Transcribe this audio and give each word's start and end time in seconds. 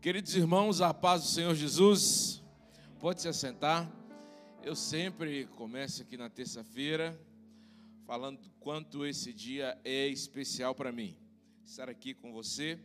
Queridos 0.00 0.34
irmãos, 0.34 0.80
a 0.80 0.94
paz 0.94 1.20
do 1.20 1.28
Senhor 1.28 1.54
Jesus, 1.54 2.42
pode 2.98 3.20
se 3.20 3.28
assentar. 3.28 3.86
Eu 4.62 4.74
sempre 4.74 5.44
começo 5.56 6.00
aqui 6.00 6.16
na 6.16 6.30
terça-feira 6.30 7.20
falando 8.06 8.40
quanto 8.58 9.04
esse 9.04 9.30
dia 9.30 9.78
é 9.84 10.06
especial 10.06 10.74
para 10.74 10.90
mim. 10.90 11.14
Estar 11.66 11.90
aqui 11.90 12.14
com 12.14 12.32
você, 12.32 12.80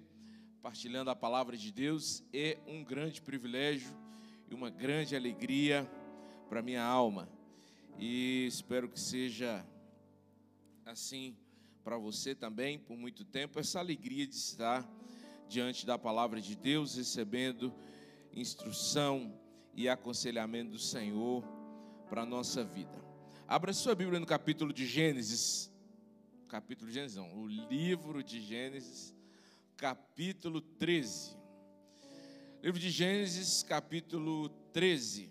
partilhando 0.61 1.09
a 1.09 1.15
palavra 1.15 1.55
de 1.55 1.71
Deus, 1.71 2.21
é 2.33 2.57
um 2.67 2.83
grande 2.83 3.21
privilégio 3.21 3.95
e 4.51 4.53
uma 4.53 4.69
grande 4.69 5.15
alegria 5.15 5.89
para 6.49 6.61
minha 6.61 6.83
alma. 6.83 7.29
E 7.97 8.45
espero 8.45 8.89
que 8.89 8.99
seja 8.99 9.65
assim 10.85 11.33
para 11.81 11.97
você 11.97 12.35
também 12.35 12.77
por 12.77 12.97
muito 12.97 13.23
tempo, 13.23 13.57
essa 13.57 13.79
alegria 13.79 14.27
de 14.27 14.35
estar 14.35 14.85
diante 15.47 15.85
da 15.85 15.97
palavra 15.97 16.41
de 16.41 16.55
Deus, 16.55 16.95
recebendo 16.95 17.73
instrução 18.33 19.33
e 19.73 19.87
aconselhamento 19.87 20.71
do 20.71 20.79
Senhor 20.79 21.43
para 22.09 22.21
a 22.21 22.25
nossa 22.25 22.63
vida. 22.63 23.03
Abra 23.47 23.73
sua 23.73 23.95
Bíblia 23.95 24.19
no 24.19 24.25
capítulo 24.25 24.73
de 24.73 24.85
Gênesis, 24.85 25.71
capítulo 26.47 26.87
de 26.89 26.95
Gênesis, 26.95 27.17
não, 27.17 27.37
o 27.37 27.47
livro 27.47 28.23
de 28.23 28.41
Gênesis, 28.41 29.13
capítulo 29.77 30.61
13. 30.61 31.37
Livro 32.63 32.79
de 32.79 32.89
Gênesis, 32.89 33.61
capítulo 33.61 34.49
13. 34.73 35.29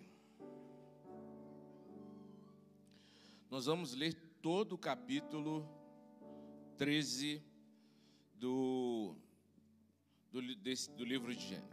Nós 3.51 3.67
vamos 3.67 3.95
ler 3.95 4.15
todo 4.41 4.75
o 4.75 4.79
capítulo 4.79 5.69
13 6.77 7.43
do, 8.35 9.17
do, 10.35 10.43
desse, 10.57 10.91
do 10.91 11.05
livro 11.05 11.33
de 11.33 11.41
Gênesis. 11.41 11.71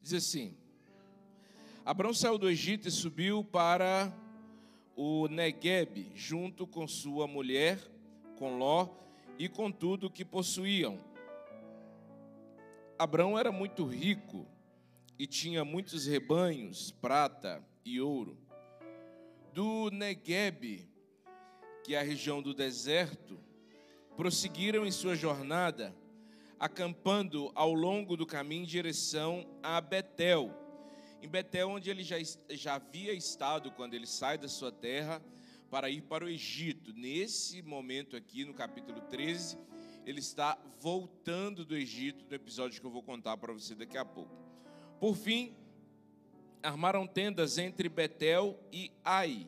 Diz 0.00 0.14
assim: 0.14 0.56
Abraão 1.84 2.14
saiu 2.14 2.38
do 2.38 2.48
Egito 2.48 2.88
e 2.88 2.90
subiu 2.90 3.44
para 3.44 4.10
o 4.96 5.28
Negueb, 5.28 6.10
junto 6.14 6.66
com 6.66 6.88
sua 6.88 7.26
mulher, 7.26 7.78
com 8.38 8.56
Ló 8.56 8.88
e 9.38 9.46
com 9.46 9.70
tudo 9.70 10.06
o 10.06 10.10
que 10.10 10.24
possuíam. 10.24 10.98
Abraão 12.98 13.38
era 13.38 13.52
muito 13.52 13.84
rico 13.84 14.46
e 15.18 15.26
tinha 15.26 15.64
muitos 15.64 16.06
rebanhos, 16.06 16.90
prata 16.90 17.64
e 17.84 18.00
ouro. 18.00 18.38
Do 19.52 19.90
Negueb, 19.90 20.88
que 21.84 21.94
é 21.94 22.00
a 22.00 22.02
região 22.02 22.42
do 22.42 22.52
deserto, 22.52 23.38
prosseguiram 24.16 24.84
em 24.86 24.90
sua 24.90 25.14
jornada 25.14 25.94
acampando 26.58 27.50
ao 27.54 27.74
longo 27.74 28.16
do 28.16 28.26
caminho 28.26 28.62
em 28.62 28.66
direção 28.66 29.46
a 29.62 29.80
Betel. 29.80 30.50
Em 31.22 31.28
Betel, 31.28 31.68
onde 31.68 31.90
ele 31.90 32.02
já, 32.02 32.16
já 32.50 32.76
havia 32.76 33.12
estado 33.12 33.70
quando 33.70 33.94
ele 33.94 34.06
sai 34.06 34.38
da 34.38 34.48
sua 34.48 34.72
terra 34.72 35.22
para 35.70 35.90
ir 35.90 36.02
para 36.02 36.24
o 36.24 36.28
Egito. 36.28 36.92
Nesse 36.92 37.62
momento 37.62 38.16
aqui, 38.16 38.44
no 38.44 38.54
capítulo 38.54 39.00
13, 39.02 39.58
ele 40.06 40.20
está 40.20 40.58
voltando 40.80 41.64
do 41.64 41.76
Egito, 41.76 42.24
no 42.28 42.34
episódio 42.34 42.80
que 42.80 42.86
eu 42.86 42.90
vou 42.90 43.02
contar 43.02 43.36
para 43.36 43.52
você 43.52 43.74
daqui 43.74 43.98
a 43.98 44.04
pouco. 44.04 44.43
Por 45.04 45.16
fim, 45.16 45.52
armaram 46.62 47.06
tendas 47.06 47.58
entre 47.58 47.90
Betel 47.90 48.58
e 48.72 48.90
Ai, 49.04 49.46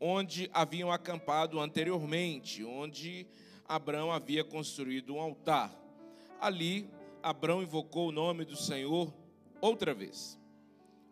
onde 0.00 0.50
haviam 0.52 0.90
acampado 0.90 1.60
anteriormente, 1.60 2.64
onde 2.64 3.24
Abraão 3.64 4.10
havia 4.10 4.42
construído 4.42 5.14
um 5.14 5.20
altar. 5.20 5.72
Ali, 6.40 6.90
Abraão 7.22 7.62
invocou 7.62 8.08
o 8.08 8.12
nome 8.12 8.44
do 8.44 8.56
Senhor 8.56 9.14
outra 9.60 9.94
vez. 9.94 10.36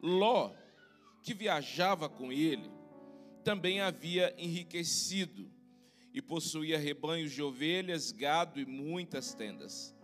Ló, 0.03 0.51
que 1.23 1.33
viajava 1.33 2.09
com 2.09 2.33
ele, 2.33 2.69
também 3.45 3.81
havia 3.81 4.35
enriquecido 4.37 5.49
e 6.13 6.21
possuía 6.21 6.77
rebanhos 6.77 7.31
de 7.31 7.41
ovelhas, 7.41 8.11
gado 8.11 8.59
e 8.59 8.67
muitas 8.67 9.33
tendas. 9.33 9.96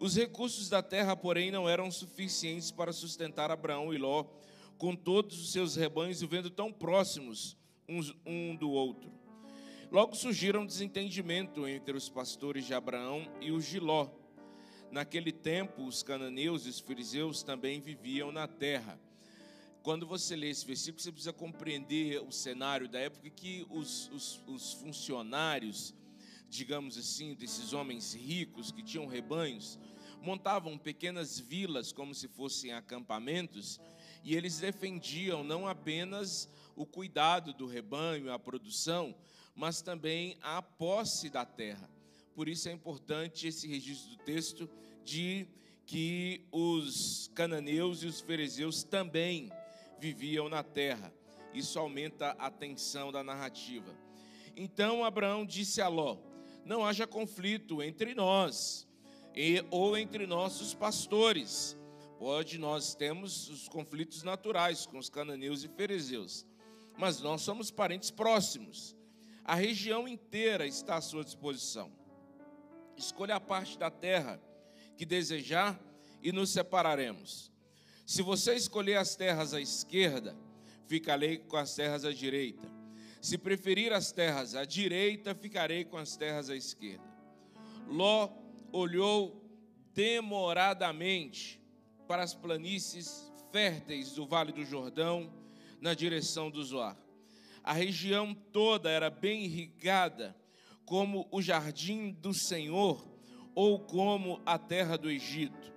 Os 0.00 0.16
recursos 0.16 0.68
da 0.68 0.80
terra, 0.80 1.16
porém, 1.16 1.50
não 1.50 1.68
eram 1.68 1.90
suficientes 1.90 2.70
para 2.70 2.92
sustentar 2.92 3.50
Abraão 3.50 3.92
e 3.92 3.98
Ló, 3.98 4.24
com 4.76 4.94
todos 4.94 5.40
os 5.40 5.50
seus 5.50 5.74
rebanhos 5.74 6.20
vivendo 6.20 6.48
tão 6.50 6.72
próximos 6.72 7.56
uns 7.88 8.14
um 8.24 8.54
do 8.54 8.70
outro. 8.70 9.10
Logo 9.90 10.14
surgiram 10.14 10.64
desentendimento 10.64 11.66
entre 11.66 11.96
os 11.96 12.08
pastores 12.08 12.64
de 12.64 12.74
Abraão 12.74 13.26
e 13.40 13.50
os 13.50 13.66
de 13.66 13.80
Ló. 13.80 14.08
Naquele 14.90 15.32
tempo, 15.32 15.84
os 15.84 16.02
cananeus 16.02 16.64
e 16.64 16.68
os 16.68 16.78
fariseus 16.78 17.42
também 17.42 17.80
viviam 17.80 18.30
na 18.30 18.46
terra. 18.46 19.00
Quando 19.82 20.06
você 20.06 20.36
lê 20.36 20.50
esse 20.50 20.64
versículo, 20.64 21.00
você 21.00 21.10
precisa 21.10 21.32
compreender 21.32 22.22
o 22.22 22.30
cenário 22.30 22.88
da 22.88 23.00
época 23.00 23.28
que 23.30 23.66
os, 23.70 24.08
os, 24.12 24.42
os 24.46 24.72
funcionários, 24.74 25.94
digamos 26.48 26.96
assim, 26.96 27.34
desses 27.34 27.72
homens 27.72 28.14
ricos 28.14 28.72
que 28.72 28.82
tinham 28.82 29.06
rebanhos, 29.06 29.78
montavam 30.20 30.76
pequenas 30.76 31.38
vilas 31.38 31.92
como 31.92 32.14
se 32.14 32.28
fossem 32.28 32.72
acampamentos, 32.72 33.80
e 34.24 34.34
eles 34.34 34.58
defendiam 34.58 35.44
não 35.44 35.68
apenas 35.68 36.48
o 36.74 36.84
cuidado 36.84 37.52
do 37.52 37.66
rebanho, 37.66 38.32
a 38.32 38.38
produção, 38.38 39.14
mas 39.54 39.82
também 39.82 40.36
a 40.40 40.62
posse 40.62 41.28
da 41.28 41.44
terra. 41.44 41.88
Por 42.34 42.48
isso 42.48 42.68
é 42.68 42.72
importante 42.72 43.48
esse 43.48 43.66
registro 43.66 44.10
do 44.10 44.16
texto 44.18 44.70
de 45.04 45.48
que 45.84 46.46
os 46.52 47.30
cananeus 47.34 48.02
e 48.02 48.06
os 48.06 48.20
fariseus 48.20 48.84
também 48.84 49.50
viviam 49.98 50.48
na 50.48 50.62
terra. 50.62 51.12
Isso 51.52 51.78
aumenta 51.78 52.30
a 52.38 52.50
tensão 52.50 53.10
da 53.10 53.24
narrativa. 53.24 53.92
Então 54.54 55.04
Abraão 55.04 55.46
disse 55.46 55.80
a 55.80 55.88
Ló: 55.88 56.18
Não 56.68 56.84
haja 56.84 57.06
conflito 57.06 57.82
entre 57.82 58.14
nós 58.14 58.86
e, 59.34 59.64
ou 59.70 59.96
entre 59.96 60.26
nossos 60.26 60.74
pastores. 60.74 61.74
Pode, 62.18 62.58
nós 62.58 62.94
temos 62.94 63.48
os 63.48 63.70
conflitos 63.70 64.22
naturais 64.22 64.84
com 64.84 64.98
os 64.98 65.08
cananeus 65.08 65.64
e 65.64 65.68
fariseus, 65.68 66.44
mas 66.98 67.22
nós 67.22 67.40
somos 67.40 67.70
parentes 67.70 68.10
próximos. 68.10 68.94
A 69.42 69.54
região 69.54 70.06
inteira 70.06 70.66
está 70.66 70.96
à 70.96 71.00
sua 71.00 71.24
disposição. 71.24 71.90
Escolha 72.98 73.36
a 73.36 73.40
parte 73.40 73.78
da 73.78 73.90
terra 73.90 74.38
que 74.94 75.06
desejar 75.06 75.80
e 76.22 76.32
nos 76.32 76.50
separaremos. 76.50 77.50
Se 78.04 78.20
você 78.20 78.54
escolher 78.54 78.96
as 78.96 79.16
terras 79.16 79.54
à 79.54 79.60
esquerda, 79.60 80.36
ficarei 80.86 81.38
com 81.38 81.56
as 81.56 81.74
terras 81.74 82.04
à 82.04 82.12
direita. 82.12 82.77
Se 83.20 83.36
preferir 83.36 83.92
as 83.92 84.12
terras 84.12 84.54
à 84.54 84.64
direita, 84.64 85.34
ficarei 85.34 85.84
com 85.84 85.96
as 85.96 86.16
terras 86.16 86.48
à 86.48 86.56
esquerda. 86.56 87.04
Ló 87.88 88.30
olhou 88.72 89.44
demoradamente 89.92 91.60
para 92.06 92.22
as 92.22 92.34
planícies 92.34 93.32
férteis 93.50 94.12
do 94.12 94.26
Vale 94.26 94.52
do 94.52 94.64
Jordão, 94.64 95.32
na 95.80 95.94
direção 95.94 96.50
do 96.50 96.62
Zoar. 96.62 96.96
A 97.62 97.72
região 97.72 98.34
toda 98.34 98.90
era 98.90 99.10
bem 99.10 99.44
irrigada 99.44 100.36
como 100.84 101.28
o 101.30 101.42
jardim 101.42 102.12
do 102.12 102.32
Senhor 102.32 103.06
ou 103.54 103.80
como 103.80 104.40
a 104.46 104.58
terra 104.58 104.96
do 104.96 105.10
Egito. 105.10 105.72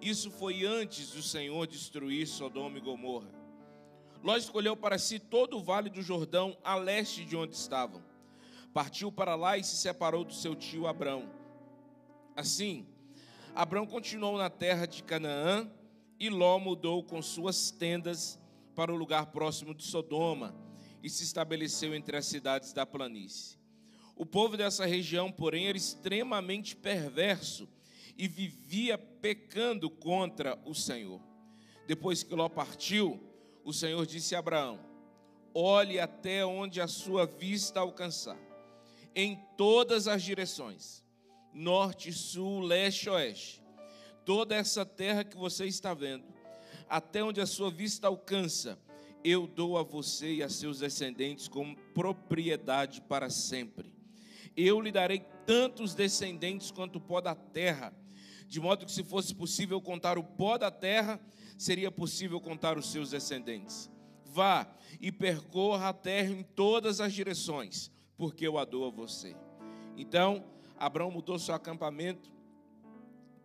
Isso 0.00 0.30
foi 0.30 0.64
antes 0.64 1.10
do 1.10 1.22
Senhor 1.22 1.66
destruir 1.66 2.26
Sodoma 2.26 2.78
e 2.78 2.80
Gomorra. 2.80 3.41
Ló 4.22 4.36
escolheu 4.36 4.76
para 4.76 4.98
si 4.98 5.18
todo 5.18 5.58
o 5.58 5.62
vale 5.62 5.90
do 5.90 6.00
Jordão 6.00 6.56
a 6.62 6.76
leste 6.76 7.24
de 7.24 7.36
onde 7.36 7.56
estavam. 7.56 8.02
Partiu 8.72 9.10
para 9.10 9.34
lá 9.34 9.58
e 9.58 9.64
se 9.64 9.76
separou 9.76 10.24
do 10.24 10.32
seu 10.32 10.54
tio 10.54 10.86
Abrão. 10.86 11.28
Assim, 12.36 12.86
Abrão 13.54 13.84
continuou 13.84 14.38
na 14.38 14.48
terra 14.48 14.86
de 14.86 15.02
Canaã 15.02 15.68
e 16.18 16.30
Ló 16.30 16.58
mudou 16.58 17.02
com 17.02 17.20
suas 17.20 17.70
tendas 17.70 18.38
para 18.76 18.92
o 18.92 18.96
lugar 18.96 19.26
próximo 19.26 19.74
de 19.74 19.82
Sodoma 19.82 20.54
e 21.02 21.10
se 21.10 21.24
estabeleceu 21.24 21.94
entre 21.94 22.16
as 22.16 22.26
cidades 22.26 22.72
da 22.72 22.86
planície. 22.86 23.58
O 24.14 24.24
povo 24.24 24.56
dessa 24.56 24.86
região, 24.86 25.32
porém, 25.32 25.66
era 25.66 25.76
extremamente 25.76 26.76
perverso 26.76 27.68
e 28.16 28.28
vivia 28.28 28.96
pecando 28.96 29.90
contra 29.90 30.58
o 30.64 30.74
Senhor. 30.74 31.20
Depois 31.88 32.22
que 32.22 32.34
Ló 32.34 32.48
partiu, 32.48 33.20
o 33.64 33.72
Senhor 33.72 34.04
disse 34.06 34.34
a 34.34 34.38
Abraão: 34.38 34.78
Olhe 35.54 35.98
até 36.00 36.44
onde 36.44 36.80
a 36.80 36.88
sua 36.88 37.26
vista 37.26 37.80
alcançar, 37.80 38.38
em 39.14 39.38
todas 39.56 40.08
as 40.08 40.22
direções, 40.22 41.04
norte, 41.52 42.12
sul, 42.12 42.60
leste, 42.60 43.10
oeste, 43.10 43.62
toda 44.24 44.54
essa 44.54 44.84
terra 44.84 45.24
que 45.24 45.36
você 45.36 45.66
está 45.66 45.92
vendo, 45.92 46.24
até 46.88 47.22
onde 47.22 47.40
a 47.40 47.46
sua 47.46 47.70
vista 47.70 48.06
alcança, 48.06 48.78
eu 49.24 49.46
dou 49.46 49.78
a 49.78 49.82
você 49.82 50.34
e 50.34 50.42
a 50.42 50.48
seus 50.48 50.80
descendentes 50.80 51.46
como 51.48 51.76
propriedade 51.94 53.00
para 53.02 53.30
sempre. 53.30 53.92
Eu 54.56 54.80
lhe 54.80 54.90
darei 54.90 55.24
tantos 55.46 55.94
descendentes 55.94 56.70
quanto 56.70 56.96
o 56.96 57.00
pó 57.00 57.20
da 57.20 57.34
terra, 57.34 57.94
de 58.46 58.60
modo 58.60 58.84
que 58.84 58.92
se 58.92 59.02
fosse 59.02 59.34
possível 59.34 59.80
contar 59.80 60.18
o 60.18 60.24
pó 60.24 60.58
da 60.58 60.70
terra, 60.70 61.20
seria 61.58 61.90
possível 61.90 62.40
contar 62.40 62.78
os 62.78 62.90
seus 62.90 63.10
descendentes. 63.10 63.90
Vá 64.24 64.66
e 65.00 65.12
percorra 65.12 65.90
a 65.90 65.92
terra 65.92 66.30
em 66.32 66.42
todas 66.42 67.00
as 67.00 67.12
direções, 67.12 67.90
porque 68.16 68.46
eu 68.46 68.58
a 68.58 68.64
dou 68.64 68.86
a 68.86 68.90
você. 68.90 69.36
Então, 69.96 70.44
Abraão 70.78 71.10
mudou 71.10 71.38
seu 71.38 71.54
acampamento 71.54 72.32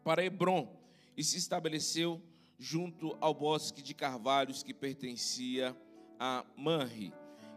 para 0.03 0.23
Hebron 0.23 0.75
e 1.15 1.23
se 1.23 1.37
estabeleceu 1.37 2.21
junto 2.57 3.17
ao 3.19 3.33
bosque 3.33 3.81
de 3.81 3.93
carvalhos 3.93 4.63
que 4.63 4.73
pertencia 4.73 5.75
a 6.19 6.45
Manri, 6.55 7.13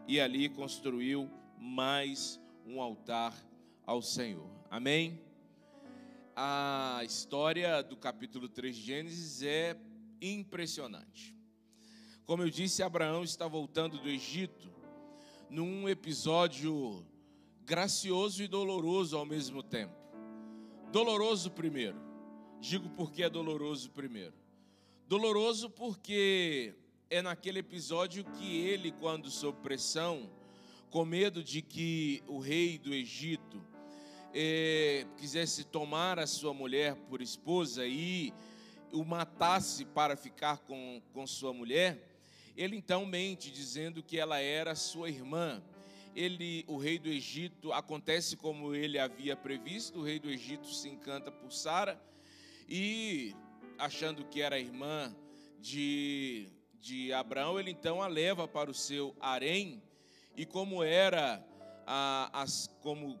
e 0.07 0.19
ali 0.19 0.49
construiu 0.49 1.29
mais 1.57 2.39
um 2.65 2.81
altar 2.81 3.35
ao 3.85 4.01
Senhor. 4.01 4.47
Amém? 4.69 5.19
A 6.35 7.01
história 7.03 7.81
do 7.81 7.97
capítulo 7.97 8.47
3 8.47 8.75
de 8.75 8.81
Gênesis 8.81 9.41
é 9.41 9.75
impressionante. 10.21 11.35
Como 12.25 12.43
eu 12.43 12.49
disse, 12.49 12.83
Abraão 12.83 13.23
está 13.23 13.47
voltando 13.47 13.97
do 13.97 14.07
Egito 14.07 14.71
num 15.49 15.89
episódio 15.89 17.05
gracioso 17.65 18.43
e 18.43 18.47
doloroso 18.47 19.17
ao 19.17 19.25
mesmo 19.25 19.61
tempo. 19.63 19.95
Doloroso 20.91 21.51
primeiro. 21.51 21.99
Digo 22.59 22.89
porque 22.91 23.23
é 23.23 23.29
doloroso 23.29 23.89
primeiro. 23.91 24.33
Doloroso 25.07 25.69
porque 25.69 26.75
é 27.09 27.21
naquele 27.21 27.59
episódio 27.59 28.23
que 28.23 28.59
ele, 28.59 28.91
quando 28.91 29.29
sob 29.29 29.59
pressão, 29.61 30.29
com 30.89 31.03
medo 31.03 31.43
de 31.43 31.61
que 31.61 32.23
o 32.27 32.39
rei 32.39 32.77
do 32.77 32.93
Egito 32.93 33.61
é, 34.33 35.05
quisesse 35.17 35.63
tomar 35.65 36.19
a 36.19 36.27
sua 36.27 36.53
mulher 36.53 36.95
por 37.09 37.21
esposa 37.21 37.85
e 37.85 38.33
o 38.91 39.03
matasse 39.03 39.85
para 39.85 40.15
ficar 40.15 40.57
com, 40.59 41.01
com 41.13 41.25
sua 41.25 41.53
mulher, 41.53 42.07
ele 42.55 42.75
então 42.75 43.05
mente 43.05 43.51
dizendo 43.51 44.03
que 44.03 44.19
ela 44.19 44.39
era 44.39 44.75
sua 44.75 45.09
irmã. 45.09 45.61
Ele, 46.13 46.65
o 46.67 46.77
rei 46.77 46.99
do 46.99 47.07
Egito, 47.07 47.71
acontece 47.71 48.35
como 48.35 48.75
ele 48.75 48.99
havia 48.99 49.35
previsto, 49.35 49.99
o 49.99 50.03
rei 50.03 50.19
do 50.19 50.29
Egito 50.29 50.67
se 50.67 50.89
encanta 50.89 51.31
por 51.31 51.51
Sara 51.51 52.01
e 52.67 53.33
achando 53.77 54.25
que 54.25 54.41
era 54.41 54.59
irmã 54.59 55.15
de, 55.59 56.49
de 56.79 57.13
Abraão, 57.13 57.59
ele 57.59 57.71
então 57.71 58.01
a 58.01 58.07
leva 58.07 58.47
para 58.47 58.69
o 58.69 58.73
seu 58.73 59.15
harém, 59.19 59.81
e 60.35 60.45
como 60.45 60.83
era, 60.83 61.45
a, 61.85 62.41
as, 62.41 62.67
como 62.81 63.19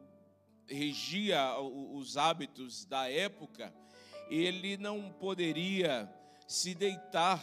regia 0.67 1.57
os 1.59 2.17
hábitos 2.17 2.85
da 2.85 3.09
época, 3.09 3.73
ele 4.31 4.77
não 4.77 5.11
poderia 5.11 6.09
se 6.47 6.73
deitar 6.73 7.39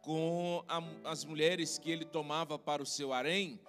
com 0.00 0.64
a, 0.68 0.80
as 1.10 1.24
mulheres 1.24 1.76
que 1.76 1.90
ele 1.90 2.04
tomava 2.04 2.56
para 2.56 2.80
o 2.80 2.86
seu 2.86 3.12
harém, 3.12 3.60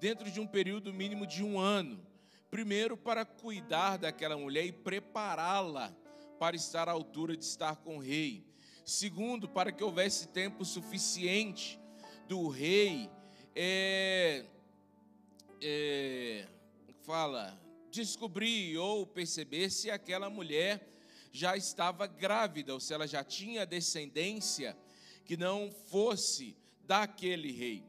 dentro 0.00 0.28
de 0.28 0.40
um 0.40 0.46
período 0.46 0.92
mínimo 0.92 1.24
de 1.24 1.44
um 1.44 1.60
ano. 1.60 2.04
Primeiro, 2.50 2.96
para 2.96 3.24
cuidar 3.24 3.98
daquela 3.98 4.36
mulher 4.36 4.66
e 4.66 4.72
prepará-la 4.72 5.94
para 6.40 6.56
estar 6.56 6.88
à 6.88 6.92
altura 6.92 7.36
de 7.36 7.44
estar 7.44 7.76
com 7.76 7.98
o 7.98 8.00
rei. 8.00 8.44
Segundo, 8.84 9.48
para 9.48 9.70
que 9.70 9.84
houvesse 9.84 10.28
tempo 10.28 10.64
suficiente 10.64 11.78
do 12.26 12.48
rei 12.48 13.08
é, 13.54 14.44
é, 15.60 16.46
fala 17.02 17.60
descobrir 17.90 18.76
ou 18.76 19.06
perceber 19.06 19.70
se 19.70 19.90
aquela 19.90 20.28
mulher 20.28 20.97
já 21.32 21.56
estava 21.56 22.06
grávida 22.06 22.74
ou 22.74 22.80
se 22.80 22.92
ela 22.92 23.06
já 23.06 23.22
tinha 23.22 23.66
descendência 23.66 24.76
que 25.24 25.36
não 25.36 25.70
fosse 25.70 26.56
daquele 26.84 27.52
rei. 27.52 27.84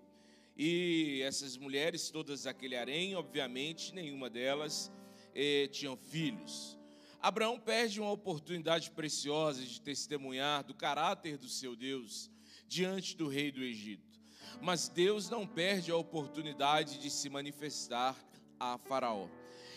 E 0.58 1.22
essas 1.24 1.56
mulheres, 1.56 2.10
todas 2.10 2.44
daquele 2.44 2.76
harém, 2.76 3.16
obviamente, 3.16 3.94
nenhuma 3.94 4.30
delas 4.30 4.92
eh, 5.34 5.68
tinham 5.72 5.96
filhos. 5.96 6.78
Abraão 7.22 7.60
perde 7.60 8.00
uma 8.00 8.12
oportunidade 8.12 8.92
preciosa 8.92 9.64
de 9.64 9.82
testemunhar 9.82 10.64
do 10.64 10.74
caráter 10.74 11.38
do 11.38 11.48
seu 11.48 11.76
Deus 11.76 12.30
diante 12.68 13.16
do 13.16 13.28
rei 13.28 13.52
do 13.52 13.64
Egito. 13.64 14.20
Mas 14.62 14.90
Deus 14.90 15.30
não 15.30 15.48
perde 15.48 15.92
a 15.92 15.96
oportunidade 15.96 16.98
de 16.98 17.10
se 17.10 17.30
manifestar 17.30 18.16
a 18.60 18.78
Faraó. 18.78 19.28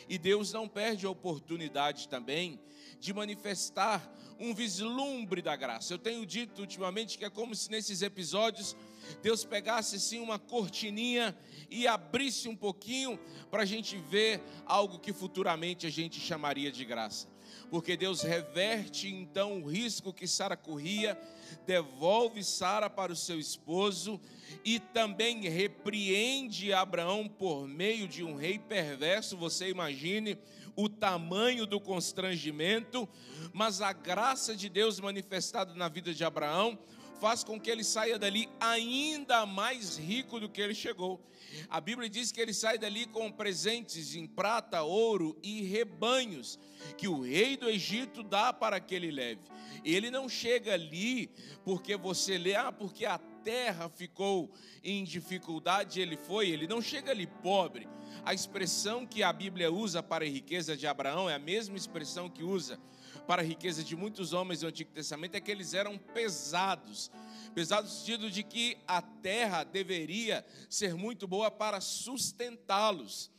E 0.08 0.18
Deus 0.18 0.52
não 0.52 0.68
perde 0.68 1.06
a 1.06 1.10
oportunidade 1.10 2.08
também 2.08 2.60
de 3.00 3.12
manifestar 3.12 4.12
um 4.38 4.54
vislumbre 4.54 5.40
da 5.40 5.56
graça. 5.56 5.94
Eu 5.94 5.98
tenho 5.98 6.26
dito 6.26 6.60
ultimamente 6.60 7.16
que 7.16 7.24
é 7.24 7.30
como 7.30 7.54
se 7.54 7.70
nesses 7.70 8.02
episódios 8.02 8.76
Deus 9.22 9.44
pegasse 9.44 9.96
assim 9.96 10.20
uma 10.20 10.38
cortininha 10.38 11.36
e 11.70 11.86
abrisse 11.86 12.48
um 12.48 12.56
pouquinho 12.56 13.18
para 13.50 13.62
a 13.62 13.66
gente 13.66 13.96
ver 13.96 14.40
algo 14.66 14.98
que 14.98 15.12
futuramente 15.12 15.86
a 15.86 15.90
gente 15.90 16.20
chamaria 16.20 16.70
de 16.70 16.84
graça 16.84 17.31
porque 17.72 17.96
Deus 17.96 18.20
reverte 18.20 19.08
então 19.08 19.62
o 19.62 19.66
risco 19.66 20.12
que 20.12 20.26
Sara 20.28 20.58
corria, 20.58 21.18
devolve 21.64 22.44
Sara 22.44 22.90
para 22.90 23.10
o 23.10 23.16
seu 23.16 23.40
esposo 23.40 24.20
e 24.62 24.78
também 24.78 25.48
repreende 25.48 26.70
Abraão 26.70 27.26
por 27.26 27.66
meio 27.66 28.06
de 28.06 28.22
um 28.22 28.36
rei 28.36 28.58
perverso. 28.58 29.38
Você 29.38 29.70
imagine 29.70 30.36
o 30.76 30.86
tamanho 30.86 31.64
do 31.64 31.80
constrangimento, 31.80 33.08
mas 33.54 33.80
a 33.80 33.94
graça 33.94 34.54
de 34.54 34.68
Deus 34.68 35.00
manifestada 35.00 35.72
na 35.72 35.88
vida 35.88 36.12
de 36.12 36.22
Abraão 36.22 36.78
faz 37.22 37.44
com 37.44 37.60
que 37.60 37.70
ele 37.70 37.84
saia 37.84 38.18
dali 38.18 38.48
ainda 38.58 39.46
mais 39.46 39.96
rico 39.96 40.40
do 40.40 40.48
que 40.48 40.60
ele 40.60 40.74
chegou. 40.74 41.24
A 41.70 41.80
Bíblia 41.80 42.10
diz 42.10 42.32
que 42.32 42.40
ele 42.40 42.52
sai 42.52 42.78
dali 42.78 43.06
com 43.06 43.30
presentes 43.30 44.16
em 44.16 44.26
prata, 44.26 44.82
ouro 44.82 45.38
e 45.40 45.62
rebanhos, 45.62 46.58
que 46.98 47.06
o 47.06 47.20
rei 47.20 47.56
do 47.56 47.70
Egito 47.70 48.24
dá 48.24 48.52
para 48.52 48.80
que 48.80 48.92
ele 48.92 49.12
leve. 49.12 49.42
Ele 49.84 50.10
não 50.10 50.28
chega 50.28 50.74
ali 50.74 51.30
porque 51.64 51.96
você 51.96 52.36
lê, 52.36 52.56
ah, 52.56 52.72
porque 52.72 53.06
a 53.06 53.18
terra 53.18 53.88
ficou 53.88 54.52
em 54.82 55.04
dificuldade, 55.04 56.00
ele 56.00 56.16
foi, 56.16 56.50
ele 56.50 56.66
não 56.66 56.82
chega 56.82 57.12
ali 57.12 57.28
pobre. 57.28 57.88
A 58.24 58.34
expressão 58.34 59.06
que 59.06 59.22
a 59.22 59.32
Bíblia 59.32 59.70
usa 59.70 60.02
para 60.02 60.24
a 60.24 60.28
riqueza 60.28 60.76
de 60.76 60.88
Abraão 60.88 61.30
é 61.30 61.34
a 61.36 61.38
mesma 61.38 61.76
expressão 61.76 62.28
que 62.28 62.42
usa 62.42 62.80
para 63.26 63.42
a 63.42 63.44
riqueza 63.44 63.82
de 63.84 63.94
muitos 63.94 64.32
homens 64.32 64.60
do 64.60 64.66
Antigo 64.66 64.90
Testamento 64.90 65.34
é 65.34 65.40
que 65.40 65.50
eles 65.50 65.74
eram 65.74 65.96
pesados. 65.96 67.10
Pesados 67.54 67.90
no 67.90 67.96
sentido 67.98 68.30
de 68.30 68.42
que 68.42 68.78
a 68.86 69.00
terra 69.00 69.64
deveria 69.64 70.44
ser 70.68 70.94
muito 70.94 71.26
boa 71.28 71.50
para 71.50 71.80
sustentá-los. 71.80 73.30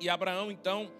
E 0.00 0.08
Abraão 0.08 0.50
então 0.50 0.90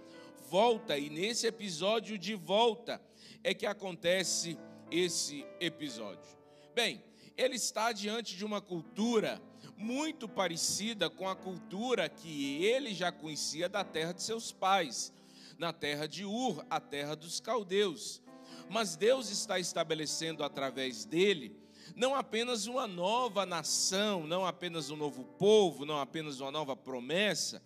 volta, 0.49 0.99
e 0.99 1.09
nesse 1.09 1.47
episódio 1.47 2.19
de 2.19 2.35
volta 2.35 3.01
é 3.43 3.55
que 3.55 3.67
acontece 3.67 4.59
esse 4.91 5.47
episódio. 5.61 6.37
Bem, 6.75 7.03
ele 7.37 7.57
está 7.57 7.93
diante 7.93 8.37
de 8.37 8.45
uma 8.45 8.61
cultura 8.61 9.41
muito 9.77 10.29
parecida 10.29 11.09
com 11.09 11.27
a 11.29 11.35
cultura 11.35 12.09
que 12.09 12.63
ele 12.65 12.93
já 12.93 13.11
conhecia 13.11 13.69
da 13.69 13.83
terra 13.83 14.13
de 14.13 14.23
seus 14.23 14.53
pais 14.53 15.13
na 15.61 15.75
terra 15.75 16.09
de 16.09 16.25
Ur, 16.25 16.65
a 16.71 16.81
terra 16.81 17.15
dos 17.15 17.39
caldeus. 17.39 18.23
Mas 18.71 18.97
Deus 18.97 19.31
está 19.31 19.59
estabelecendo 19.59 20.43
através 20.43 21.05
dele 21.05 21.61
não 21.97 22.15
apenas 22.15 22.67
uma 22.67 22.87
nova 22.87 23.45
nação, 23.45 24.27
não 24.27 24.47
apenas 24.47 24.91
um 24.91 24.97
novo 24.97 25.25
povo, 25.25 25.85
não 25.85 25.99
apenas 25.99 26.41
uma 26.41 26.51
nova 26.51 26.77
promessa, 26.77 27.61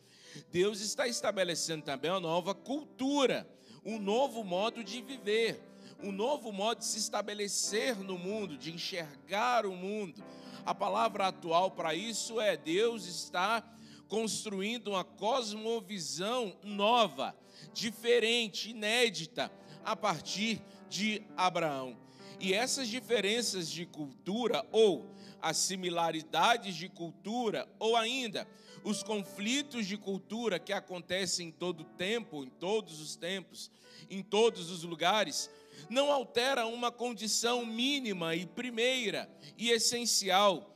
Deus 0.50 0.80
está 0.80 1.06
estabelecendo 1.06 1.84
também 1.84 2.10
uma 2.10 2.20
nova 2.20 2.54
cultura, 2.54 3.46
um 3.84 3.98
novo 3.98 4.42
modo 4.42 4.82
de 4.82 5.02
viver, 5.02 5.60
um 6.02 6.10
novo 6.10 6.52
modo 6.52 6.78
de 6.78 6.86
se 6.86 6.98
estabelecer 6.98 7.96
no 7.98 8.18
mundo, 8.18 8.56
de 8.56 8.72
enxergar 8.72 9.66
o 9.66 9.76
mundo. 9.76 10.24
A 10.64 10.74
palavra 10.74 11.28
atual 11.28 11.70
para 11.70 11.94
isso 11.94 12.40
é 12.40 12.56
Deus 12.56 13.06
está 13.06 13.62
construindo 14.08 14.88
uma 14.88 15.04
cosmovisão 15.04 16.56
nova, 16.62 17.36
diferente, 17.72 18.70
inédita, 18.70 19.50
a 19.84 19.94
partir 19.96 20.62
de 20.88 21.22
Abraão. 21.36 21.96
E 22.40 22.52
essas 22.52 22.88
diferenças 22.88 23.70
de 23.70 23.86
cultura, 23.86 24.66
ou 24.72 25.10
as 25.40 25.56
similaridades 25.56 26.74
de 26.74 26.88
cultura, 26.88 27.68
ou 27.78 27.96
ainda 27.96 28.46
os 28.82 29.02
conflitos 29.02 29.86
de 29.86 29.96
cultura 29.96 30.58
que 30.58 30.72
acontecem 30.72 31.48
em 31.48 31.50
todo 31.50 31.84
tempo, 31.84 32.44
em 32.44 32.50
todos 32.50 33.00
os 33.00 33.16
tempos, 33.16 33.70
em 34.10 34.22
todos 34.22 34.70
os 34.70 34.82
lugares, 34.84 35.50
não 35.88 36.12
altera 36.12 36.66
uma 36.66 36.92
condição 36.92 37.64
mínima 37.64 38.34
e 38.34 38.46
primeira 38.46 39.28
e 39.56 39.70
essencial 39.70 40.70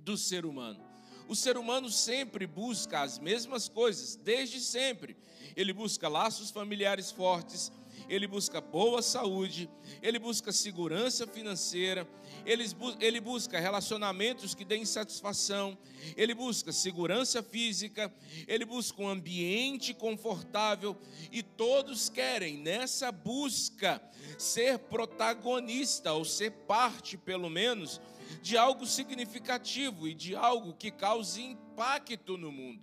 do 0.00 0.16
ser 0.16 0.46
humano. 0.46 0.85
O 1.28 1.34
ser 1.34 1.56
humano 1.56 1.90
sempre 1.90 2.46
busca 2.46 3.00
as 3.00 3.18
mesmas 3.18 3.68
coisas, 3.68 4.16
desde 4.16 4.60
sempre. 4.60 5.16
Ele 5.56 5.72
busca 5.72 6.08
laços 6.08 6.50
familiares 6.50 7.10
fortes, 7.10 7.72
ele 8.08 8.26
busca 8.26 8.60
boa 8.60 9.02
saúde, 9.02 9.68
ele 10.00 10.18
busca 10.18 10.52
segurança 10.52 11.26
financeira, 11.26 12.06
ele, 12.44 12.64
ele 13.00 13.20
busca 13.20 13.58
relacionamentos 13.58 14.54
que 14.54 14.64
deem 14.64 14.84
satisfação, 14.84 15.76
ele 16.16 16.34
busca 16.34 16.70
segurança 16.72 17.42
física, 17.42 18.12
ele 18.46 18.64
busca 18.64 19.02
um 19.02 19.08
ambiente 19.08 19.92
confortável 19.92 20.96
e 21.32 21.42
todos 21.42 22.08
querem 22.08 22.58
nessa 22.58 23.10
busca 23.10 24.00
ser 24.38 24.78
protagonista 24.78 26.12
ou 26.12 26.24
ser 26.24 26.52
parte, 26.52 27.16
pelo 27.16 27.50
menos, 27.50 28.00
de 28.42 28.56
algo 28.56 28.86
significativo 28.86 30.06
e 30.08 30.14
de 30.14 30.34
algo 30.34 30.74
que 30.74 30.90
cause 30.90 31.42
impacto 31.42 32.36
no 32.36 32.52
mundo. 32.52 32.82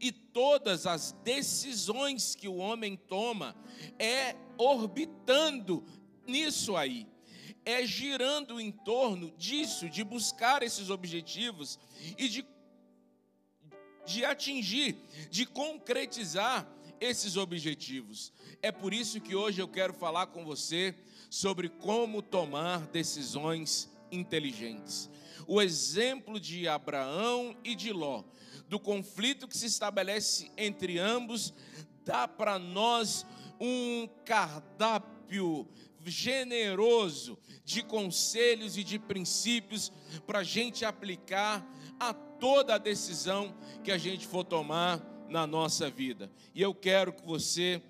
E 0.00 0.12
todas 0.12 0.86
as 0.86 1.12
decisões 1.24 2.34
que 2.34 2.48
o 2.48 2.56
homem 2.56 2.96
toma 2.96 3.56
é 3.98 4.36
orbitando 4.56 5.84
nisso 6.26 6.76
aí, 6.76 7.06
é 7.64 7.84
girando 7.84 8.60
em 8.60 8.70
torno 8.70 9.30
disso, 9.32 9.88
de 9.88 10.04
buscar 10.04 10.62
esses 10.62 10.90
objetivos 10.90 11.78
e 12.16 12.28
de, 12.28 12.46
de 14.06 14.24
atingir, 14.24 14.96
de 15.30 15.44
concretizar 15.44 16.68
esses 17.00 17.36
objetivos. 17.36 18.32
É 18.62 18.70
por 18.70 18.92
isso 18.92 19.20
que 19.20 19.34
hoje 19.34 19.60
eu 19.60 19.68
quero 19.68 19.94
falar 19.94 20.26
com 20.26 20.44
você 20.44 20.94
sobre 21.30 21.68
como 21.68 22.20
tomar 22.20 22.86
decisões 22.88 23.90
inteligentes. 24.10 25.10
O 25.46 25.60
exemplo 25.60 26.38
de 26.38 26.68
Abraão 26.68 27.56
e 27.64 27.74
de 27.74 27.92
Ló, 27.92 28.24
do 28.68 28.78
conflito 28.78 29.48
que 29.48 29.56
se 29.56 29.66
estabelece 29.66 30.50
entre 30.56 30.98
ambos, 30.98 31.52
dá 32.04 32.28
para 32.28 32.58
nós 32.58 33.26
um 33.60 34.08
cardápio 34.24 35.68
generoso 36.04 37.38
de 37.64 37.82
conselhos 37.82 38.76
e 38.76 38.84
de 38.84 38.98
princípios 38.98 39.92
para 40.26 40.40
a 40.40 40.44
gente 40.44 40.84
aplicar 40.84 41.66
a 41.98 42.14
toda 42.14 42.74
a 42.74 42.78
decisão 42.78 43.54
que 43.84 43.92
a 43.92 43.98
gente 43.98 44.26
for 44.26 44.44
tomar 44.44 45.00
na 45.28 45.46
nossa 45.46 45.90
vida. 45.90 46.30
E 46.54 46.62
eu 46.62 46.74
quero 46.74 47.12
que 47.12 47.24
você 47.24 47.82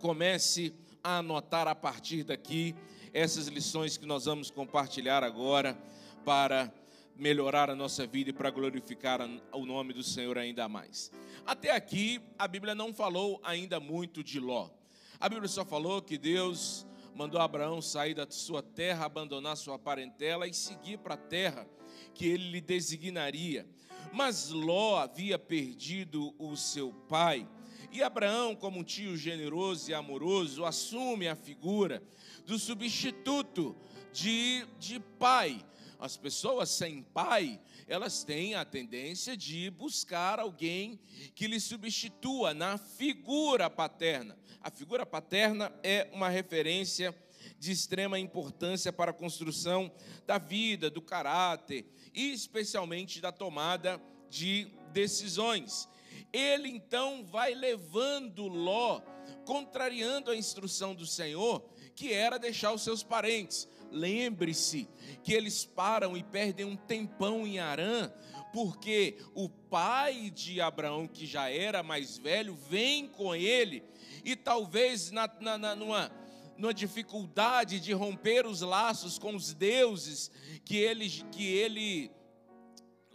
comece 0.00 0.74
a 1.04 1.18
anotar 1.18 1.68
a 1.68 1.74
partir 1.74 2.24
daqui 2.24 2.74
essas 3.12 3.48
lições 3.48 3.96
que 3.96 4.06
nós 4.06 4.24
vamos 4.24 4.50
compartilhar 4.50 5.24
agora 5.24 5.76
para 6.24 6.72
melhorar 7.16 7.68
a 7.68 7.74
nossa 7.74 8.06
vida 8.06 8.30
e 8.30 8.32
para 8.32 8.50
glorificar 8.50 9.20
o 9.52 9.66
nome 9.66 9.92
do 9.92 10.02
Senhor 10.02 10.38
ainda 10.38 10.68
mais. 10.68 11.12
Até 11.44 11.70
aqui, 11.70 12.20
a 12.38 12.48
Bíblia 12.48 12.74
não 12.74 12.94
falou 12.94 13.40
ainda 13.42 13.78
muito 13.78 14.24
de 14.24 14.40
Ló. 14.40 14.70
A 15.18 15.28
Bíblia 15.28 15.48
só 15.48 15.64
falou 15.64 16.00
que 16.00 16.16
Deus 16.16 16.86
mandou 17.14 17.40
Abraão 17.40 17.82
sair 17.82 18.14
da 18.14 18.26
sua 18.30 18.62
terra, 18.62 19.04
abandonar 19.04 19.56
sua 19.56 19.78
parentela 19.78 20.46
e 20.46 20.54
seguir 20.54 20.98
para 20.98 21.14
a 21.14 21.18
terra 21.18 21.66
que 22.14 22.26
ele 22.26 22.50
lhe 22.50 22.60
designaria. 22.60 23.66
Mas 24.12 24.48
Ló 24.48 24.96
havia 24.96 25.38
perdido 25.38 26.34
o 26.38 26.56
seu 26.56 26.92
pai. 27.08 27.46
E 27.92 28.04
Abraão, 28.04 28.54
como 28.54 28.78
um 28.78 28.84
tio 28.84 29.16
generoso 29.16 29.90
e 29.90 29.94
amoroso, 29.94 30.64
assume 30.64 31.26
a 31.26 31.34
figura 31.34 32.00
do 32.46 32.56
substituto 32.56 33.76
de, 34.12 34.64
de 34.78 35.00
pai. 35.00 35.64
As 35.98 36.16
pessoas 36.16 36.70
sem 36.70 37.02
pai, 37.02 37.60
elas 37.88 38.22
têm 38.22 38.54
a 38.54 38.64
tendência 38.64 39.36
de 39.36 39.68
buscar 39.70 40.38
alguém 40.38 41.00
que 41.34 41.48
lhe 41.48 41.58
substitua 41.58 42.54
na 42.54 42.78
figura 42.78 43.68
paterna. 43.68 44.38
A 44.60 44.70
figura 44.70 45.04
paterna 45.04 45.72
é 45.82 46.08
uma 46.12 46.28
referência 46.28 47.12
de 47.58 47.72
extrema 47.72 48.20
importância 48.20 48.92
para 48.92 49.10
a 49.10 49.14
construção 49.14 49.90
da 50.26 50.38
vida, 50.38 50.88
do 50.88 51.02
caráter 51.02 51.84
e 52.14 52.32
especialmente 52.32 53.20
da 53.20 53.32
tomada 53.32 54.00
de 54.30 54.68
decisões. 54.92 55.88
Ele 56.32 56.68
então 56.68 57.24
vai 57.24 57.54
levando 57.54 58.46
Ló, 58.46 59.00
contrariando 59.44 60.30
a 60.30 60.36
instrução 60.36 60.94
do 60.94 61.06
Senhor, 61.06 61.62
que 61.94 62.12
era 62.12 62.38
deixar 62.38 62.72
os 62.72 62.82
seus 62.82 63.02
parentes. 63.02 63.68
Lembre-se 63.90 64.88
que 65.22 65.32
eles 65.32 65.64
param 65.64 66.16
e 66.16 66.22
perdem 66.22 66.64
um 66.64 66.76
tempão 66.76 67.46
em 67.46 67.58
Arã, 67.58 68.10
porque 68.52 69.18
o 69.34 69.48
pai 69.48 70.30
de 70.30 70.60
Abraão, 70.60 71.06
que 71.06 71.26
já 71.26 71.48
era 71.48 71.82
mais 71.82 72.16
velho, 72.16 72.54
vem 72.54 73.08
com 73.08 73.34
ele, 73.34 73.82
e 74.24 74.36
talvez 74.36 75.10
na, 75.10 75.28
na, 75.40 75.58
na, 75.58 75.74
numa, 75.74 76.10
numa 76.56 76.74
dificuldade 76.74 77.80
de 77.80 77.92
romper 77.92 78.46
os 78.46 78.60
laços 78.60 79.18
com 79.18 79.34
os 79.34 79.52
deuses 79.52 80.30
que 80.64 80.76
ele, 80.76 81.08
que 81.32 81.46
ele 81.46 82.10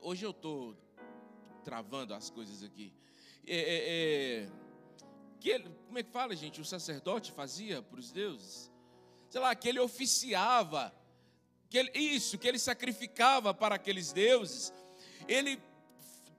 hoje 0.02 0.24
eu 0.24 0.32
estou 0.32 0.76
travando 1.64 2.14
as 2.14 2.30
coisas 2.30 2.62
aqui. 2.62 2.94
É, 3.48 3.58
é, 3.58 4.44
é, 4.46 4.48
que 5.40 5.50
ele, 5.50 5.70
como 5.86 6.00
é 6.00 6.04
que 6.04 6.12
fala, 6.12 6.36
gente? 6.36 6.60
O 6.62 6.66
sacerdote 6.66 7.32
fazia 7.32 7.82
para 7.82 8.00
os 8.00 8.12
deuses? 8.12 8.72
sei 9.36 9.42
lá, 9.42 9.54
que 9.54 9.68
ele 9.68 9.82
oficiava, 9.82 10.94
que 11.70 11.78
ele, 11.78 11.92
isso, 11.94 12.38
que 12.38 12.48
ele 12.48 12.58
sacrificava 12.58 13.54
para 13.54 13.76
aqueles 13.76 14.14
deuses. 14.14 14.74
Ele, 15.28 15.60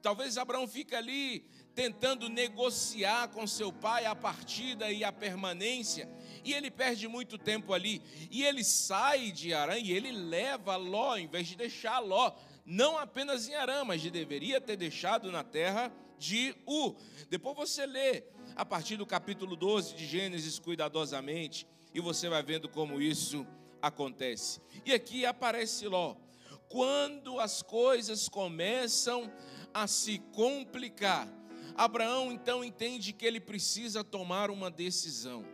talvez 0.01 0.35
Abraão 0.35 0.67
fica 0.67 0.97
ali 0.97 1.41
tentando 1.75 2.27
negociar 2.27 3.27
com 3.27 3.45
seu 3.45 3.71
pai 3.71 4.07
a 4.07 4.15
partida 4.15 4.91
e 4.91 5.03
a 5.03 5.11
permanência, 5.11 6.09
e 6.43 6.55
ele 6.55 6.71
perde 6.71 7.07
muito 7.07 7.37
tempo 7.37 7.71
ali, 7.71 8.01
e 8.31 8.43
ele 8.43 8.63
sai 8.63 9.29
de 9.29 9.53
Arã 9.53 9.77
e 9.77 9.91
ele 9.91 10.11
leva 10.11 10.75
Ló, 10.75 11.15
em 11.17 11.27
vez 11.27 11.45
de 11.45 11.55
deixar 11.55 11.99
Ló, 11.99 12.35
não 12.65 12.97
apenas 12.97 13.47
em 13.47 13.53
Arã, 13.53 13.83
mas 13.83 14.01
de 14.01 14.09
deveria 14.09 14.59
ter 14.59 14.75
deixado 14.75 15.31
na 15.31 15.43
terra 15.43 15.93
de 16.17 16.55
U. 16.65 16.95
Depois 17.29 17.55
você 17.55 17.85
lê 17.85 18.23
a 18.55 18.65
partir 18.65 18.97
do 18.97 19.05
capítulo 19.05 19.55
12 19.55 19.95
de 19.95 20.05
Gênesis 20.05 20.59
cuidadosamente, 20.59 21.67
e 21.93 21.99
você 21.99 22.29
vai 22.29 22.43
vendo 22.43 22.67
como 22.67 23.01
isso 23.01 23.45
acontece. 23.81 24.61
E 24.85 24.93
aqui 24.93 25.25
aparece 25.25 25.87
Ló. 25.87 26.15
Quando 26.69 27.39
as 27.39 27.61
coisas 27.61 28.27
começam 28.27 29.31
a 29.73 29.87
se 29.87 30.19
complicar, 30.33 31.27
Abraão 31.75 32.31
então 32.31 32.63
entende 32.63 33.13
que 33.13 33.25
ele 33.25 33.39
precisa 33.39 34.03
tomar 34.03 34.49
uma 34.49 34.71
decisão. 34.71 35.45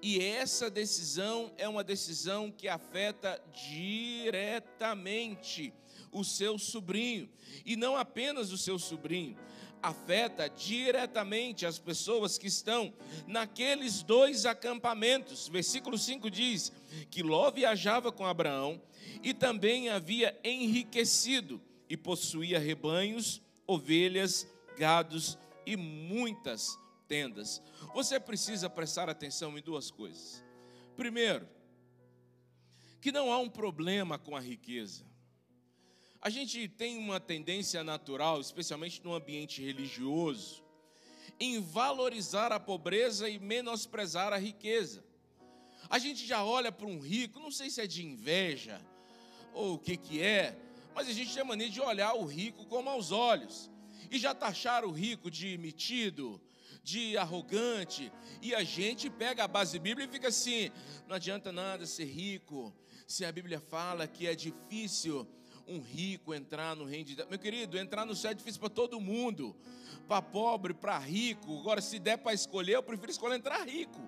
E 0.00 0.20
essa 0.20 0.70
decisão 0.70 1.52
é 1.56 1.68
uma 1.68 1.84
decisão 1.84 2.50
que 2.50 2.68
afeta 2.68 3.40
diretamente 3.70 5.72
o 6.10 6.24
seu 6.24 6.58
sobrinho, 6.58 7.30
e 7.64 7.76
não 7.76 7.96
apenas 7.96 8.52
o 8.52 8.58
seu 8.58 8.78
sobrinho, 8.78 9.38
afeta 9.82 10.48
diretamente 10.48 11.66
as 11.66 11.78
pessoas 11.78 12.38
que 12.38 12.46
estão 12.46 12.94
naqueles 13.26 14.02
dois 14.02 14.46
acampamentos. 14.46 15.48
Versículo 15.48 15.98
5 15.98 16.30
diz 16.30 16.72
que 17.10 17.22
Ló 17.22 17.50
viajava 17.50 18.12
com 18.12 18.24
Abraão 18.24 18.80
e 19.22 19.34
também 19.34 19.88
havia 19.88 20.38
enriquecido 20.44 21.60
e 21.88 21.96
possuía 21.96 22.58
rebanhos, 22.58 23.42
ovelhas, 23.66 24.46
gados 24.78 25.36
e 25.66 25.76
muitas 25.76 26.78
tendas. 27.08 27.60
Você 27.94 28.18
precisa 28.18 28.70
prestar 28.70 29.08
atenção 29.10 29.58
em 29.58 29.62
duas 29.62 29.90
coisas. 29.90 30.42
Primeiro, 30.96 31.48
que 33.00 33.10
não 33.10 33.32
há 33.32 33.38
um 33.38 33.48
problema 33.48 34.18
com 34.18 34.36
a 34.36 34.40
riqueza. 34.40 35.04
A 36.24 36.30
gente 36.30 36.68
tem 36.68 36.98
uma 36.98 37.18
tendência 37.18 37.82
natural, 37.82 38.40
especialmente 38.40 39.02
no 39.02 39.12
ambiente 39.12 39.60
religioso, 39.60 40.62
em 41.40 41.60
valorizar 41.60 42.52
a 42.52 42.60
pobreza 42.60 43.28
e 43.28 43.40
menosprezar 43.40 44.32
a 44.32 44.38
riqueza. 44.38 45.04
A 45.90 45.98
gente 45.98 46.24
já 46.24 46.44
olha 46.44 46.70
para 46.70 46.86
um 46.86 47.00
rico, 47.00 47.40
não 47.40 47.50
sei 47.50 47.68
se 47.70 47.80
é 47.80 47.88
de 47.88 48.06
inveja 48.06 48.80
ou 49.52 49.74
o 49.74 49.78
que 49.80 49.96
que 49.96 50.22
é, 50.22 50.56
mas 50.94 51.08
a 51.08 51.12
gente 51.12 51.32
tem 51.32 51.42
a 51.42 51.44
mania 51.44 51.68
de 51.68 51.80
olhar 51.80 52.14
o 52.14 52.24
rico 52.24 52.66
como 52.66 52.88
aos 52.88 53.10
olhos 53.10 53.68
e 54.08 54.16
já 54.16 54.32
taxar 54.32 54.84
o 54.84 54.92
rico 54.92 55.28
de 55.28 55.58
metido, 55.58 56.40
de 56.84 57.16
arrogante, 57.16 58.12
e 58.40 58.54
a 58.54 58.62
gente 58.62 59.10
pega 59.10 59.42
a 59.42 59.48
base 59.48 59.76
bíblica 59.76 60.08
e 60.08 60.12
fica 60.12 60.28
assim: 60.28 60.70
não 61.08 61.16
adianta 61.16 61.50
nada 61.50 61.84
ser 61.84 62.04
rico, 62.04 62.72
se 63.08 63.24
a 63.24 63.32
Bíblia 63.32 63.58
fala 63.58 64.06
que 64.06 64.28
é 64.28 64.36
difícil 64.36 65.28
um 65.66 65.80
rico 65.80 66.34
entrar 66.34 66.74
no 66.76 66.84
reino 66.84 67.04
de 67.06 67.16
Deus. 67.16 67.28
Meu 67.28 67.38
querido, 67.38 67.78
entrar 67.78 68.04
no 68.04 68.14
céu 68.14 68.30
é 68.30 68.34
difícil 68.34 68.60
para 68.60 68.70
todo 68.70 69.00
mundo, 69.00 69.56
para 70.08 70.22
pobre, 70.22 70.74
para 70.74 70.98
rico. 70.98 71.58
Agora, 71.60 71.80
se 71.80 71.98
der 71.98 72.18
para 72.18 72.34
escolher, 72.34 72.74
eu 72.74 72.82
prefiro 72.82 73.10
escolher 73.10 73.36
entrar 73.36 73.66
rico, 73.66 74.00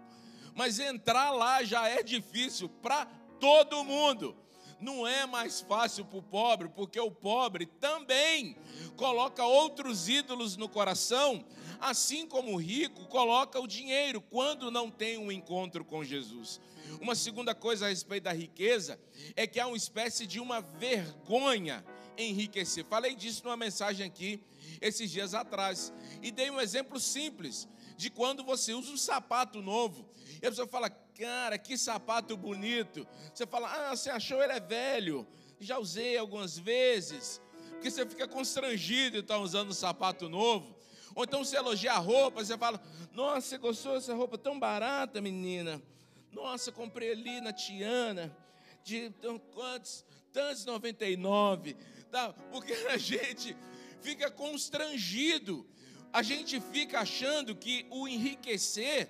mas 0.54 0.78
entrar 0.78 1.30
lá 1.30 1.62
já 1.62 1.88
é 1.88 2.02
difícil 2.02 2.68
para 2.68 3.06
todo 3.40 3.84
mundo. 3.84 4.37
Não 4.84 5.06
é 5.06 5.24
mais 5.24 5.62
fácil 5.62 6.04
para 6.04 6.18
o 6.18 6.22
pobre, 6.22 6.68
porque 6.68 7.00
o 7.00 7.10
pobre 7.10 7.64
também 7.64 8.54
coloca 8.98 9.42
outros 9.42 10.10
ídolos 10.10 10.58
no 10.58 10.68
coração, 10.68 11.42
assim 11.80 12.26
como 12.26 12.52
o 12.52 12.60
rico 12.60 13.06
coloca 13.06 13.58
o 13.58 13.66
dinheiro 13.66 14.20
quando 14.20 14.70
não 14.70 14.90
tem 14.90 15.16
um 15.16 15.32
encontro 15.32 15.86
com 15.86 16.04
Jesus. 16.04 16.60
Uma 17.00 17.14
segunda 17.14 17.54
coisa 17.54 17.86
a 17.86 17.88
respeito 17.88 18.24
da 18.24 18.34
riqueza 18.34 19.00
é 19.34 19.46
que 19.46 19.58
há 19.58 19.66
uma 19.66 19.76
espécie 19.76 20.26
de 20.26 20.38
uma 20.38 20.60
vergonha 20.60 21.82
enriquecer. 22.18 22.84
Falei 22.84 23.14
disso 23.14 23.42
numa 23.42 23.56
mensagem 23.56 24.06
aqui 24.06 24.38
esses 24.82 25.10
dias 25.10 25.32
atrás 25.32 25.94
e 26.22 26.30
dei 26.30 26.50
um 26.50 26.60
exemplo 26.60 27.00
simples 27.00 27.66
de 27.96 28.10
quando 28.10 28.44
você 28.44 28.74
usa 28.74 28.92
um 28.92 28.98
sapato 28.98 29.62
novo 29.62 30.06
e 30.42 30.46
a 30.46 30.50
pessoa 30.50 30.68
fala, 30.68 30.90
cara, 31.18 31.56
que 31.59 31.78
sapato 31.78 32.37
bonito. 32.37 33.06
Você 33.33 33.47
fala, 33.47 33.68
ah, 33.68 33.97
você 33.97 34.11
achou 34.11 34.42
ele 34.42 34.52
é 34.52 34.61
velho. 34.61 35.26
Já 35.61 35.78
usei 35.78 36.18
algumas 36.18 36.59
vezes. 36.59 37.40
Porque 37.71 37.90
você 37.90 38.06
fica 38.06 38.26
constrangido 38.26 39.12
de 39.12 39.18
estar 39.21 39.38
usando 39.38 39.71
um 39.71 39.75
sapato 39.75 40.28
novo. 40.28 40.76
Ou 41.14 41.25
então 41.25 41.44
você 41.44 41.56
elogia 41.56 41.92
a 41.92 41.99
roupa, 41.99 42.44
você 42.44 42.59
fala, 42.59 42.83
nossa, 43.12 43.49
você 43.49 43.59
gostou 43.59 43.94
dessa 43.94 44.14
roupa 44.14 44.37
tão 44.37 44.59
barata, 44.59 45.21
menina? 45.21 45.80
Nossa, 46.33 46.73
comprei 46.73 47.12
ali 47.12 47.40
na 47.40 47.52
Tiana, 47.52 48.37
de 48.83 49.12
quantos? 49.52 50.04
Tantos 50.33 50.64
99. 50.64 51.75
Tá? 52.11 52.33
Porque 52.50 52.73
a 52.90 52.97
gente 52.97 53.56
fica 54.00 54.30
constrangido. 54.30 55.64
A 56.12 56.23
gente 56.23 56.61
fica 56.61 57.00
achando 57.00 57.54
que 57.54 57.87
o 57.90 58.09
enriquecer 58.09 59.09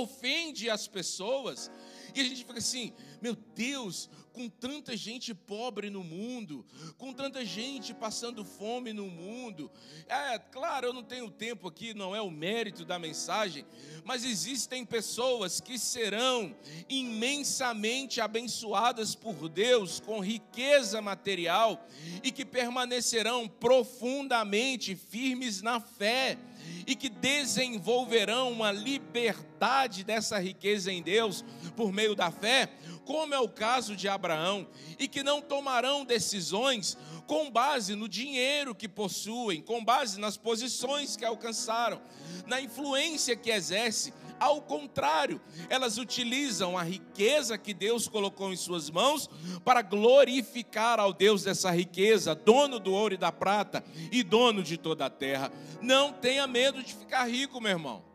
ofende 0.00 0.70
as 0.70 0.88
pessoas, 0.88 1.70
e 2.14 2.20
a 2.20 2.24
gente 2.24 2.44
fica 2.44 2.58
assim: 2.58 2.92
meu 3.20 3.34
Deus, 3.54 4.08
com 4.32 4.48
tanta 4.48 4.96
gente 4.96 5.34
pobre 5.34 5.90
no 5.90 6.02
mundo, 6.02 6.64
com 6.96 7.12
tanta 7.12 7.44
gente 7.44 7.92
passando 7.94 8.44
fome 8.44 8.92
no 8.92 9.06
mundo. 9.06 9.70
É, 10.08 10.38
claro, 10.38 10.86
eu 10.86 10.92
não 10.92 11.02
tenho 11.02 11.30
tempo 11.30 11.68
aqui, 11.68 11.94
não 11.94 12.16
é 12.16 12.20
o 12.20 12.30
mérito 12.30 12.84
da 12.84 12.98
mensagem, 12.98 13.64
mas 14.04 14.24
existem 14.24 14.84
pessoas 14.84 15.60
que 15.60 15.78
serão 15.78 16.54
imensamente 16.88 18.20
abençoadas 18.20 19.14
por 19.14 19.48
Deus 19.48 20.00
com 20.00 20.20
riqueza 20.20 21.00
material 21.00 21.86
e 22.22 22.32
que 22.32 22.44
permanecerão 22.44 23.48
profundamente 23.48 24.96
firmes 24.96 25.62
na 25.62 25.80
fé 25.80 26.38
e 26.86 26.94
que 26.94 27.08
desenvolverão 27.08 28.50
uma 28.50 28.72
liberdade 28.72 30.04
dessa 30.04 30.38
riqueza 30.38 30.92
em 30.92 31.02
Deus 31.02 31.44
por 31.76 31.92
meio 31.92 32.14
da 32.14 32.30
fé, 32.30 32.68
como 33.04 33.34
é 33.34 33.38
o 33.38 33.48
caso 33.48 33.94
de 33.96 34.08
Abraão, 34.08 34.66
e 34.98 35.08
que 35.08 35.22
não 35.22 35.40
tomarão 35.40 36.04
decisões 36.04 36.96
com 37.26 37.50
base 37.50 37.94
no 37.94 38.08
dinheiro 38.08 38.74
que 38.74 38.88
possuem, 38.88 39.60
com 39.60 39.84
base 39.84 40.18
nas 40.18 40.36
posições 40.36 41.16
que 41.16 41.24
alcançaram, 41.24 42.00
na 42.46 42.60
influência 42.60 43.36
que 43.36 43.50
exerce. 43.50 44.12
Ao 44.38 44.60
contrário, 44.60 45.40
elas 45.68 45.98
utilizam 45.98 46.76
a 46.76 46.82
riqueza 46.82 47.56
que 47.56 47.72
Deus 47.72 48.08
colocou 48.08 48.52
em 48.52 48.56
suas 48.56 48.90
mãos 48.90 49.30
para 49.64 49.82
glorificar 49.82 50.98
ao 50.98 51.12
Deus 51.12 51.44
dessa 51.44 51.70
riqueza, 51.70 52.34
dono 52.34 52.80
do 52.80 52.92
ouro 52.92 53.14
e 53.14 53.16
da 53.18 53.30
prata 53.30 53.84
e 54.10 54.24
dono 54.24 54.62
de 54.62 54.76
toda 54.76 55.06
a 55.06 55.10
terra. 55.10 55.52
Não 55.80 56.12
tenha 56.12 56.46
medo 56.48 56.82
de 56.82 56.92
ficar 56.92 57.30
rico, 57.30 57.60
meu 57.60 57.70
irmão. 57.70 58.11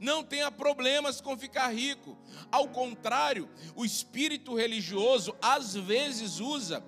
Não 0.00 0.24
tenha 0.24 0.50
problemas 0.50 1.20
com 1.20 1.36
ficar 1.36 1.68
rico. 1.68 2.16
Ao 2.50 2.66
contrário, 2.68 3.50
o 3.76 3.84
espírito 3.84 4.56
religioso 4.56 5.36
às 5.42 5.74
vezes 5.74 6.40
usa 6.40 6.82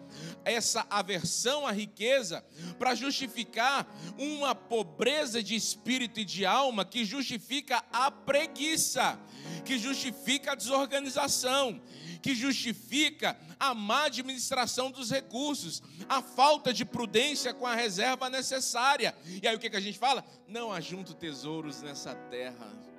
essa 0.47 0.87
aversão 0.89 1.67
à 1.67 1.73
riqueza 1.73 2.43
para 2.79 2.95
justificar 2.95 3.87
uma 4.17 4.55
pobreza 4.55 5.43
de 5.43 5.55
espírito 5.55 6.21
e 6.21 6.25
de 6.25 6.47
alma 6.47 6.87
que 6.87 7.05
justifica 7.05 7.85
a 7.93 8.11
preguiça, 8.11 9.21
que 9.65 9.79
justifica 9.79 10.53
a 10.53 10.55
desorganização, 10.55 11.83
que 12.23 12.35
justifica 12.35 13.39
a 13.61 13.75
má 13.75 14.05
administração 14.05 14.91
dos 14.91 15.11
recursos, 15.11 15.83
a 16.09 16.23
falta 16.23 16.73
de 16.73 16.85
prudência 16.85 17.53
com 17.53 17.67
a 17.67 17.75
reserva 17.75 18.31
necessária. 18.31 19.15
E 19.43 19.47
aí 19.47 19.55
o 19.55 19.59
que, 19.59 19.69
que 19.69 19.77
a 19.77 19.81
gente 19.81 19.99
fala? 19.99 20.25
Não 20.49 20.73
ajunto 20.73 21.15
tesouros 21.15 21.83
nessa 21.83 22.15
terra. 22.15 22.92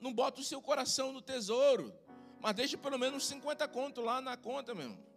Não 0.00 0.12
bota 0.12 0.40
o 0.40 0.44
seu 0.44 0.60
coração 0.62 1.12
no 1.12 1.20
tesouro, 1.20 1.92
mas 2.40 2.54
deixa 2.54 2.78
pelo 2.78 2.98
menos 2.98 3.26
50 3.26 3.68
conto 3.68 4.00
lá 4.00 4.20
na 4.20 4.36
conta, 4.36 4.74
meu 4.74 4.84
irmão. 4.84 5.10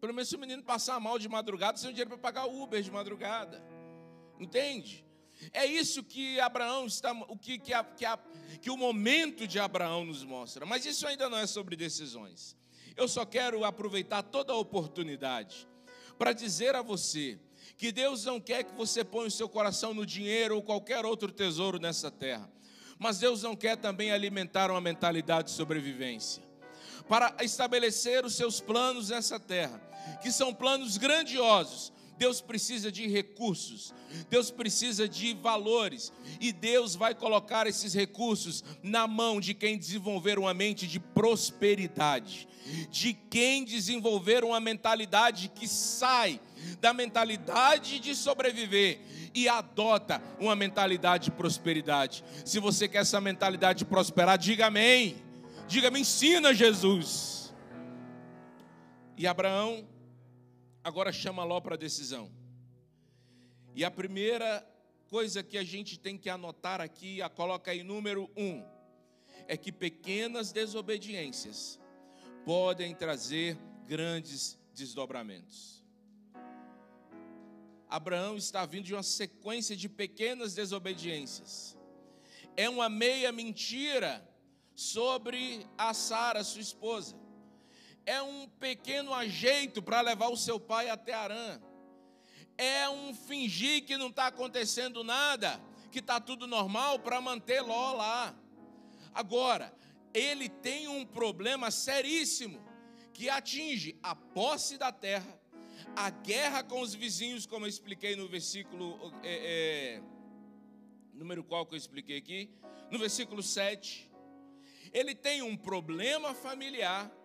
Pelo 0.00 0.14
menos 0.14 0.28
se 0.28 0.36
o 0.36 0.38
menino 0.38 0.62
passar 0.62 1.00
mal 1.00 1.18
de 1.18 1.28
madrugada, 1.28 1.76
você 1.76 1.86
tem 1.86 1.92
dinheiro 1.92 2.10
para 2.10 2.18
pagar 2.18 2.46
o 2.46 2.62
Uber 2.62 2.82
de 2.82 2.90
madrugada. 2.90 3.62
Entende? 4.38 5.04
É 5.52 5.64
isso 5.64 6.02
que 6.02 6.38
Abraão 6.40 6.86
está, 6.86 7.12
o 7.12 7.36
que, 7.36 7.58
que, 7.58 7.72
a, 7.72 7.84
que, 7.84 8.04
a, 8.04 8.18
que 8.60 8.70
o 8.70 8.76
momento 8.76 9.46
de 9.46 9.58
Abraão 9.58 10.04
nos 10.04 10.24
mostra. 10.24 10.66
Mas 10.66 10.84
isso 10.84 11.06
ainda 11.06 11.28
não 11.28 11.38
é 11.38 11.46
sobre 11.46 11.76
decisões. 11.76 12.56
Eu 12.96 13.06
só 13.06 13.24
quero 13.24 13.64
aproveitar 13.64 14.22
toda 14.22 14.52
a 14.52 14.56
oportunidade 14.56 15.68
para 16.16 16.32
dizer 16.32 16.74
a 16.74 16.82
você 16.82 17.38
que 17.76 17.92
Deus 17.92 18.24
não 18.24 18.40
quer 18.40 18.64
que 18.64 18.74
você 18.74 19.04
ponha 19.04 19.28
o 19.28 19.30
seu 19.30 19.48
coração 19.48 19.94
no 19.94 20.04
dinheiro 20.04 20.56
ou 20.56 20.62
qualquer 20.62 21.04
outro 21.04 21.30
tesouro 21.30 21.78
nessa 21.78 22.10
terra. 22.10 22.50
Mas 22.98 23.18
Deus 23.18 23.42
não 23.42 23.54
quer 23.54 23.76
também 23.76 24.10
alimentar 24.10 24.70
uma 24.70 24.80
mentalidade 24.80 25.48
de 25.48 25.54
sobrevivência. 25.54 26.42
Para 27.08 27.34
estabelecer 27.40 28.24
os 28.24 28.34
seus 28.34 28.60
planos 28.60 29.10
nessa 29.10 29.38
terra, 29.38 29.80
que 30.20 30.32
são 30.32 30.52
planos 30.52 30.96
grandiosos. 30.96 31.92
Deus 32.18 32.40
precisa 32.40 32.90
de 32.90 33.06
recursos, 33.06 33.94
Deus 34.28 34.50
precisa 34.50 35.08
de 35.08 35.34
valores, 35.34 36.12
e 36.40 36.52
Deus 36.52 36.96
vai 36.96 37.14
colocar 37.14 37.66
esses 37.66 37.94
recursos 37.94 38.64
na 38.82 39.06
mão 39.06 39.40
de 39.40 39.54
quem 39.54 39.78
desenvolver 39.78 40.38
uma 40.38 40.52
mente 40.52 40.86
de 40.86 40.98
prosperidade, 40.98 42.48
de 42.90 43.14
quem 43.14 43.64
desenvolver 43.64 44.42
uma 44.44 44.58
mentalidade 44.58 45.48
que 45.54 45.68
sai 45.68 46.40
da 46.80 46.92
mentalidade 46.92 48.00
de 48.00 48.14
sobreviver 48.14 49.00
e 49.32 49.48
adota 49.48 50.20
uma 50.40 50.56
mentalidade 50.56 51.26
de 51.26 51.30
prosperidade. 51.30 52.24
Se 52.44 52.58
você 52.58 52.88
quer 52.88 52.98
essa 52.98 53.20
mentalidade 53.20 53.80
de 53.80 53.84
prosperar, 53.84 54.36
diga 54.36 54.66
amém. 54.66 55.22
Diga, 55.68 55.90
me 55.90 56.00
ensina, 56.00 56.52
Jesus. 56.52 57.54
E 59.16 59.26
Abraão 59.26 59.86
agora 60.82 61.12
chama 61.12 61.44
Ló 61.44 61.60
para 61.60 61.74
a 61.74 61.78
decisão. 61.78 62.30
E 63.74 63.84
a 63.84 63.90
primeira 63.90 64.66
coisa 65.08 65.42
que 65.42 65.56
a 65.56 65.64
gente 65.64 65.98
tem 65.98 66.18
que 66.18 66.28
anotar 66.28 66.80
aqui, 66.80 67.22
a 67.22 67.28
coloca 67.28 67.70
aí 67.70 67.82
número 67.82 68.30
um, 68.36 68.64
é 69.46 69.56
que 69.56 69.72
pequenas 69.72 70.52
desobediências 70.52 71.80
podem 72.44 72.94
trazer 72.94 73.56
grandes 73.86 74.58
desdobramentos. 74.74 75.84
Abraão 77.88 78.36
está 78.36 78.66
vindo 78.66 78.84
de 78.84 78.94
uma 78.94 79.02
sequência 79.02 79.74
de 79.74 79.88
pequenas 79.88 80.54
desobediências. 80.54 81.76
É 82.56 82.68
uma 82.68 82.88
meia 82.88 83.32
mentira 83.32 84.26
sobre 84.74 85.66
a 85.78 85.94
Sara, 85.94 86.44
sua 86.44 86.60
esposa 86.60 87.27
é 88.08 88.22
um 88.22 88.48
pequeno 88.48 89.12
ajeito 89.12 89.82
para 89.82 90.00
levar 90.00 90.28
o 90.28 90.36
seu 90.36 90.58
pai 90.58 90.88
até 90.88 91.12
Arã. 91.12 91.60
É 92.56 92.88
um 92.88 93.12
fingir 93.12 93.84
que 93.84 93.98
não 93.98 94.08
está 94.08 94.28
acontecendo 94.28 95.04
nada, 95.04 95.60
que 95.92 95.98
está 95.98 96.18
tudo 96.18 96.46
normal 96.46 97.00
para 97.00 97.20
manter 97.20 97.60
Ló 97.60 97.92
lá. 97.92 98.34
Agora, 99.12 99.74
ele 100.14 100.48
tem 100.48 100.88
um 100.88 101.04
problema 101.04 101.70
seríssimo 101.70 102.66
que 103.12 103.28
atinge 103.28 103.98
a 104.02 104.14
posse 104.16 104.78
da 104.78 104.90
terra, 104.90 105.38
a 105.94 106.08
guerra 106.08 106.62
com 106.62 106.80
os 106.80 106.94
vizinhos, 106.94 107.44
como 107.44 107.66
eu 107.66 107.68
expliquei 107.68 108.16
no 108.16 108.26
versículo. 108.26 109.12
É, 109.22 109.98
é, 109.98 110.02
número 111.12 111.44
qual 111.44 111.66
que 111.66 111.74
eu 111.74 111.78
expliquei 111.78 112.16
aqui? 112.16 112.50
No 112.90 112.98
versículo 112.98 113.42
7. 113.42 114.10
Ele 114.94 115.14
tem 115.14 115.42
um 115.42 115.54
problema 115.54 116.32
familiar 116.32 117.17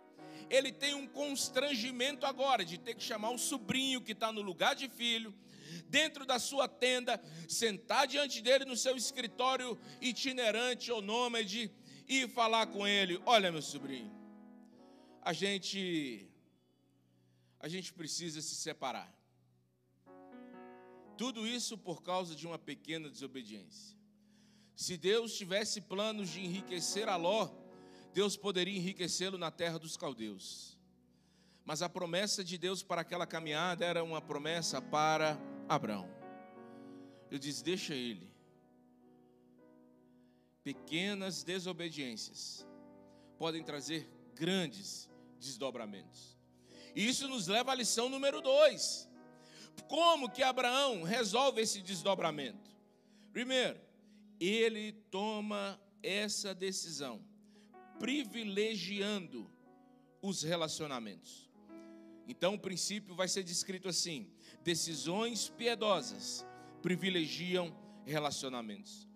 ele 0.49 0.71
tem 0.71 0.93
um 0.93 1.07
constrangimento 1.07 2.25
agora 2.25 2.63
de 2.63 2.77
ter 2.77 2.95
que 2.95 3.03
chamar 3.03 3.31
o 3.31 3.37
sobrinho 3.37 4.01
que 4.01 4.11
está 4.11 4.31
no 4.31 4.41
lugar 4.41 4.75
de 4.75 4.89
filho, 4.89 5.33
dentro 5.87 6.25
da 6.25 6.39
sua 6.39 6.67
tenda, 6.67 7.21
sentar 7.47 8.07
diante 8.07 8.41
dele 8.41 8.65
no 8.65 8.75
seu 8.75 8.95
escritório 8.95 9.79
itinerante 10.01 10.91
ou 10.91 11.01
nômade 11.01 11.71
e 12.07 12.27
falar 12.27 12.67
com 12.67 12.87
ele: 12.87 13.21
Olha, 13.25 13.51
meu 13.51 13.61
sobrinho, 13.61 14.11
a 15.21 15.33
gente, 15.33 16.27
a 17.59 17.67
gente 17.67 17.93
precisa 17.93 18.41
se 18.41 18.55
separar. 18.55 19.11
Tudo 21.17 21.47
isso 21.47 21.77
por 21.77 22.01
causa 22.01 22.35
de 22.35 22.45
uma 22.47 22.57
pequena 22.57 23.09
desobediência. 23.09 23.97
Se 24.75 24.97
Deus 24.97 25.35
tivesse 25.35 25.79
planos 25.81 26.29
de 26.29 26.41
enriquecer 26.41 27.07
a 27.07 27.15
Ló, 27.15 27.62
Deus 28.13 28.37
poderia 28.37 28.77
enriquecê-lo 28.77 29.37
na 29.37 29.49
terra 29.49 29.79
dos 29.79 29.97
caldeus. 29.97 30.77
Mas 31.65 31.81
a 31.81 31.89
promessa 31.89 32.43
de 32.43 32.57
Deus 32.57 32.83
para 32.83 33.01
aquela 33.01 33.25
caminhada 33.25 33.85
era 33.85 34.03
uma 34.03 34.21
promessa 34.21 34.81
para 34.81 35.39
Abraão. 35.67 36.09
Eu 37.31 37.39
disse: 37.39 37.63
deixa 37.63 37.95
ele. 37.95 38.31
Pequenas 40.63 41.43
desobediências 41.43 42.65
podem 43.37 43.63
trazer 43.63 44.09
grandes 44.35 45.09
desdobramentos. 45.39 46.37
E 46.95 47.07
isso 47.07 47.27
nos 47.27 47.47
leva 47.47 47.71
à 47.71 47.75
lição 47.75 48.07
número 48.07 48.41
dois. 48.41 49.09
Como 49.87 50.29
que 50.29 50.43
Abraão 50.43 51.03
resolve 51.03 51.61
esse 51.61 51.81
desdobramento? 51.81 52.71
Primeiro, 53.31 53.79
ele 54.39 54.91
toma 55.09 55.79
essa 56.01 56.53
decisão, 56.53 57.19
privilegiando 58.03 59.49
os 60.21 60.43
relacionamentos. 60.43 61.49
Então 62.27 62.55
o 62.55 62.59
princípio 62.59 63.15
vai 63.15 63.29
ser 63.29 63.43
descrito 63.43 63.87
assim: 63.87 64.29
decisões 64.61 65.47
piedosas 65.47 66.45
privilegiam 66.81 67.73
relacionamentos. 68.05 69.07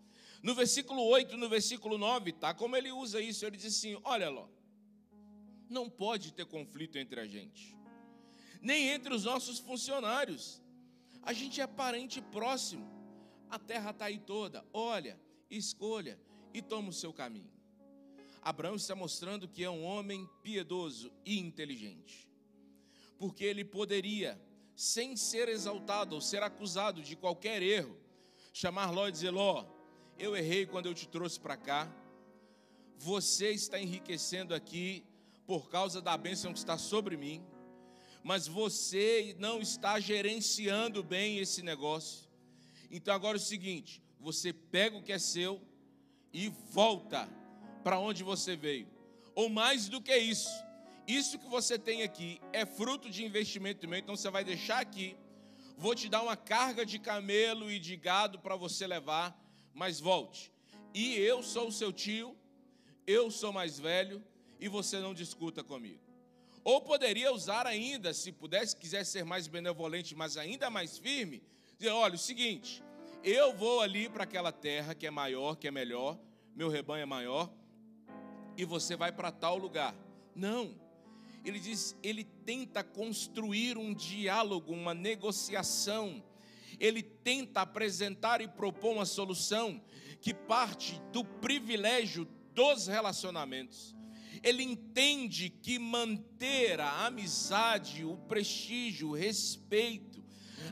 No 0.42 0.56
versículo 0.56 1.04
8, 1.04 1.36
no 1.36 1.50
versículo 1.50 1.98
9, 1.98 2.32
tá 2.32 2.54
como 2.54 2.78
ele 2.78 2.90
usa 2.90 3.20
isso, 3.20 3.46
ele 3.46 3.58
diz 3.58 3.76
assim: 3.76 4.00
"Olha, 4.06 4.30
Ló, 4.30 4.48
não 5.70 5.90
pode 5.90 6.32
ter 6.32 6.46
conflito 6.46 6.98
entre 6.98 7.20
a 7.20 7.28
gente, 7.28 7.78
nem 8.62 8.88
entre 8.88 9.14
os 9.14 9.26
nossos 9.26 9.60
funcionários. 9.60 10.64
A 11.24 11.34
gente 11.34 11.60
é 11.60 11.68
parente 11.68 12.22
próximo. 12.22 12.90
A 13.50 13.60
terra 13.60 13.90
está 13.90 14.06
aí 14.06 14.18
toda. 14.18 14.66
Olha, 14.72 15.20
escolha 15.50 16.18
e 16.54 16.62
toma 16.62 16.88
o 16.88 16.94
seu 16.94 17.12
caminho. 17.12 17.57
Abraão 18.42 18.76
está 18.76 18.96
mostrando 18.96 19.48
que 19.48 19.64
é 19.64 19.70
um 19.70 19.84
homem 19.84 20.30
piedoso 20.42 21.12
e 21.26 21.40
inteligente, 21.40 22.28
porque 23.18 23.44
ele 23.44 23.66
poderia, 23.66 24.40
sem 24.76 25.16
ser 25.16 25.50
exaltado 25.50 26.16
ou 26.16 26.22
ser 26.22 26.44
acusado 26.44 27.02
de 27.02 27.16
qualquer 27.16 27.62
erro, 27.62 27.98
chamar 28.54 28.92
Ló 28.92 29.08
e 29.08 29.12
dizer: 29.12 29.32
Ló, 29.32 29.66
eu 30.18 30.36
errei 30.36 30.66
quando 30.66 30.88
eu 30.88 30.94
te 30.94 31.08
trouxe 31.08 31.40
para 31.40 31.58
cá, 31.58 31.92
você 32.98 33.52
está 33.52 33.80
enriquecendo 33.80 34.54
aqui 34.54 35.04
por 35.46 35.70
causa 35.70 36.02
da 36.02 36.18
bênção 36.18 36.52
que 36.52 36.60
está 36.60 36.78
sobre 36.78 37.16
mim, 37.16 37.44
mas 38.24 38.48
você 38.48 39.36
não 39.40 39.62
está 39.62 40.00
gerenciando 40.00 41.04
bem 41.04 41.38
esse 41.38 41.62
negócio. 41.62 42.28
Então 42.90 43.14
agora 43.14 43.38
é 43.38 43.40
o 43.40 43.44
seguinte: 43.44 44.02
você 44.20 44.52
pega 44.52 44.98
o 44.98 45.04
que 45.04 45.12
é 45.12 45.20
seu 45.20 45.62
e 46.34 46.50
volta 46.50 47.30
para 47.88 48.00
onde 48.00 48.22
você 48.22 48.54
veio. 48.54 48.86
Ou 49.34 49.48
mais 49.48 49.88
do 49.88 50.02
que 50.02 50.14
isso, 50.18 50.50
isso 51.08 51.40
que 51.40 51.48
você 51.48 51.80
tem 51.80 52.04
aqui 52.04 52.42
é 52.52 52.66
fruto 52.66 53.10
de 53.10 53.24
investimento 53.24 53.88
meu, 53.88 53.98
então 53.98 54.14
você 54.14 54.30
vai 54.30 54.44
deixar 54.44 54.82
aqui. 54.82 55.16
Vou 55.78 55.96
te 55.96 56.10
dar 56.10 56.22
uma 56.22 56.36
carga 56.36 56.86
de 56.86 57.00
camelo 57.00 57.72
e 57.72 57.80
de 57.80 57.96
gado 57.96 58.40
para 58.40 58.58
você 58.58 58.86
levar, 58.86 59.34
mas 59.74 60.02
volte. 60.02 60.52
E 60.94 61.16
eu 61.16 61.42
sou 61.42 61.70
o 61.70 61.72
seu 61.72 61.94
tio, 61.94 62.36
eu 63.06 63.32
sou 63.32 63.54
mais 63.54 63.80
velho, 63.80 64.22
e 64.60 64.68
você 64.68 65.00
não 65.00 65.14
discuta 65.14 65.64
comigo. 65.64 66.04
Ou 66.66 66.82
poderia 66.82 67.32
usar 67.32 67.66
ainda, 67.66 68.14
se 68.14 68.34
pudesse, 68.34 68.76
quisesse 68.76 69.12
ser 69.12 69.24
mais 69.24 69.48
benevolente, 69.48 70.14
mas 70.14 70.36
ainda 70.36 70.70
mais 70.70 70.98
firme, 70.98 71.42
dizer: 71.78 71.92
olha, 71.92 72.16
o 72.16 72.18
seguinte, 72.18 72.84
eu 73.24 73.56
vou 73.56 73.80
ali 73.80 74.10
para 74.10 74.26
aquela 74.26 74.52
terra 74.52 74.94
que 74.94 75.08
é 75.08 75.12
maior, 75.12 75.56
que 75.56 75.70
é 75.70 75.72
melhor, 75.72 76.20
meu 76.54 76.68
rebanho 76.68 77.04
é 77.04 77.06
maior, 77.06 77.50
e 78.58 78.66
você 78.66 78.96
vai 78.96 79.12
para 79.12 79.32
tal 79.32 79.58
lugar. 79.58 79.96
Não. 80.36 80.76
Ele 81.46 81.60
diz, 81.60 81.96
ele 82.04 82.24
tenta 82.24 82.84
construir 82.84 83.78
um 83.78 83.94
diálogo, 83.94 84.74
uma 84.74 84.94
negociação. 84.94 86.22
Ele 86.80 87.02
tenta 87.02 87.62
apresentar 87.62 88.42
e 88.42 88.48
propor 88.48 88.94
uma 88.96 89.06
solução 89.06 89.82
que 90.20 90.34
parte 90.34 91.00
do 91.14 91.24
privilégio 91.24 92.28
dos 92.54 92.88
relacionamentos 92.88 93.96
ele 94.44 94.64
entende 94.64 95.50
que 95.50 95.80
manter 95.80 96.80
a 96.80 97.06
amizade, 97.06 98.04
o 98.04 98.18
prestígio, 98.18 99.10
o 99.10 99.16
respeito, 99.16 100.24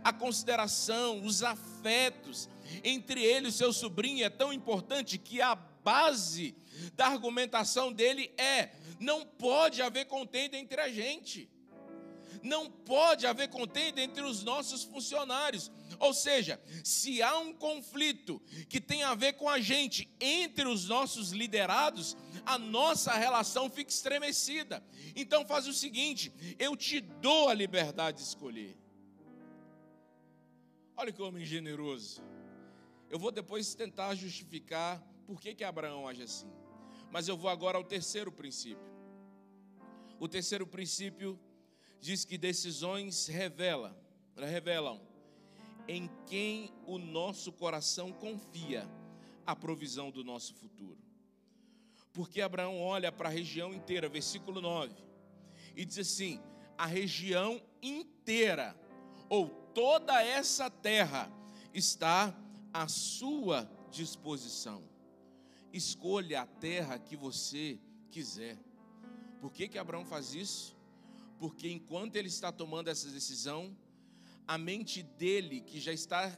a 0.04 0.12
consideração, 0.12 1.24
os 1.24 1.44
afetos 1.44 2.50
entre 2.84 3.24
ele 3.24 3.50
e 3.50 3.52
seu 3.52 3.72
sobrinho 3.72 4.24
é 4.24 4.30
tão 4.30 4.52
importante 4.52 5.18
que 5.18 5.42
a 5.42 5.56
base 5.86 6.56
da 6.96 7.06
argumentação 7.06 7.94
dele 7.94 8.34
é: 8.38 8.72
não 9.00 9.24
pode 9.26 9.82
haver 9.82 10.06
contenda 10.06 10.58
entre 10.58 10.82
a 10.82 10.90
gente. 10.90 11.50
Não 12.44 12.70
pode 12.70 13.26
haver 13.26 13.50
contenda 13.50 14.02
entre 14.02 14.22
os 14.22 14.44
nossos 14.44 14.84
funcionários. 14.84 15.72
Ou 16.00 16.14
seja, 16.14 16.62
se 16.84 17.22
há 17.22 17.38
um 17.40 17.54
conflito 17.54 18.40
que 18.70 18.80
tem 18.80 19.02
a 19.04 19.16
ver 19.16 19.34
com 19.34 19.50
a 19.50 19.60
gente 19.60 20.08
entre 20.20 20.68
os 20.68 20.88
nossos 20.88 21.32
liderados, 21.32 22.16
a 22.46 22.60
nossa 22.60 23.14
relação 23.14 23.70
fica 23.70 23.90
estremecida. 23.90 24.84
Então 25.16 25.46
faz 25.46 25.68
o 25.68 25.74
seguinte: 25.74 26.32
eu 26.60 26.76
te 26.76 27.00
dou 27.00 27.50
a 27.50 27.54
liberdade 27.54 28.18
de 28.18 28.24
escolher. 28.24 28.78
Olha 30.98 31.12
que 31.12 31.22
homem 31.22 31.46
generoso. 31.46 32.22
Eu 33.10 33.20
vou 33.20 33.32
depois 33.32 33.76
tentar 33.76 34.14
justificar 34.16 35.02
por 35.26 35.40
que, 35.40 35.56
que 35.56 35.64
Abraão 35.64 36.08
age 36.08 36.24
assim. 36.24 36.52
Mas 37.12 37.28
eu 37.28 37.38
vou 37.38 37.50
agora 37.50 37.78
ao 37.78 37.84
terceiro 37.84 38.32
princípio. 38.32 38.94
O 40.20 40.28
terceiro 40.28 40.66
princípio 40.66 41.40
diz 42.00 42.24
que 42.24 42.38
decisões 42.38 43.28
revela, 43.28 43.98
revelam 44.38 45.02
em 45.88 46.10
quem 46.26 46.74
o 46.86 46.98
nosso 46.98 47.52
coração 47.52 48.12
confia 48.12 48.90
a 49.46 49.56
provisão 49.56 50.10
do 50.10 50.24
nosso 50.24 50.54
futuro. 50.56 50.98
Porque 52.14 52.42
Abraão 52.42 52.82
olha 52.82 53.12
para 53.12 53.30
a 53.30 53.32
região 53.32 53.74
inteira, 53.74 54.08
versículo 54.08 54.62
9, 54.62 54.94
e 55.76 55.84
diz 55.84 56.00
assim: 56.00 56.40
a 56.78 56.86
região 56.86 57.62
inteira, 57.82 58.76
ou 59.30 59.50
toda 59.74 60.24
essa 60.24 60.70
terra, 60.70 61.30
está 61.74 62.34
à 62.74 62.88
sua 62.88 63.70
disposição. 63.92 64.95
Escolha 65.76 66.42
a 66.42 66.46
terra 66.46 66.98
que 66.98 67.18
você 67.18 67.78
quiser. 68.10 68.58
Por 69.42 69.52
que, 69.52 69.68
que 69.68 69.78
Abraão 69.78 70.06
faz 70.06 70.34
isso? 70.34 70.74
Porque 71.38 71.70
enquanto 71.70 72.16
ele 72.16 72.30
está 72.30 72.50
tomando 72.50 72.88
essa 72.88 73.10
decisão, 73.10 73.76
a 74.48 74.58
mente 74.58 75.04
dele, 75.04 75.60
que 75.60 75.82
já 75.82 75.92
está 75.92 76.34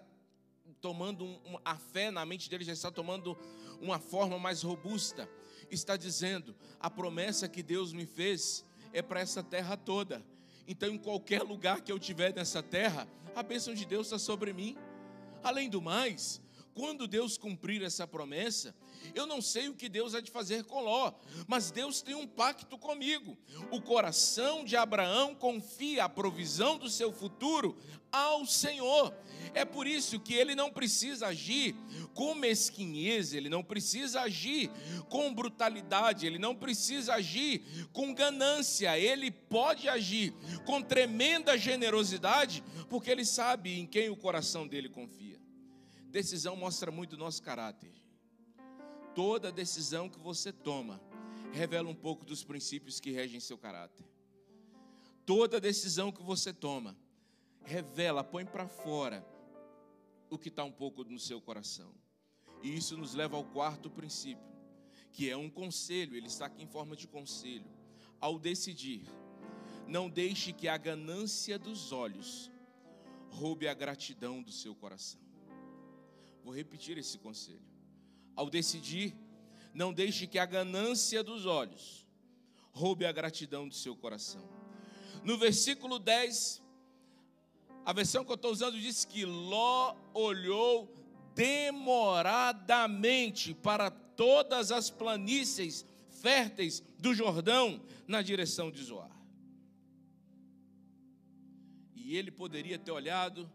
tomando 0.81 1.23
um, 1.23 1.59
a 1.63 1.75
fé 1.75 2.09
na 2.09 2.25
mente 2.25 2.49
dele 2.49 2.63
já 2.63 2.73
está 2.73 2.89
tomando 2.89 3.37
uma 3.79 3.99
forma 3.99 4.39
mais 4.39 4.63
robusta, 4.63 5.29
está 5.69 5.95
dizendo: 5.95 6.55
a 6.79 6.89
promessa 6.89 7.47
que 7.47 7.61
Deus 7.61 7.93
me 7.93 8.07
fez 8.07 8.65
é 8.91 9.03
para 9.03 9.19
essa 9.19 9.43
terra 9.43 9.77
toda. 9.77 10.25
Então, 10.67 10.89
em 10.89 10.97
qualquer 10.97 11.43
lugar 11.43 11.81
que 11.81 11.91
eu 11.91 11.99
tiver 11.99 12.33
nessa 12.33 12.63
terra, 12.63 13.07
a 13.35 13.43
bênção 13.43 13.75
de 13.75 13.85
Deus 13.85 14.07
está 14.07 14.17
sobre 14.17 14.51
mim. 14.51 14.75
Além 15.43 15.69
do 15.69 15.79
mais, 15.79 16.41
quando 16.77 17.07
Deus 17.07 17.39
cumprir 17.39 17.81
essa 17.81 18.05
promessa, 18.05 18.75
eu 19.15 19.25
não 19.25 19.41
sei 19.41 19.67
o 19.67 19.73
que 19.73 19.89
Deus 19.89 20.13
há 20.13 20.21
de 20.21 20.29
fazer 20.29 20.63
com 20.63 20.79
Ló, 20.79 21.11
mas 21.47 21.71
Deus 21.71 22.03
tem 22.03 22.13
um 22.13 22.27
pacto 22.27 22.77
comigo. 22.77 23.35
O 23.71 23.81
coração 23.81 24.63
de 24.63 24.75
Abraão 24.75 25.33
confia 25.33 26.03
a 26.03 26.09
provisão 26.09 26.77
do 26.77 26.87
seu 26.87 27.11
futuro 27.11 27.75
ao 28.11 28.45
Senhor. 28.45 29.11
É 29.55 29.65
por 29.65 29.87
isso 29.87 30.19
que 30.19 30.35
ele 30.35 30.53
não 30.53 30.69
precisa 30.69 31.27
agir 31.27 31.75
com 32.13 32.35
mesquinhez, 32.35 33.33
ele 33.33 33.49
não 33.49 33.63
precisa 33.63 34.21
agir 34.21 34.69
com 35.09 35.33
brutalidade, 35.33 36.27
ele 36.27 36.37
não 36.37 36.55
precisa 36.55 37.15
agir 37.15 37.63
com 37.91 38.13
ganância, 38.13 38.99
ele 38.99 39.31
pode 39.31 39.89
agir 39.89 40.31
com 40.63 40.79
tremenda 40.79 41.57
generosidade, 41.57 42.63
porque 42.87 43.09
ele 43.09 43.25
sabe 43.25 43.79
em 43.79 43.87
quem 43.87 44.11
o 44.11 44.15
coração 44.15 44.67
dele 44.67 44.89
confia. 44.89 45.36
Decisão 46.09 46.55
mostra 46.55 46.91
muito 46.91 47.13
o 47.13 47.17
nosso 47.17 47.41
caráter 47.41 47.91
toda 49.17 49.51
decisão 49.51 50.07
que 50.07 50.19
você 50.19 50.53
toma 50.53 51.01
revela 51.51 51.89
um 51.89 51.95
pouco 51.95 52.23
dos 52.23 52.43
princípios 52.43 52.99
que 52.99 53.09
regem 53.09 53.39
seu 53.39 53.57
caráter. 53.57 54.05
Toda 55.25 55.59
decisão 55.59 56.11
que 56.11 56.21
você 56.21 56.53
toma 56.53 56.95
revela, 57.63 58.23
põe 58.23 58.45
para 58.45 58.67
fora 58.67 59.27
o 60.29 60.37
que 60.37 60.49
está 60.49 60.63
um 60.63 60.71
pouco 60.71 61.03
no 61.03 61.17
seu 61.17 61.41
coração. 61.41 61.91
E 62.61 62.77
isso 62.77 62.95
nos 62.95 63.15
leva 63.15 63.35
ao 63.35 63.43
quarto 63.43 63.89
princípio, 63.89 64.45
que 65.11 65.27
é 65.27 65.35
um 65.35 65.49
conselho, 65.49 66.15
ele 66.15 66.27
está 66.27 66.45
aqui 66.45 66.61
em 66.61 66.67
forma 66.67 66.95
de 66.95 67.07
conselho. 67.07 67.65
Ao 68.21 68.37
decidir, 68.37 69.07
não 69.87 70.07
deixe 70.07 70.53
que 70.53 70.67
a 70.67 70.77
ganância 70.77 71.57
dos 71.57 71.91
olhos 71.91 72.51
roube 73.31 73.67
a 73.67 73.73
gratidão 73.73 74.43
do 74.43 74.51
seu 74.51 74.75
coração. 74.75 75.26
Vou 76.47 76.55
repetir 76.55 76.97
esse 76.97 77.17
conselho 77.17 77.67
ao 78.33 78.49
decidir, 78.49 79.13
não 79.73 79.91
deixe 79.91 80.25
que 80.25 80.39
a 80.39 80.45
ganância 80.45 81.21
dos 81.21 81.45
olhos 81.45 82.07
roube 82.71 83.05
a 83.05 83.11
gratidão 83.11 83.67
do 83.67 83.75
seu 83.75 83.97
coração. 83.97 84.47
No 85.25 85.37
versículo 85.37 85.99
10, 85.99 86.63
a 87.83 87.91
versão 87.91 88.23
que 88.23 88.31
eu 88.31 88.35
estou 88.35 88.49
usando 88.49 88.79
diz 88.79 89.03
que 89.03 89.25
Ló 89.25 89.93
olhou 90.13 90.89
demoradamente 91.35 93.53
para 93.53 93.91
todas 93.91 94.71
as 94.71 94.89
planícies 94.89 95.85
férteis 96.21 96.81
do 96.97 97.13
Jordão 97.13 97.85
na 98.07 98.21
direção 98.21 98.71
de 98.71 98.81
Zoar. 98.81 99.11
E 101.93 102.15
ele 102.15 102.31
poderia 102.31 102.79
ter 102.79 102.91
olhado 102.91 103.51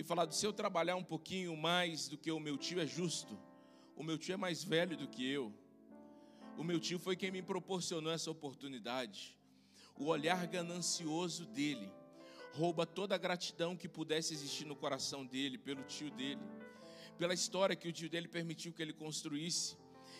e 0.00 0.04
falado: 0.04 0.32
se 0.32 0.46
eu 0.46 0.52
trabalhar 0.52 0.96
um 0.96 1.04
pouquinho 1.04 1.54
mais 1.54 2.08
do 2.08 2.16
que 2.16 2.32
o 2.32 2.40
meu 2.40 2.56
tio 2.56 2.80
é 2.80 2.86
justo, 2.86 3.38
o 3.94 4.02
meu 4.02 4.16
tio 4.16 4.32
é 4.32 4.36
mais 4.36 4.64
velho 4.64 4.96
do 4.96 5.06
que 5.06 5.30
eu, 5.30 5.52
o 6.56 6.64
meu 6.64 6.80
tio 6.80 6.98
foi 6.98 7.16
quem 7.16 7.30
me 7.30 7.42
proporcionou 7.42 8.10
essa 8.10 8.30
oportunidade. 8.30 9.38
O 9.94 10.06
olhar 10.06 10.46
ganancioso 10.46 11.44
dele 11.44 11.92
rouba 12.54 12.86
toda 12.86 13.14
a 13.14 13.18
gratidão 13.18 13.76
que 13.76 13.88
pudesse 13.88 14.32
existir 14.32 14.64
no 14.64 14.74
coração 14.74 15.24
dele, 15.26 15.58
pelo 15.58 15.82
tio 15.82 16.10
dele, 16.10 16.40
pela 17.18 17.34
história 17.34 17.76
que 17.76 17.88
o 17.88 17.92
tio 17.92 18.08
dele 18.08 18.26
permitiu 18.26 18.72
que 18.72 18.80
ele 18.80 18.94
construísse. 18.94 19.76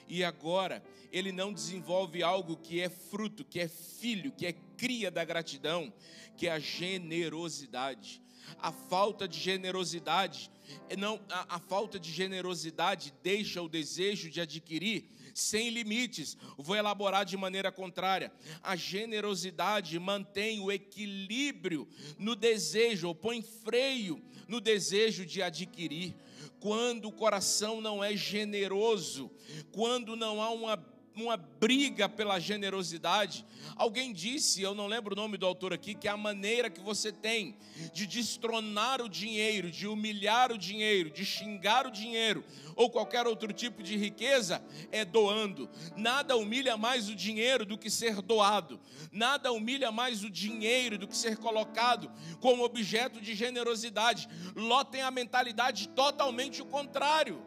E 0.06 0.22
agora, 0.22 0.82
ele 1.10 1.32
não 1.32 1.52
desenvolve 1.52 2.22
algo 2.22 2.56
que 2.56 2.80
é 2.80 2.90
fruto, 2.90 3.44
que 3.44 3.60
é 3.60 3.68
filho, 3.68 4.30
que 4.30 4.44
é 4.44 4.52
cria 4.52 5.10
da 5.10 5.24
gratidão, 5.24 5.92
que 6.36 6.48
é 6.48 6.52
a 6.52 6.58
generosidade. 6.58 8.20
A 8.60 8.72
falta 8.72 9.26
de 9.26 9.38
generosidade, 9.38 10.50
não, 10.98 11.20
a, 11.28 11.56
a 11.56 11.58
falta 11.58 11.98
de 11.98 12.10
generosidade 12.12 13.12
deixa 13.22 13.62
o 13.62 13.68
desejo 13.68 14.30
de 14.30 14.40
adquirir 14.40 15.04
sem 15.34 15.70
limites. 15.70 16.36
Vou 16.56 16.76
elaborar 16.76 17.24
de 17.24 17.36
maneira 17.36 17.70
contrária. 17.72 18.32
A 18.62 18.76
generosidade 18.76 19.98
mantém 19.98 20.60
o 20.60 20.70
equilíbrio 20.70 21.88
no 22.18 22.34
desejo, 22.34 23.08
ou 23.08 23.14
põe 23.14 23.42
freio 23.42 24.22
no 24.48 24.60
desejo 24.60 25.24
de 25.24 25.42
adquirir. 25.42 26.14
Quando 26.58 27.08
o 27.08 27.12
coração 27.12 27.80
não 27.80 28.04
é 28.04 28.14
generoso, 28.16 29.30
quando 29.72 30.14
não 30.14 30.42
há 30.42 30.50
uma 30.50 30.76
uma 31.14 31.36
briga 31.36 32.08
pela 32.08 32.38
generosidade. 32.38 33.44
Alguém 33.76 34.12
disse, 34.12 34.62
eu 34.62 34.74
não 34.74 34.86
lembro 34.86 35.14
o 35.14 35.16
nome 35.16 35.36
do 35.36 35.46
autor 35.46 35.72
aqui, 35.72 35.94
que 35.94 36.08
a 36.08 36.16
maneira 36.16 36.70
que 36.70 36.80
você 36.80 37.12
tem 37.12 37.56
de 37.92 38.06
destronar 38.06 39.00
o 39.00 39.08
dinheiro, 39.08 39.70
de 39.70 39.86
humilhar 39.86 40.52
o 40.52 40.58
dinheiro, 40.58 41.10
de 41.10 41.24
xingar 41.24 41.86
o 41.86 41.90
dinheiro 41.90 42.44
ou 42.76 42.88
qualquer 42.88 43.26
outro 43.26 43.52
tipo 43.52 43.82
de 43.82 43.96
riqueza 43.96 44.62
é 44.90 45.04
doando. 45.04 45.68
Nada 45.96 46.36
humilha 46.36 46.76
mais 46.76 47.08
o 47.08 47.14
dinheiro 47.14 47.66
do 47.66 47.76
que 47.76 47.90
ser 47.90 48.22
doado. 48.22 48.80
Nada 49.12 49.52
humilha 49.52 49.92
mais 49.92 50.24
o 50.24 50.30
dinheiro 50.30 50.96
do 50.96 51.06
que 51.06 51.16
ser 51.16 51.36
colocado 51.36 52.10
como 52.40 52.64
objeto 52.64 53.20
de 53.20 53.34
generosidade. 53.34 54.28
Ló 54.56 54.82
tem 54.84 55.02
a 55.02 55.10
mentalidade 55.10 55.88
totalmente 55.88 56.62
o 56.62 56.66
contrário. 56.66 57.42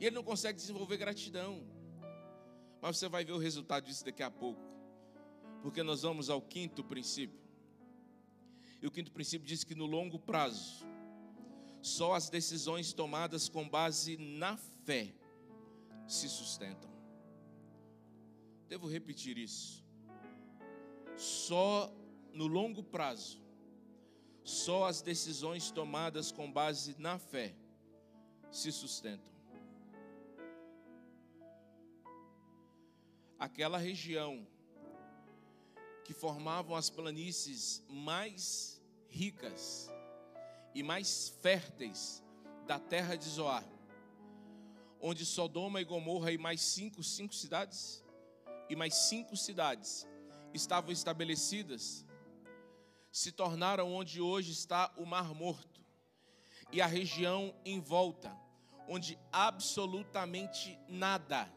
E 0.00 0.06
ele 0.06 0.16
não 0.16 0.24
consegue 0.24 0.58
desenvolver 0.58 0.96
gratidão. 0.96 1.75
Mas 2.80 2.98
você 2.98 3.08
vai 3.08 3.24
ver 3.24 3.32
o 3.32 3.38
resultado 3.38 3.84
disso 3.84 4.04
daqui 4.04 4.22
a 4.22 4.30
pouco. 4.30 4.60
Porque 5.62 5.82
nós 5.82 6.02
vamos 6.02 6.30
ao 6.30 6.40
quinto 6.40 6.84
princípio. 6.84 7.40
E 8.80 8.86
o 8.86 8.90
quinto 8.90 9.10
princípio 9.10 9.46
diz 9.46 9.64
que 9.64 9.74
no 9.74 9.86
longo 9.86 10.18
prazo, 10.18 10.86
só 11.80 12.14
as 12.14 12.28
decisões 12.28 12.92
tomadas 12.92 13.48
com 13.48 13.68
base 13.68 14.16
na 14.16 14.56
fé 14.56 15.14
se 16.06 16.28
sustentam. 16.28 16.90
Devo 18.68 18.86
repetir 18.88 19.38
isso. 19.38 19.84
Só 21.16 21.92
no 22.32 22.46
longo 22.46 22.82
prazo, 22.82 23.40
só 24.44 24.86
as 24.86 25.00
decisões 25.00 25.70
tomadas 25.70 26.30
com 26.30 26.52
base 26.52 26.94
na 26.98 27.18
fé 27.18 27.54
se 28.50 28.70
sustentam. 28.70 29.35
Aquela 33.38 33.78
região 33.78 34.46
que 36.04 36.14
formavam 36.14 36.76
as 36.76 36.88
planícies 36.88 37.84
mais 37.88 38.80
ricas 39.08 39.90
e 40.74 40.82
mais 40.82 41.28
férteis 41.40 42.22
da 42.66 42.78
terra 42.78 43.16
de 43.16 43.24
Zoar, 43.24 43.64
onde 45.00 45.24
Sodoma 45.26 45.80
e 45.80 45.84
Gomorra 45.84 46.32
e 46.32 46.38
mais 46.38 46.60
cinco, 46.60 47.02
cinco 47.02 47.34
cidades 47.34 48.04
e 48.68 48.76
mais 48.76 48.94
cinco 48.94 49.36
cidades 49.36 50.06
estavam 50.54 50.90
estabelecidas, 50.90 52.04
se 53.10 53.32
tornaram 53.32 53.92
onde 53.92 54.20
hoje 54.20 54.52
está 54.52 54.92
o 54.96 55.04
Mar 55.04 55.34
Morto 55.34 55.84
e 56.72 56.80
a 56.80 56.86
região 56.86 57.54
em 57.64 57.80
volta, 57.80 58.36
onde 58.88 59.18
absolutamente 59.32 60.78
nada 60.88 61.50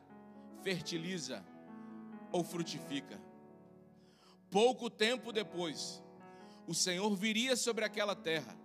fertiliza 0.63 1.45
ou 2.31 2.43
frutifica. 2.43 3.19
Pouco 4.49 4.89
tempo 4.89 5.31
depois, 5.31 6.01
o 6.67 6.73
Senhor 6.73 7.15
viria 7.15 7.55
sobre 7.55 7.85
aquela 7.85 8.15
terra 8.15 8.57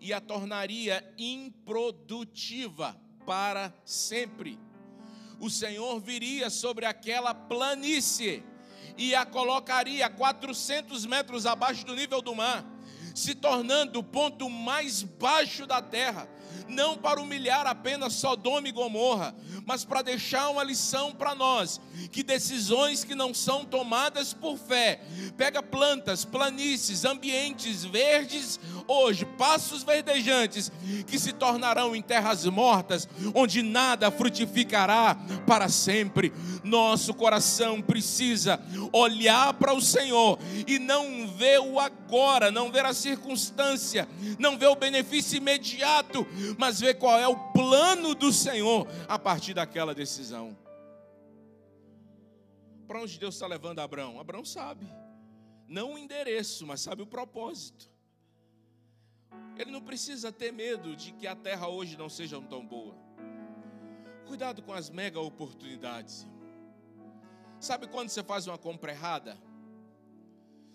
e 0.00 0.12
a 0.12 0.20
tornaria 0.20 1.04
improdutiva 1.18 3.00
para 3.26 3.74
sempre. 3.84 4.58
O 5.40 5.50
Senhor 5.50 6.00
viria 6.00 6.50
sobre 6.50 6.86
aquela 6.86 7.34
planície 7.34 8.42
e 8.96 9.14
a 9.14 9.26
colocaria 9.26 10.08
400 10.08 11.06
metros 11.06 11.46
abaixo 11.46 11.84
do 11.84 11.94
nível 11.94 12.22
do 12.22 12.34
mar, 12.34 12.64
se 13.14 13.34
tornando 13.34 14.00
o 14.00 14.02
ponto 14.02 14.50
mais 14.50 15.02
baixo 15.02 15.66
da 15.66 15.80
terra 15.80 16.28
não 16.68 16.96
para 16.96 17.20
humilhar 17.20 17.66
apenas 17.66 18.14
Sodoma 18.14 18.68
e 18.68 18.72
Gomorra, 18.72 19.34
mas 19.66 19.84
para 19.84 20.02
deixar 20.02 20.48
uma 20.48 20.62
lição 20.62 21.12
para 21.12 21.34
nós, 21.34 21.80
que 22.10 22.22
decisões 22.22 23.04
que 23.04 23.14
não 23.14 23.32
são 23.32 23.64
tomadas 23.64 24.32
por 24.32 24.58
fé, 24.58 25.00
pega 25.36 25.62
plantas, 25.62 26.24
planícies, 26.24 27.04
ambientes 27.04 27.84
verdes, 27.84 28.58
hoje, 28.86 29.24
passos 29.38 29.82
verdejantes, 29.82 30.70
que 31.06 31.18
se 31.18 31.32
tornarão 31.32 31.94
em 31.94 32.02
terras 32.02 32.44
mortas, 32.44 33.08
onde 33.34 33.62
nada 33.62 34.10
frutificará 34.10 35.16
para 35.46 35.68
sempre. 35.68 36.32
Nosso 36.62 37.14
coração 37.14 37.80
precisa 37.80 38.60
olhar 38.92 39.54
para 39.54 39.74
o 39.74 39.80
Senhor 39.80 40.38
e 40.66 40.78
não 40.78 41.26
ver 41.28 41.60
o 41.60 41.78
agora, 41.78 42.50
não 42.50 42.70
ver 42.70 42.84
a 42.84 42.92
circunstância, 43.04 44.08
não 44.38 44.56
ver 44.56 44.68
o 44.68 44.76
benefício 44.76 45.36
imediato, 45.36 46.26
mas 46.58 46.80
ver 46.80 46.94
qual 46.94 47.18
é 47.18 47.28
o 47.28 47.52
plano 47.52 48.14
do 48.14 48.32
Senhor 48.32 48.86
a 49.06 49.18
partir 49.18 49.52
daquela 49.52 49.94
decisão. 49.94 50.56
Para 52.86 53.00
onde 53.00 53.18
Deus 53.18 53.34
está 53.34 53.46
levando 53.46 53.80
Abraão? 53.80 54.18
Abraão 54.18 54.44
sabe, 54.44 54.86
não 55.68 55.94
o 55.94 55.98
endereço, 55.98 56.66
mas 56.66 56.80
sabe 56.80 57.02
o 57.02 57.06
propósito. 57.06 57.90
Ele 59.56 59.70
não 59.70 59.80
precisa 59.80 60.32
ter 60.32 60.52
medo 60.52 60.96
de 60.96 61.12
que 61.12 61.26
a 61.26 61.36
terra 61.36 61.68
hoje 61.68 61.96
não 61.96 62.08
seja 62.08 62.40
tão 62.40 62.64
boa. 62.66 62.94
Cuidado 64.26 64.62
com 64.62 64.72
as 64.72 64.88
mega 64.90 65.20
oportunidades. 65.20 66.26
Sabe 67.60 67.86
quando 67.86 68.08
você 68.08 68.22
faz 68.22 68.46
uma 68.46 68.58
compra 68.58 68.92
errada? 68.92 69.38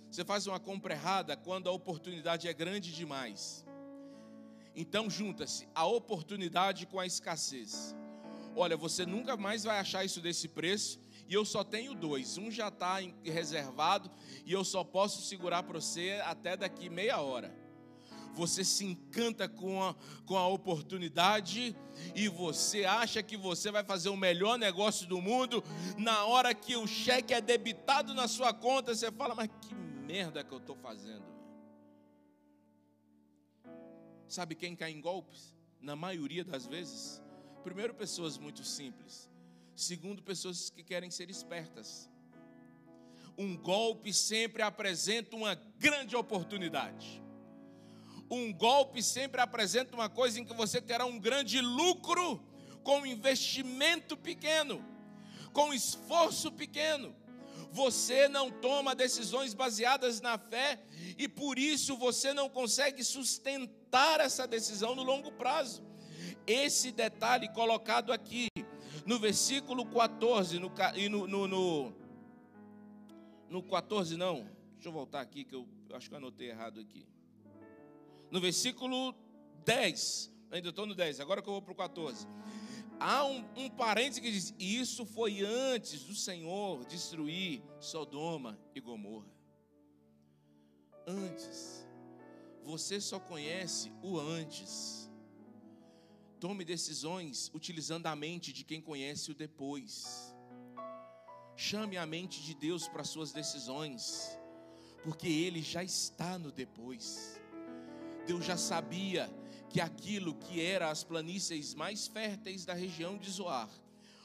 Você 0.09 0.25
faz 0.25 0.47
uma 0.47 0.59
compra 0.59 0.93
errada 0.93 1.37
quando 1.37 1.69
a 1.69 1.71
oportunidade 1.71 2.47
é 2.47 2.53
grande 2.53 2.91
demais. 2.93 3.65
Então 4.75 5.09
junta-se 5.09 5.67
a 5.75 5.85
oportunidade 5.85 6.85
com 6.87 6.99
a 6.99 7.05
escassez. 7.05 7.95
Olha, 8.55 8.75
você 8.75 9.05
nunca 9.05 9.37
mais 9.37 9.63
vai 9.63 9.79
achar 9.79 10.03
isso 10.03 10.19
desse 10.19 10.47
preço 10.47 10.99
e 11.27 11.33
eu 11.33 11.45
só 11.45 11.63
tenho 11.63 11.93
dois. 11.93 12.37
Um 12.37 12.49
já 12.49 12.69
está 12.69 12.97
reservado 13.23 14.09
e 14.45 14.51
eu 14.51 14.63
só 14.63 14.83
posso 14.83 15.21
segurar 15.21 15.61
para 15.63 15.79
você 15.79 16.19
até 16.25 16.57
daqui 16.57 16.89
meia 16.89 17.19
hora. 17.19 17.55
Você 18.33 18.63
se 18.63 18.85
encanta 18.85 19.47
com 19.47 19.83
a, 19.83 19.95
com 20.25 20.37
a 20.37 20.47
oportunidade 20.47 21.75
e 22.15 22.27
você 22.27 22.85
acha 22.85 23.21
que 23.21 23.35
você 23.35 23.69
vai 23.69 23.83
fazer 23.83 24.09
o 24.09 24.17
melhor 24.17 24.57
negócio 24.57 25.05
do 25.05 25.21
mundo. 25.21 25.63
Na 25.97 26.25
hora 26.25 26.53
que 26.53 26.75
o 26.75 26.87
cheque 26.87 27.33
é 27.33 27.41
debitado 27.41 28.13
na 28.13 28.27
sua 28.27 28.53
conta, 28.53 28.95
você 28.95 29.11
fala: 29.11 29.35
Mas 29.35 29.49
que 29.61 29.75
merda 30.09 30.43
que 30.43 30.51
eu 30.51 30.57
estou 30.57 30.75
fazendo? 30.75 31.23
Sabe 34.27 34.55
quem 34.55 34.75
cai 34.75 34.89
em 34.89 34.99
golpes? 34.99 35.55
Na 35.79 35.95
maioria 35.95 36.43
das 36.43 36.65
vezes. 36.65 37.21
Primeiro, 37.63 37.93
pessoas 37.93 38.35
muito 38.35 38.63
simples. 38.63 39.29
Segundo, 39.75 40.23
pessoas 40.23 40.71
que 40.71 40.81
querem 40.81 41.11
ser 41.11 41.29
espertas. 41.29 42.09
Um 43.37 43.55
golpe 43.55 44.11
sempre 44.11 44.63
apresenta 44.63 45.35
uma 45.35 45.53
grande 45.77 46.15
oportunidade. 46.15 47.21
Um 48.31 48.51
golpe 48.51 49.03
sempre 49.03 49.39
apresenta 49.39 49.93
uma 49.93 50.09
coisa 50.09 50.39
em 50.39 50.45
que 50.45 50.55
você 50.55 50.81
terá 50.81 51.05
um 51.05 51.19
grande 51.19 51.61
lucro 51.61 52.43
com 52.83 53.05
investimento 53.05 54.17
pequeno, 54.17 54.83
com 55.53 55.71
esforço 55.71 56.51
pequeno. 56.51 57.15
Você 57.71 58.27
não 58.27 58.49
toma 58.49 58.95
decisões 58.95 59.53
baseadas 59.53 60.21
na 60.21 60.37
fé 60.37 60.79
e 61.17 61.27
por 61.27 61.59
isso 61.59 61.95
você 61.97 62.33
não 62.33 62.49
consegue 62.49 63.03
sustentar 63.03 64.19
essa 64.19 64.47
decisão 64.47 64.95
no 64.95 65.03
longo 65.03 65.31
prazo. 65.31 65.83
Esse 66.47 66.91
detalhe 66.91 67.47
colocado 67.49 68.11
aqui 68.11 68.47
no 69.05 69.19
versículo 69.19 69.85
14 69.85 70.59
no, 70.59 70.71
e 70.95 71.09
no, 71.09 71.27
no, 71.27 71.47
no, 71.47 71.93
no 73.49 73.63
14 73.63 74.17
não, 74.17 74.49
deixa 74.73 74.89
eu 74.89 74.91
voltar 74.91 75.21
aqui 75.21 75.43
que 75.43 75.55
eu 75.55 75.67
acho 75.93 76.09
que 76.09 76.13
eu 76.13 76.17
anotei 76.17 76.49
errado 76.49 76.79
aqui. 76.79 77.05
No 78.31 78.39
versículo 78.39 79.15
10, 79.65 80.31
ainda 80.51 80.69
estou 80.69 80.85
no 80.85 80.95
10, 80.95 81.19
agora 81.19 81.41
que 81.41 81.49
eu 81.49 81.53
vou 81.53 81.61
para 81.61 81.71
o 81.71 81.75
14 81.75 82.27
há 82.99 83.25
um, 83.25 83.45
um 83.55 83.69
parênteses 83.69 84.19
que 84.19 84.31
diz: 84.31 84.53
Isso 84.59 85.05
foi 85.05 85.41
antes 85.41 86.03
do 86.03 86.15
Senhor 86.15 86.85
destruir 86.85 87.63
Sodoma 87.79 88.59
e 88.75 88.79
Gomorra. 88.79 89.31
Antes. 91.07 91.87
Você 92.63 93.01
só 93.01 93.19
conhece 93.19 93.91
o 94.03 94.19
antes. 94.19 95.09
Tome 96.39 96.63
decisões 96.63 97.49
utilizando 97.53 98.05
a 98.07 98.15
mente 98.15 98.53
de 98.53 98.63
quem 98.63 98.79
conhece 98.81 99.31
o 99.31 99.33
depois. 99.33 100.35
Chame 101.55 101.97
a 101.97 102.05
mente 102.05 102.41
de 102.43 102.53
Deus 102.53 102.87
para 102.87 103.03
suas 103.03 103.33
decisões, 103.33 104.37
porque 105.03 105.27
Ele 105.27 105.61
já 105.61 105.83
está 105.83 106.37
no 106.37 106.51
depois. 106.51 107.41
Deus 108.25 108.45
já 108.45 108.55
sabia 108.55 109.29
que 109.69 109.79
aquilo 109.79 110.33
que 110.33 110.61
era 110.61 110.89
as 110.89 111.03
planícies 111.03 111.75
mais 111.75 112.07
férteis 112.07 112.65
da 112.65 112.73
região 112.73 113.17
de 113.17 113.29
Zoar, 113.29 113.69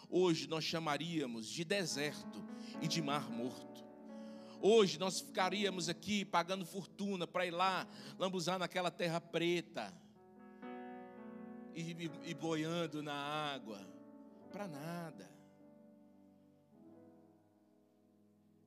hoje 0.09 0.48
nós 0.48 0.64
chamaríamos 0.64 1.46
de 1.46 1.64
deserto 1.64 2.42
e 2.80 2.88
de 2.88 3.02
mar 3.02 3.30
morto. 3.30 3.85
Hoje 4.61 4.98
nós 4.98 5.20
ficaríamos 5.20 5.90
aqui 5.90 6.24
pagando 6.24 6.64
fortuna 6.64 7.26
para 7.26 7.44
ir 7.44 7.50
lá 7.50 7.87
lambuzar 8.18 8.59
naquela 8.59 8.90
terra 8.90 9.20
preta 9.20 9.92
e, 11.74 11.92
e, 11.92 12.30
e 12.30 12.35
boiando 12.35 13.02
na 13.02 13.14
água, 13.14 13.87
para 14.50 14.66
nada. 14.66 15.30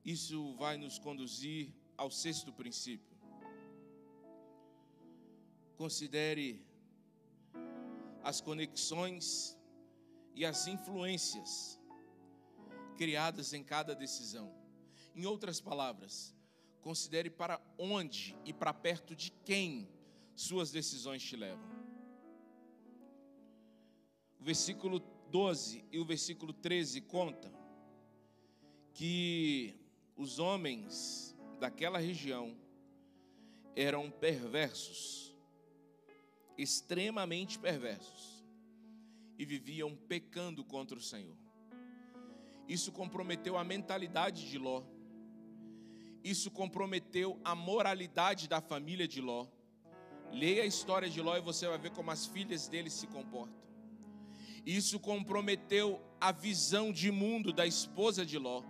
Isso 0.04 0.54
vai 0.54 0.76
nos 0.76 0.98
conduzir 0.98 1.74
ao 1.96 2.10
sexto 2.10 2.52
princípio. 2.52 3.18
Considere 5.76 6.67
as 8.28 8.42
conexões 8.42 9.56
e 10.34 10.44
as 10.44 10.66
influências 10.66 11.80
criadas 12.98 13.54
em 13.54 13.64
cada 13.64 13.94
decisão. 13.94 14.54
Em 15.16 15.24
outras 15.24 15.62
palavras, 15.62 16.36
considere 16.82 17.30
para 17.30 17.58
onde 17.78 18.36
e 18.44 18.52
para 18.52 18.74
perto 18.74 19.16
de 19.16 19.30
quem 19.46 19.88
suas 20.34 20.70
decisões 20.70 21.22
te 21.22 21.36
levam. 21.36 21.66
O 24.38 24.44
versículo 24.44 25.00
12 25.30 25.86
e 25.90 25.98
o 25.98 26.04
versículo 26.04 26.52
13 26.52 27.00
conta 27.00 27.50
que 28.92 29.74
os 30.14 30.38
homens 30.38 31.34
daquela 31.58 31.98
região 31.98 32.54
eram 33.74 34.10
perversos 34.10 35.27
extremamente 36.58 37.58
perversos 37.58 38.44
e 39.38 39.44
viviam 39.44 39.94
pecando 39.94 40.64
contra 40.64 40.98
o 40.98 41.00
Senhor. 41.00 41.36
Isso 42.68 42.92
comprometeu 42.92 43.56
a 43.56 43.64
mentalidade 43.64 44.50
de 44.50 44.58
Ló. 44.58 44.82
Isso 46.22 46.50
comprometeu 46.50 47.40
a 47.44 47.54
moralidade 47.54 48.48
da 48.48 48.60
família 48.60 49.06
de 49.06 49.20
Ló. 49.20 49.46
Leia 50.32 50.64
a 50.64 50.66
história 50.66 51.08
de 51.08 51.22
Ló 51.22 51.36
e 51.36 51.40
você 51.40 51.66
vai 51.66 51.78
ver 51.78 51.92
como 51.92 52.10
as 52.10 52.26
filhas 52.26 52.68
dele 52.68 52.90
se 52.90 53.06
comportam. 53.06 53.56
Isso 54.66 55.00
comprometeu 55.00 56.02
a 56.20 56.32
visão 56.32 56.92
de 56.92 57.10
mundo 57.10 57.52
da 57.52 57.66
esposa 57.66 58.26
de 58.26 58.36
Ló, 58.36 58.62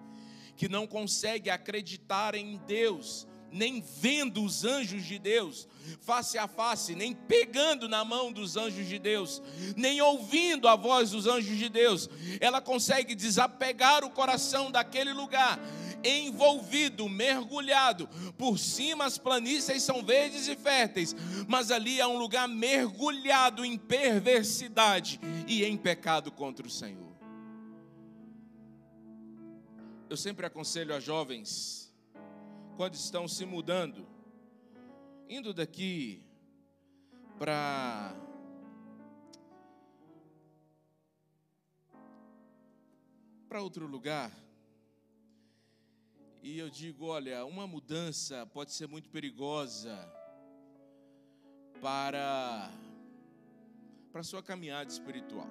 que 0.57 0.69
não 0.69 0.87
consegue 0.87 1.51
acreditar 1.51 2.35
em 2.35 2.57
Deus 2.59 3.28
nem 3.51 3.81
vendo 3.81 4.43
os 4.43 4.65
anjos 4.65 5.05
de 5.05 5.19
Deus 5.19 5.67
face 6.01 6.37
a 6.37 6.47
face, 6.47 6.95
nem 6.95 7.15
pegando 7.15 7.89
na 7.89 8.05
mão 8.05 8.33
dos 8.33 8.57
anjos 8.57 8.87
de 8.87 8.99
Deus, 8.99 9.43
nem 9.77 10.01
ouvindo 10.01 10.69
a 10.69 10.77
voz 10.77 11.11
dos 11.11 11.27
anjos 11.27 11.57
de 11.57 11.69
Deus, 11.69 12.09
ela 12.41 12.61
consegue 12.61 13.15
desapegar 13.15 14.05
o 14.05 14.11
coração 14.11 14.71
daquele 14.71 15.13
lugar, 15.13 15.59
envolvido, 16.05 17.09
mergulhado. 17.09 18.09
Por 18.37 18.59
cima 18.59 19.05
as 19.05 19.19
planícies 19.19 19.83
são 19.83 20.05
verdes 20.05 20.47
e 20.49 20.57
férteis, 20.57 21.15
mas 21.47 21.71
ali 21.71 22.01
é 22.01 22.07
um 22.07 22.19
lugar 22.19 22.47
mergulhado 22.49 23.65
em 23.65 23.77
perversidade 23.77 25.21
e 25.47 25.65
em 25.65 25.77
pecado 25.77 26.31
contra 26.31 26.67
o 26.67 26.71
Senhor. 26.71 27.09
Eu 30.09 30.17
sempre 30.17 30.47
aconselho 30.47 30.95
a 30.95 31.01
jovens 31.01 31.88
quando 32.79 32.95
estão 32.95 33.27
se 33.27 33.45
mudando, 33.45 34.07
indo 35.29 35.53
daqui 35.53 36.23
para 37.37 38.15
para 43.49 43.61
outro 43.61 43.85
lugar. 43.85 44.31
E 46.41 46.57
eu 46.57 46.71
digo, 46.71 47.07
olha, 47.07 47.45
uma 47.45 47.67
mudança 47.67 48.47
pode 48.47 48.71
ser 48.71 48.87
muito 48.87 49.11
perigosa 49.11 49.99
para 51.81 52.71
para 54.13 54.23
sua 54.23 54.41
caminhada 54.41 54.89
espiritual. 54.89 55.51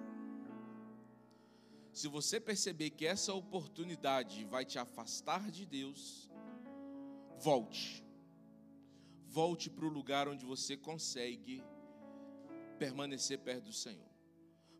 Se 1.92 2.08
você 2.08 2.40
perceber 2.40 2.92
que 2.92 3.06
essa 3.06 3.34
oportunidade 3.34 4.46
vai 4.46 4.64
te 4.64 4.80
afastar 4.80 5.52
de 5.52 5.66
Deus, 5.66 6.27
volte. 7.40 8.04
Volte 9.28 9.70
para 9.70 9.86
o 9.86 9.90
lugar 9.90 10.28
onde 10.28 10.46
você 10.46 10.76
consegue 10.76 11.64
permanecer 12.80 13.40
perto 13.40 13.66
do 13.66 13.74
Senhor. 13.74 14.08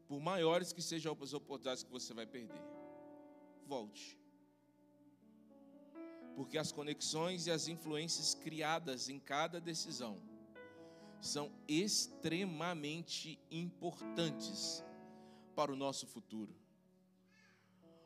Por 0.08 0.20
maiores 0.20 0.72
que 0.72 0.82
sejam 0.82 1.16
as 1.22 1.34
oportunidades 1.34 1.84
que 1.84 1.92
você 1.92 2.14
vai 2.14 2.26
perder, 2.26 2.62
volte. 3.66 4.18
Porque 6.36 6.58
as 6.58 6.72
conexões 6.72 7.48
e 7.48 7.52
as 7.52 7.68
influências 7.68 8.34
criadas 8.34 9.10
em 9.10 9.20
cada 9.20 9.60
decisão 9.60 10.22
são 11.20 11.52
extremamente 11.68 13.40
importantes 13.52 14.84
para 15.56 15.72
o 15.72 15.76
nosso 15.76 16.06
futuro. 16.08 16.56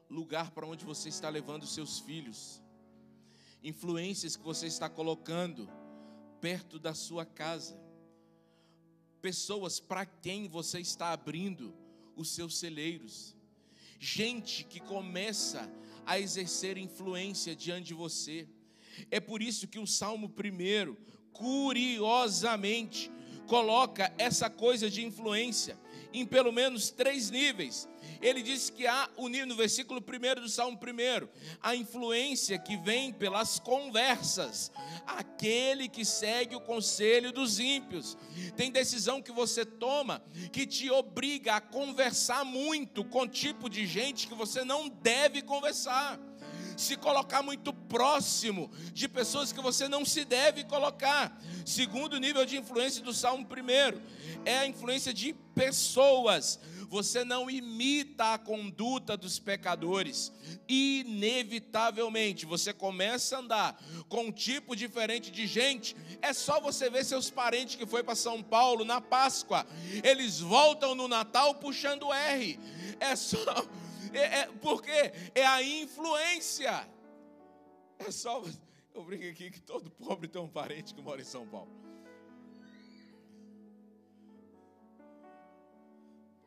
Lugar 0.09 0.51
para 0.51 0.65
onde 0.65 0.83
você 0.85 1.09
está 1.09 1.29
levando 1.29 1.65
seus 1.67 1.99
filhos 1.99 2.61
influências 3.63 4.35
que 4.35 4.43
você 4.43 4.67
está 4.67 4.89
colocando 4.89 5.69
perto 6.39 6.79
da 6.79 6.93
sua 6.93 7.25
casa, 7.25 7.79
pessoas 9.21 9.79
para 9.79 10.05
quem 10.05 10.47
você 10.47 10.79
está 10.79 11.11
abrindo 11.11 11.73
os 12.15 12.29
seus 12.29 12.57
celeiros, 12.57 13.35
gente 13.99 14.63
que 14.63 14.79
começa 14.79 15.71
a 16.05 16.19
exercer 16.19 16.77
influência 16.77 17.55
diante 17.55 17.87
de 17.87 17.93
você. 17.93 18.47
É 19.11 19.19
por 19.19 19.41
isso 19.41 19.67
que 19.67 19.77
o 19.77 19.85
Salmo 19.85 20.27
primeiro, 20.27 20.97
curiosamente, 21.31 23.11
coloca 23.47 24.13
essa 24.17 24.49
coisa 24.49 24.89
de 24.89 25.03
influência 25.05 25.77
em 26.13 26.25
pelo 26.25 26.51
menos 26.51 26.89
três 26.89 27.29
níveis 27.29 27.87
ele 28.21 28.41
diz 28.43 28.69
que 28.69 28.85
há, 28.85 29.09
no 29.47 29.55
versículo 29.55 29.99
1 29.99 30.41
do 30.41 30.49
Salmo 30.49 30.77
1, 30.77 31.27
a 31.61 31.75
influência 31.75 32.57
que 32.57 32.77
vem 32.77 33.11
pelas 33.11 33.59
conversas, 33.59 34.71
aquele 35.07 35.89
que 35.89 36.05
segue 36.05 36.55
o 36.55 36.61
conselho 36.61 37.31
dos 37.31 37.59
ímpios. 37.59 38.15
Tem 38.55 38.71
decisão 38.71 39.21
que 39.21 39.31
você 39.31 39.65
toma 39.65 40.21
que 40.51 40.67
te 40.67 40.89
obriga 40.91 41.55
a 41.55 41.61
conversar 41.61 42.45
muito 42.45 43.03
com 43.03 43.27
tipo 43.27 43.69
de 43.69 43.87
gente 43.87 44.27
que 44.27 44.35
você 44.35 44.63
não 44.63 44.87
deve 44.87 45.41
conversar. 45.41 46.19
Se 46.77 46.95
colocar 46.95 47.41
muito 47.41 47.73
próximo 47.73 48.71
de 48.93 49.07
pessoas 49.07 49.51
que 49.51 49.61
você 49.61 49.87
não 49.87 50.05
se 50.05 50.25
deve 50.25 50.63
colocar. 50.63 51.39
Segundo 51.65 52.19
nível 52.19 52.45
de 52.45 52.57
influência 52.57 53.03
do 53.03 53.13
Salmo 53.13 53.45
primeiro 53.45 54.01
é 54.45 54.59
a 54.59 54.67
influência 54.67 55.13
de 55.13 55.33
pessoas. 55.55 56.59
Você 56.91 57.23
não 57.23 57.49
imita 57.49 58.33
a 58.33 58.37
conduta 58.37 59.15
dos 59.15 59.39
pecadores. 59.39 60.29
Inevitavelmente, 60.67 62.45
você 62.45 62.73
começa 62.73 63.37
a 63.37 63.39
andar 63.39 63.81
com 64.09 64.25
um 64.25 64.31
tipo 64.31 64.75
diferente 64.75 65.31
de 65.31 65.47
gente. 65.47 65.95
É 66.21 66.33
só 66.33 66.59
você 66.59 66.89
ver 66.89 67.05
seus 67.05 67.29
parentes 67.29 67.77
que 67.77 67.85
foi 67.85 68.03
para 68.03 68.13
São 68.13 68.43
Paulo 68.43 68.83
na 68.83 68.99
Páscoa. 68.99 69.65
Eles 70.03 70.41
voltam 70.41 70.93
no 70.93 71.07
Natal 71.07 71.55
puxando 71.55 72.11
R. 72.11 72.59
É 72.99 73.15
só 73.15 73.65
é, 74.13 74.39
é, 74.39 74.45
porque 74.61 74.91
é 75.35 75.45
a 75.45 75.63
influência. 75.63 76.87
É 77.99 78.11
só. 78.11 78.43
Eu 78.93 79.03
brinco 79.03 79.25
aqui 79.25 79.51
que 79.51 79.61
todo 79.61 79.89
pobre 79.89 80.27
tem 80.27 80.41
um 80.41 80.47
parente 80.47 80.93
que 80.93 81.01
mora 81.01 81.21
em 81.21 81.25
São 81.25 81.47
Paulo. 81.47 81.71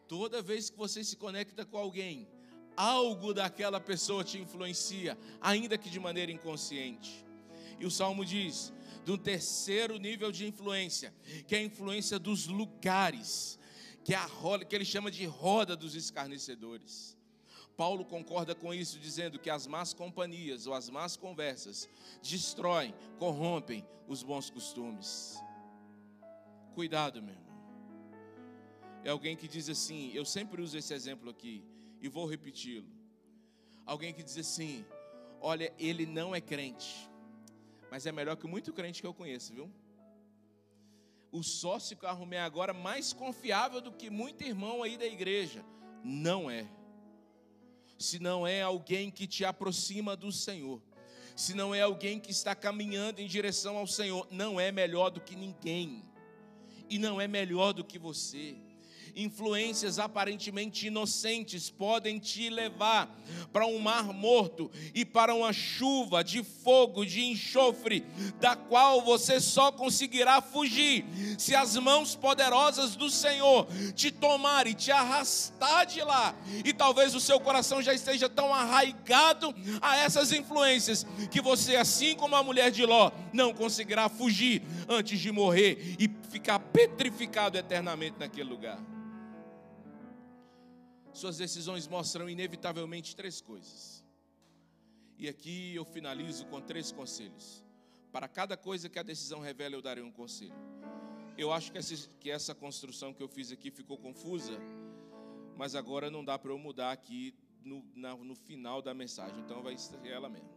Toda 0.06 0.42
vez 0.42 0.68
que 0.68 0.76
você 0.76 1.02
se 1.02 1.16
conecta 1.16 1.64
com 1.64 1.78
alguém, 1.78 2.28
algo 2.76 3.32
daquela 3.32 3.80
pessoa 3.80 4.22
te 4.22 4.38
influencia, 4.38 5.16
ainda 5.40 5.78
que 5.78 5.88
de 5.88 5.98
maneira 5.98 6.30
inconsciente. 6.30 7.24
E 7.78 7.86
o 7.86 7.90
salmo 7.90 8.24
diz: 8.24 8.72
um 9.08 9.16
terceiro 9.16 9.98
nível 9.98 10.30
de 10.30 10.46
influência, 10.46 11.14
que 11.46 11.54
é 11.54 11.58
a 11.58 11.62
influência 11.62 12.18
dos 12.18 12.46
lugares, 12.46 13.58
que 14.04 14.14
é 14.14 14.16
a 14.16 14.26
roda, 14.26 14.64
que 14.64 14.74
ele 14.74 14.84
chama 14.84 15.10
de 15.10 15.24
roda 15.24 15.76
dos 15.76 15.94
escarnecedores. 15.94 17.16
Paulo 17.76 18.04
concorda 18.04 18.54
com 18.54 18.72
isso, 18.72 18.98
dizendo 18.98 19.38
que 19.38 19.50
as 19.50 19.66
más 19.66 19.92
companhias 19.92 20.66
ou 20.66 20.74
as 20.74 20.88
más 20.88 21.16
conversas 21.16 21.88
destroem, 22.22 22.94
corrompem 23.18 23.84
os 24.06 24.22
bons 24.22 24.50
costumes. 24.50 25.36
Cuidado, 26.74 27.22
meu 27.22 27.34
irmão. 27.34 27.44
É 29.04 29.10
alguém 29.10 29.36
que 29.36 29.48
diz 29.48 29.68
assim, 29.68 30.12
eu 30.14 30.24
sempre 30.24 30.62
uso 30.62 30.78
esse 30.78 30.94
exemplo 30.94 31.28
aqui 31.30 31.64
e 32.00 32.08
vou 32.08 32.26
repeti-lo. 32.26 32.88
Alguém 33.84 34.14
que 34.14 34.22
diz 34.22 34.38
assim: 34.38 34.84
olha, 35.40 35.72
ele 35.78 36.06
não 36.06 36.34
é 36.34 36.40
crente, 36.40 37.08
mas 37.90 38.06
é 38.06 38.12
melhor 38.12 38.36
que 38.36 38.46
muito 38.46 38.72
crente 38.72 39.00
que 39.00 39.06
eu 39.06 39.12
conheço, 39.12 39.52
viu? 39.52 39.70
O 41.30 41.42
sócio 41.42 41.96
que 41.96 42.04
eu 42.04 42.08
arrumei 42.08 42.38
agora, 42.38 42.72
mais 42.72 43.12
confiável 43.12 43.80
do 43.80 43.92
que 43.92 44.08
muito 44.08 44.42
irmão 44.44 44.82
aí 44.82 44.96
da 44.96 45.04
igreja, 45.04 45.64
não 46.02 46.50
é 46.50 46.66
se 47.98 48.18
não 48.18 48.46
é 48.46 48.62
alguém 48.62 49.10
que 49.10 49.26
te 49.26 49.44
aproxima 49.44 50.16
do 50.16 50.32
Senhor, 50.32 50.80
se 51.36 51.54
não 51.54 51.74
é 51.74 51.80
alguém 51.80 52.20
que 52.20 52.30
está 52.30 52.54
caminhando 52.54 53.20
em 53.20 53.26
direção 53.26 53.76
ao 53.76 53.86
Senhor, 53.86 54.26
não 54.30 54.60
é 54.60 54.70
melhor 54.70 55.10
do 55.10 55.20
que 55.20 55.34
ninguém, 55.34 56.02
e 56.88 56.98
não 56.98 57.20
é 57.20 57.26
melhor 57.26 57.72
do 57.72 57.84
que 57.84 57.98
você 57.98 58.56
influências 59.16 59.98
aparentemente 59.98 60.86
inocentes 60.86 61.70
podem 61.70 62.18
te 62.18 62.48
levar 62.48 63.14
para 63.52 63.66
um 63.66 63.78
mar 63.78 64.04
morto 64.12 64.70
e 64.94 65.04
para 65.04 65.34
uma 65.34 65.52
chuva 65.52 66.22
de 66.22 66.42
fogo, 66.42 67.04
de 67.04 67.24
enxofre, 67.24 68.04
da 68.40 68.56
qual 68.56 69.02
você 69.02 69.40
só 69.40 69.70
conseguirá 69.70 70.40
fugir 70.40 71.04
se 71.38 71.54
as 71.54 71.76
mãos 71.76 72.14
poderosas 72.14 72.96
do 72.96 73.10
Senhor 73.10 73.66
te 73.94 74.10
tomar 74.10 74.66
e 74.66 74.74
te 74.74 74.90
arrastar 74.90 75.86
de 75.86 76.02
lá. 76.02 76.34
E 76.64 76.72
talvez 76.72 77.14
o 77.14 77.20
seu 77.20 77.38
coração 77.40 77.82
já 77.82 77.92
esteja 77.92 78.28
tão 78.28 78.52
arraigado 78.52 79.54
a 79.80 79.96
essas 79.96 80.32
influências 80.32 81.06
que 81.30 81.40
você, 81.40 81.76
assim 81.76 82.14
como 82.14 82.36
a 82.36 82.42
mulher 82.42 82.70
de 82.70 82.84
Ló, 82.84 83.10
não 83.32 83.52
conseguirá 83.52 84.08
fugir 84.08 84.62
antes 84.88 85.18
de 85.20 85.30
morrer 85.30 85.96
e 85.98 86.10
ficar 86.30 86.58
petrificado 86.58 87.56
eternamente 87.56 88.16
naquele 88.18 88.48
lugar. 88.48 88.78
Suas 91.14 91.38
decisões 91.38 91.86
mostram 91.86 92.28
inevitavelmente 92.28 93.14
três 93.14 93.40
coisas. 93.40 94.04
E 95.16 95.28
aqui 95.28 95.72
eu 95.72 95.84
finalizo 95.84 96.44
com 96.46 96.60
três 96.60 96.90
conselhos. 96.90 97.64
Para 98.10 98.26
cada 98.26 98.56
coisa 98.56 98.88
que 98.88 98.98
a 98.98 99.02
decisão 99.02 99.40
revela, 99.40 99.76
eu 99.76 99.80
darei 99.80 100.02
um 100.02 100.10
conselho. 100.10 100.56
Eu 101.38 101.52
acho 101.52 101.70
que 101.70 101.78
essa, 101.78 102.08
que 102.18 102.30
essa 102.30 102.52
construção 102.52 103.14
que 103.14 103.22
eu 103.22 103.28
fiz 103.28 103.52
aqui 103.52 103.70
ficou 103.70 103.96
confusa, 103.96 104.58
mas 105.56 105.76
agora 105.76 106.10
não 106.10 106.24
dá 106.24 106.36
para 106.36 106.50
eu 106.50 106.58
mudar 106.58 106.90
aqui 106.90 107.32
no, 107.62 107.84
na, 107.94 108.16
no 108.16 108.34
final 108.34 108.82
da 108.82 108.92
mensagem, 108.92 109.38
então 109.38 109.62
vai 109.62 109.78
ser 109.78 110.04
ela 110.04 110.28
mesmo. 110.28 110.50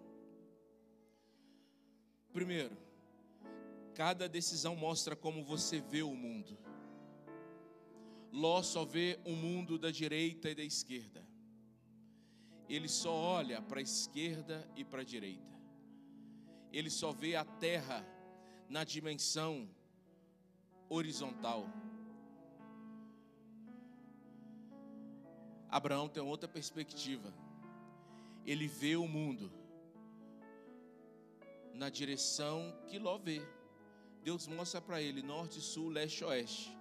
Primeiro, 2.33 2.75
cada 3.93 4.27
decisão 4.27 4.75
mostra 4.75 5.15
como 5.15 5.43
você 5.43 5.79
vê 5.79 6.01
o 6.01 6.15
mundo. 6.15 6.57
Ló 8.31 8.61
só 8.61 8.83
vê 8.83 9.19
o 9.25 9.31
um 9.31 9.35
mundo 9.35 9.77
da 9.77 9.89
direita 9.89 10.49
e 10.49 10.55
da 10.55 10.63
esquerda. 10.63 11.25
Ele 12.67 12.87
só 12.87 13.13
olha 13.13 13.61
para 13.61 13.79
a 13.79 13.83
esquerda 13.83 14.69
e 14.75 14.83
para 14.83 15.01
a 15.01 15.05
direita. 15.05 15.57
Ele 16.71 16.89
só 16.89 17.11
vê 17.11 17.35
a 17.35 17.45
terra 17.45 18.05
na 18.69 18.83
dimensão 18.83 19.69
horizontal. 20.89 21.65
Abraão 25.69 26.09
tem 26.09 26.21
outra 26.21 26.47
perspectiva. 26.47 27.33
Ele 28.45 28.67
vê 28.67 28.95
o 28.97 29.07
mundo 29.07 29.51
na 31.73 31.89
direção 31.89 32.77
que 32.87 32.99
Ló 32.99 33.17
vê. 33.17 33.41
Deus 34.23 34.47
mostra 34.47 34.81
para 34.81 35.01
ele 35.01 35.21
norte, 35.21 35.61
sul, 35.61 35.89
leste, 35.89 36.23
oeste 36.23 36.76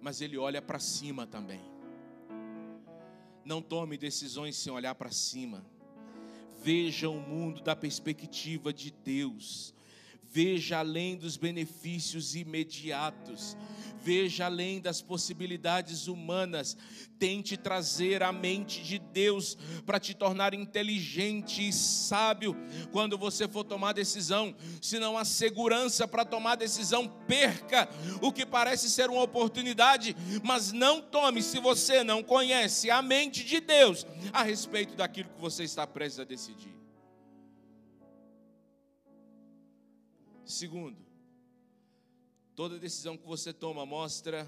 mas 0.00 0.20
ele 0.20 0.38
olha 0.38 0.62
para 0.62 0.78
cima 0.78 1.26
também. 1.26 1.60
Não 3.44 3.60
tome 3.60 3.96
decisões 3.98 4.56
sem 4.56 4.72
olhar 4.72 4.94
para 4.94 5.10
cima. 5.10 5.64
Veja 6.62 7.08
o 7.08 7.20
mundo 7.20 7.60
da 7.62 7.74
perspectiva 7.74 8.72
de 8.72 8.90
Deus. 8.90 9.74
Veja 10.30 10.78
além 10.78 11.16
dos 11.16 11.36
benefícios 11.36 12.34
imediatos 12.34 13.56
veja 14.02 14.46
além 14.46 14.80
das 14.80 15.02
possibilidades 15.02 16.08
humanas, 16.08 16.76
tente 17.18 17.56
trazer 17.56 18.22
a 18.22 18.32
mente 18.32 18.82
de 18.82 18.98
Deus 18.98 19.56
para 19.84 20.00
te 20.00 20.14
tornar 20.14 20.54
inteligente 20.54 21.68
e 21.68 21.72
sábio 21.72 22.56
quando 22.90 23.18
você 23.18 23.46
for 23.46 23.64
tomar 23.64 23.92
decisão. 23.92 24.54
Se 24.80 24.98
não 24.98 25.18
há 25.18 25.24
segurança 25.24 26.08
para 26.08 26.24
tomar 26.24 26.56
decisão, 26.56 27.06
perca 27.26 27.88
o 28.22 28.32
que 28.32 28.46
parece 28.46 28.88
ser 28.88 29.10
uma 29.10 29.22
oportunidade, 29.22 30.16
mas 30.42 30.72
não 30.72 31.00
tome 31.00 31.42
se 31.42 31.58
você 31.60 32.02
não 32.02 32.22
conhece 32.22 32.90
a 32.90 33.02
mente 33.02 33.44
de 33.44 33.60
Deus 33.60 34.06
a 34.32 34.42
respeito 34.42 34.96
daquilo 34.96 35.28
que 35.30 35.40
você 35.40 35.64
está 35.64 35.86
prestes 35.86 36.20
a 36.20 36.24
decidir. 36.24 36.79
Segundo, 40.50 41.10
Toda 42.60 42.78
decisão 42.78 43.16
que 43.16 43.26
você 43.26 43.54
toma 43.54 43.86
mostra 43.86 44.46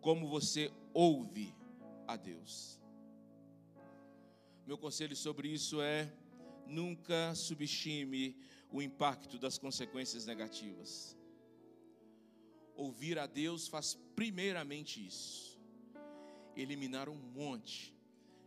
como 0.00 0.26
você 0.28 0.68
ouve 0.92 1.54
a 2.04 2.16
Deus. 2.16 2.80
Meu 4.66 4.76
conselho 4.76 5.14
sobre 5.14 5.46
isso 5.46 5.80
é: 5.80 6.12
nunca 6.66 7.36
subestime 7.36 8.36
o 8.68 8.82
impacto 8.82 9.38
das 9.38 9.58
consequências 9.58 10.26
negativas. 10.26 11.16
Ouvir 12.74 13.16
a 13.16 13.28
Deus 13.28 13.68
faz 13.68 13.94
primeiramente 14.16 15.06
isso, 15.06 15.56
eliminar 16.56 17.08
um 17.08 17.14
monte 17.14 17.94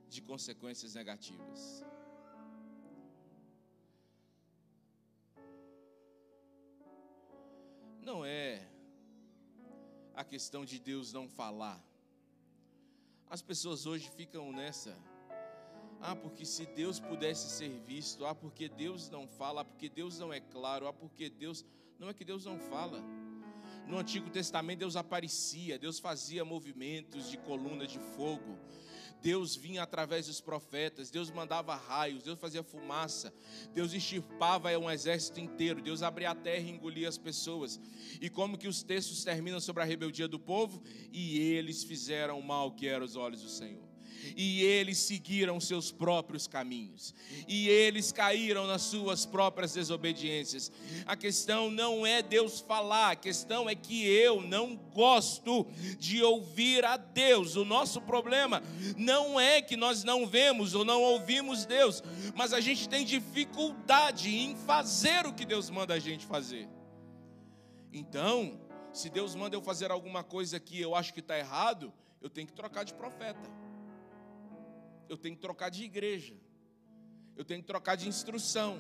de 0.10 0.22
consequências 0.22 0.94
negativas. 0.94 1.86
Não 8.02 8.26
é 8.26 8.68
a 10.16 10.24
questão 10.24 10.66
de 10.66 10.80
Deus 10.80 11.14
não 11.14 11.28
falar. 11.28 11.82
As 13.30 13.42
pessoas 13.42 13.86
hoje 13.86 14.10
ficam 14.10 14.52
nessa. 14.52 14.98
Ah, 16.02 16.16
porque 16.16 16.46
se 16.46 16.66
Deus 16.66 17.00
pudesse 17.00 17.50
ser 17.50 17.70
visto, 17.86 18.26
ah, 18.26 18.34
porque 18.34 18.70
Deus 18.70 19.10
não 19.10 19.28
fala, 19.28 19.62
ah, 19.62 19.66
porque 19.66 19.90
Deus 19.90 20.18
não 20.18 20.32
é 20.34 20.40
claro, 20.40 20.88
ah, 20.88 20.94
porque 20.94 21.30
Deus. 21.30 21.66
Não 22.00 22.10
é 22.10 22.14
que 22.14 22.24
Deus 22.24 22.46
não 22.46 22.58
fala. 22.58 23.04
No 23.86 23.98
Antigo 23.98 24.30
Testamento, 24.30 24.80
Deus 24.80 24.96
aparecia, 24.96 25.78
Deus 25.78 26.00
fazia 26.00 26.46
movimentos 26.46 27.30
de 27.30 27.38
coluna 27.38 27.86
de 27.86 28.00
fogo, 28.00 28.58
Deus 29.22 29.56
vinha 29.56 29.84
através 29.84 30.28
dos 30.28 30.40
profetas, 30.40 31.10
Deus 31.10 31.30
mandava 31.30 31.76
raios, 31.76 32.24
Deus 32.24 32.40
fazia 32.40 32.64
fumaça, 32.64 33.34
Deus 33.74 33.94
extirpava 33.94 34.78
um 34.78 34.90
exército 34.90 35.40
inteiro, 35.40 35.82
Deus 35.82 36.02
abria 36.02 36.32
a 36.32 36.36
terra 36.36 36.66
e 36.66 36.72
engolia 36.72 37.10
as 37.10 37.18
pessoas. 37.18 37.80
E 38.22 38.30
como 38.30 38.58
que 38.58 38.68
os 38.68 38.84
textos 38.84 39.24
terminam 39.24 39.60
sobre 39.60 39.84
a 39.84 39.86
rebeldia 39.86 40.28
do 40.28 40.40
povo? 40.40 40.82
E 41.12 41.40
eles 41.40 41.84
fizeram 41.84 42.40
o 42.40 42.44
mal 42.44 42.72
que 42.72 42.88
era 42.88 43.04
os 43.04 43.16
olhos 43.16 43.42
do 43.42 43.50
Senhor. 43.50 43.89
E 44.36 44.62
eles 44.64 44.98
seguiram 44.98 45.60
seus 45.60 45.92
próprios 45.92 46.48
caminhos, 46.48 47.14
e 47.48 47.68
eles 47.70 48.12
caíram 48.12 48.68
nas 48.68 48.82
suas 48.84 49.26
próprias 49.26 49.74
desobediências. 49.74 50.72
A 51.06 51.16
questão 51.16 51.70
não 51.70 52.06
é 52.06 52.22
Deus 52.22 52.60
falar, 52.60 53.12
a 53.12 53.16
questão 53.16 53.70
é 53.70 53.76
que 53.76 54.06
eu 54.06 54.42
não 54.42 54.76
gosto 54.76 55.66
de 55.98 56.24
ouvir 56.24 56.86
a 56.86 56.98
Deus. 56.98 57.56
O 57.56 57.66
nosso 57.66 58.02
problema 58.02 58.62
não 58.98 59.40
é 59.40 59.62
que 59.62 59.76
nós 59.76 60.04
não 60.04 60.26
vemos 60.26 60.74
ou 60.76 60.84
não 60.84 61.02
ouvimos 61.02 61.66
Deus, 61.66 62.04
mas 62.36 62.54
a 62.54 62.60
gente 62.60 62.88
tem 62.88 63.06
dificuldade 63.06 64.30
em 64.30 64.56
fazer 64.56 65.26
o 65.26 65.34
que 65.34 65.46
Deus 65.46 65.70
manda 65.70 65.94
a 65.94 66.00
gente 66.00 66.26
fazer. 66.26 66.68
Então, 67.92 68.60
se 68.94 69.10
Deus 69.10 69.36
manda 69.36 69.56
eu 69.56 69.62
fazer 69.62 69.92
alguma 69.92 70.24
coisa 70.24 70.60
que 70.60 70.80
eu 70.80 70.96
acho 70.96 71.14
que 71.14 71.20
está 71.20 71.38
errado, 71.38 71.94
eu 72.22 72.30
tenho 72.30 72.48
que 72.48 72.54
trocar 72.54 72.84
de 72.84 72.94
profeta, 72.94 73.50
eu 75.10 75.18
tenho 75.18 75.36
que 75.36 75.42
trocar 75.42 75.70
de 75.70 75.84
igreja, 75.84 76.36
eu 77.36 77.44
tenho 77.44 77.62
que 77.62 77.68
trocar 77.68 77.96
de 77.96 78.08
instrução, 78.08 78.80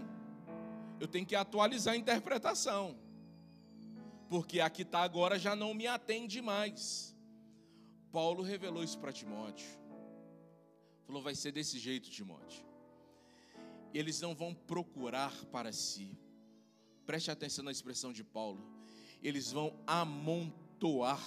eu 1.00 1.08
tenho 1.08 1.26
que 1.26 1.36
atualizar 1.36 1.94
a 1.96 1.98
interpretação, 1.98 2.98
porque 4.30 4.62
a 4.62 4.70
que 4.70 4.84
está 4.84 5.02
agora 5.02 5.38
já 5.38 5.56
não 5.56 5.74
me 5.74 5.88
atende 5.88 6.42
mais. 6.42 7.16
Paulo 8.12 8.42
revelou 8.42 8.84
isso 8.84 8.98
para 9.00 9.12
Timóteo, 9.12 9.68
falou: 11.06 11.22
vai 11.22 11.36
ser 11.36 11.52
desse 11.52 11.78
jeito, 11.78 12.10
Timóteo. 12.10 12.66
Eles 13.94 14.22
não 14.22 14.36
vão 14.36 14.54
procurar 14.54 15.34
para 15.46 15.72
si, 15.74 16.18
preste 17.06 17.32
atenção 17.32 17.66
na 17.66 17.72
expressão 17.72 18.14
de 18.14 18.24
Paulo 18.24 18.80
eles 19.22 19.52
vão 19.52 19.78
amontoar 19.86 21.22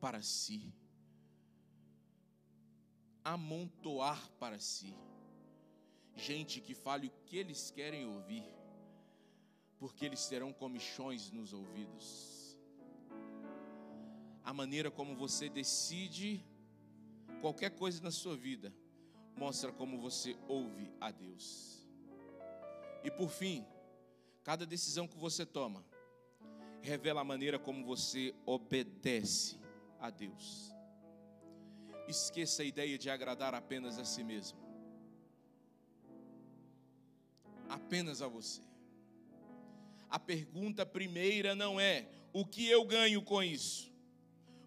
para 0.00 0.20
si. 0.22 0.72
Amontoar 3.24 4.30
para 4.38 4.58
si. 4.58 4.94
Gente 6.14 6.60
que 6.60 6.74
fale 6.74 7.08
o 7.08 7.10
que 7.24 7.36
eles 7.36 7.70
querem 7.70 8.06
ouvir, 8.06 8.44
porque 9.78 10.04
eles 10.04 10.28
terão 10.28 10.52
comichões 10.52 11.30
nos 11.30 11.52
ouvidos. 11.52 12.56
A 14.44 14.52
maneira 14.52 14.90
como 14.90 15.16
você 15.16 15.48
decide 15.48 16.44
qualquer 17.40 17.70
coisa 17.70 18.02
na 18.02 18.10
sua 18.10 18.36
vida 18.36 18.72
mostra 19.36 19.72
como 19.72 19.98
você 19.98 20.36
ouve 20.46 20.92
a 21.00 21.10
Deus. 21.10 21.84
E 23.02 23.10
por 23.10 23.30
fim, 23.30 23.66
cada 24.42 24.64
decisão 24.66 25.08
que 25.08 25.16
você 25.16 25.44
toma 25.44 25.84
revela 26.82 27.22
a 27.22 27.24
maneira 27.24 27.58
como 27.58 27.84
você 27.84 28.34
obedece 28.44 29.58
a 29.98 30.10
Deus. 30.10 30.73
Esqueça 32.06 32.62
a 32.62 32.66
ideia 32.66 32.98
de 32.98 33.08
agradar 33.08 33.54
apenas 33.54 33.98
a 33.98 34.04
si 34.04 34.22
mesmo, 34.22 34.58
apenas 37.68 38.20
a 38.20 38.28
você. 38.28 38.60
A 40.10 40.18
pergunta 40.18 40.84
primeira 40.84 41.54
não 41.54 41.80
é 41.80 42.06
o 42.32 42.44
que 42.44 42.68
eu 42.68 42.84
ganho 42.84 43.22
com 43.22 43.42
isso, 43.42 43.90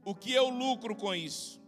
o 0.04 0.16
que 0.16 0.32
eu 0.32 0.50
lucro 0.50 0.96
com 0.96 1.14
isso, 1.14 1.62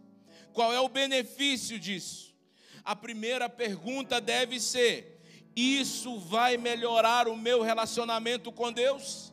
qual 0.52 0.74
é 0.74 0.80
o 0.80 0.90
benefício 0.90 1.80
disso. 1.80 2.36
A 2.84 2.96
primeira 2.96 3.48
pergunta 3.48 4.20
deve 4.20 4.60
ser: 4.60 5.22
isso 5.56 6.20
vai 6.20 6.58
melhorar 6.58 7.28
o 7.28 7.38
meu 7.38 7.62
relacionamento 7.62 8.52
com 8.52 8.72
Deus? 8.72 9.32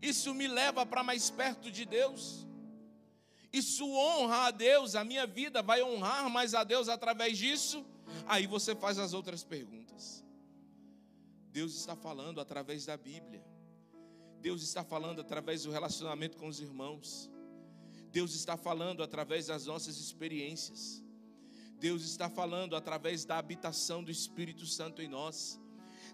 Isso 0.00 0.32
me 0.32 0.46
leva 0.46 0.86
para 0.86 1.02
mais 1.02 1.28
perto 1.28 1.70
de 1.70 1.84
Deus. 1.84 2.47
Isso 3.52 3.88
honra 3.90 4.46
a 4.46 4.50
Deus, 4.50 4.94
a 4.94 5.04
minha 5.04 5.26
vida 5.26 5.62
vai 5.62 5.82
honrar 5.82 6.28
mais 6.28 6.54
a 6.54 6.64
Deus 6.64 6.88
através 6.88 7.38
disso. 7.38 7.84
Aí 8.26 8.46
você 8.46 8.74
faz 8.74 8.98
as 8.98 9.12
outras 9.12 9.42
perguntas. 9.42 10.24
Deus 11.50 11.74
está 11.74 11.96
falando 11.96 12.40
através 12.40 12.84
da 12.86 12.96
Bíblia. 12.96 13.44
Deus 14.40 14.62
está 14.62 14.84
falando 14.84 15.20
através 15.20 15.64
do 15.64 15.70
relacionamento 15.70 16.36
com 16.36 16.46
os 16.46 16.60
irmãos. 16.60 17.30
Deus 18.10 18.34
está 18.34 18.56
falando 18.56 19.02
através 19.02 19.46
das 19.46 19.66
nossas 19.66 19.98
experiências. 19.98 21.02
Deus 21.78 22.02
está 22.02 22.28
falando 22.28 22.76
através 22.76 23.24
da 23.24 23.38
habitação 23.38 24.02
do 24.02 24.10
Espírito 24.10 24.66
Santo 24.66 25.00
em 25.00 25.08
nós. 25.08 25.60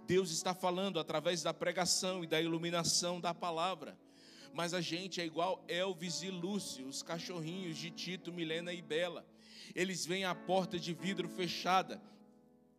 Deus 0.07 0.30
está 0.30 0.55
falando 0.55 1.01
através 1.01 1.43
da 1.43 1.55
pregação 1.55 2.22
e 2.22 2.26
da 2.26 2.41
iluminação 2.41 3.20
da 3.20 3.32
palavra. 3.35 3.99
Mas 4.55 4.72
a 4.72 4.80
gente 4.80 5.20
é 5.20 5.26
igual 5.26 5.64
Elvis 5.66 6.22
e 6.22 6.30
Lúcio, 6.30 6.86
os 6.86 7.02
cachorrinhos 7.02 7.76
de 7.76 7.90
Tito, 7.90 8.32
Milena 8.32 8.72
e 8.72 8.80
Bela. 8.80 9.26
Eles 9.74 10.07
vêm 10.07 10.24
à 10.24 10.32
porta 10.32 10.78
de 10.78 10.94
vidro 10.94 11.28
fechada 11.28 12.00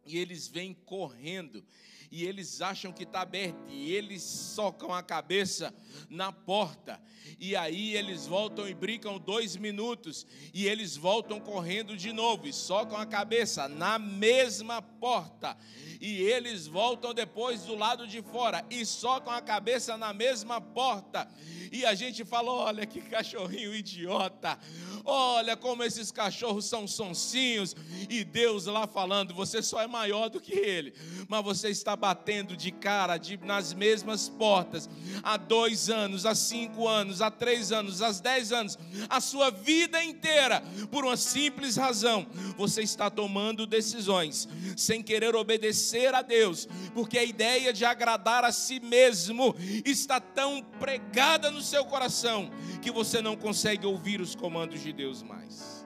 e 0.06 0.18
eles 0.18 0.48
vêm 0.48 0.74
correndo 0.74 1.64
e 2.12 2.24
eles 2.24 2.62
acham 2.62 2.94
que 2.94 3.04
está 3.04 3.22
aberto 3.22 3.58
e 3.68 3.92
eles 3.94 4.22
socam 4.22 4.94
a 4.94 5.02
cabeça 5.02 5.74
na 6.10 6.32
porta 6.32 7.02
e 7.40 7.56
aí 7.56 7.96
eles 7.96 8.28
voltam 8.28 8.70
e 8.70 8.74
brincam 8.74 9.18
dois 9.18 9.58
minutos 9.58 10.26
e 10.54 10.68
eles 10.68 10.96
voltam 10.96 11.40
correndo 11.40 11.98
de 11.98 12.14
novo 12.14 12.48
e 12.48 12.54
socam 12.54 12.98
a 12.98 13.06
cabeça 13.06 13.68
na 13.68 13.98
mesma 13.98 14.82
porta 14.82 15.58
e 16.00 16.22
eles 16.22 16.68
voltam 16.68 17.14
depois 17.14 17.64
do 17.64 17.76
lado 17.76 18.08
de 18.08 18.22
fora 18.22 18.66
e 18.70 18.86
socam 18.86 19.34
a 19.34 19.42
cabeça 19.42 19.98
na 19.98 20.14
mesma 20.14 20.60
porta. 20.62 21.28
E 21.72 21.86
a 21.86 21.94
gente 21.96 22.24
fala: 22.24 22.52
olha 22.52 22.86
que 22.86 23.02
cachorrinho 23.02 23.74
idiota, 23.74 24.60
olha 25.04 25.58
como 25.58 25.84
esses 25.84 26.12
cachorros 26.12 26.66
são 26.66 26.88
sonsinhos. 26.88 27.76
E 28.10 28.24
Deus 28.24 28.66
lá 28.66 28.88
falando: 28.88 29.34
você 29.34 29.62
só 29.62 29.82
é 29.82 29.88
maior 29.96 30.30
do 30.30 30.42
que 30.42 30.54
ele, 30.54 30.94
mas 31.30 31.42
você 31.42 31.70
está 31.70 31.96
batendo 31.96 32.58
de 32.58 32.70
cara 32.70 33.18
de, 33.18 33.38
nas 33.38 33.74
mesmas 33.74 34.28
portas. 34.28 34.90
Há 35.24 35.38
dois 35.38 35.90
anos, 35.90 36.26
há 36.26 36.36
cinco 36.36 36.86
anos, 36.86 37.22
há 37.22 37.32
três 37.32 37.72
anos, 37.72 38.02
há 38.02 38.12
dez 38.12 38.52
anos, 38.52 38.78
a 39.10 39.22
sua 39.22 39.50
vida 39.50 40.04
inteira, 40.04 40.62
por 40.92 41.06
uma 41.06 41.16
simples 41.16 41.78
razão: 41.78 42.28
você 42.58 42.82
está 42.82 43.10
tomando 43.10 43.66
decisões 43.66 44.50
sem 44.76 45.02
querer 45.02 45.34
obedecer 45.34 46.14
a 46.14 46.22
Deus, 46.22 46.68
porque 46.94 47.18
a 47.18 47.24
ideia 47.24 47.72
de 47.72 47.86
agradar 47.86 48.44
a 48.44 48.52
si 48.52 48.82
mesmo 48.82 49.56
está 49.86 50.20
tão 50.20 50.62
pregada 50.78 51.50
no 51.50 51.62
seu 51.62 51.86
coração 51.86 52.52
que 52.82 52.92
você 52.92 53.22
não 53.22 53.38
consegue 53.38 53.86
ouvir 53.86 54.20
os 54.20 54.36
comandos 54.36 54.82
de 54.82 54.92
Deus 54.92 55.24
mais. 55.24 55.85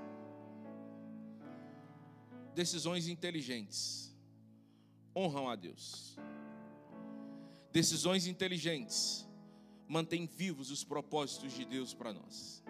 Decisões 2.59 3.07
inteligentes 3.07 4.13
honram 5.15 5.47
a 5.47 5.55
Deus. 5.55 6.17
Decisões 7.71 8.27
inteligentes 8.27 9.25
mantêm 9.87 10.25
vivos 10.25 10.69
os 10.69 10.83
propósitos 10.83 11.53
de 11.53 11.63
Deus 11.63 11.93
para 11.93 12.11
nós. 12.11 12.61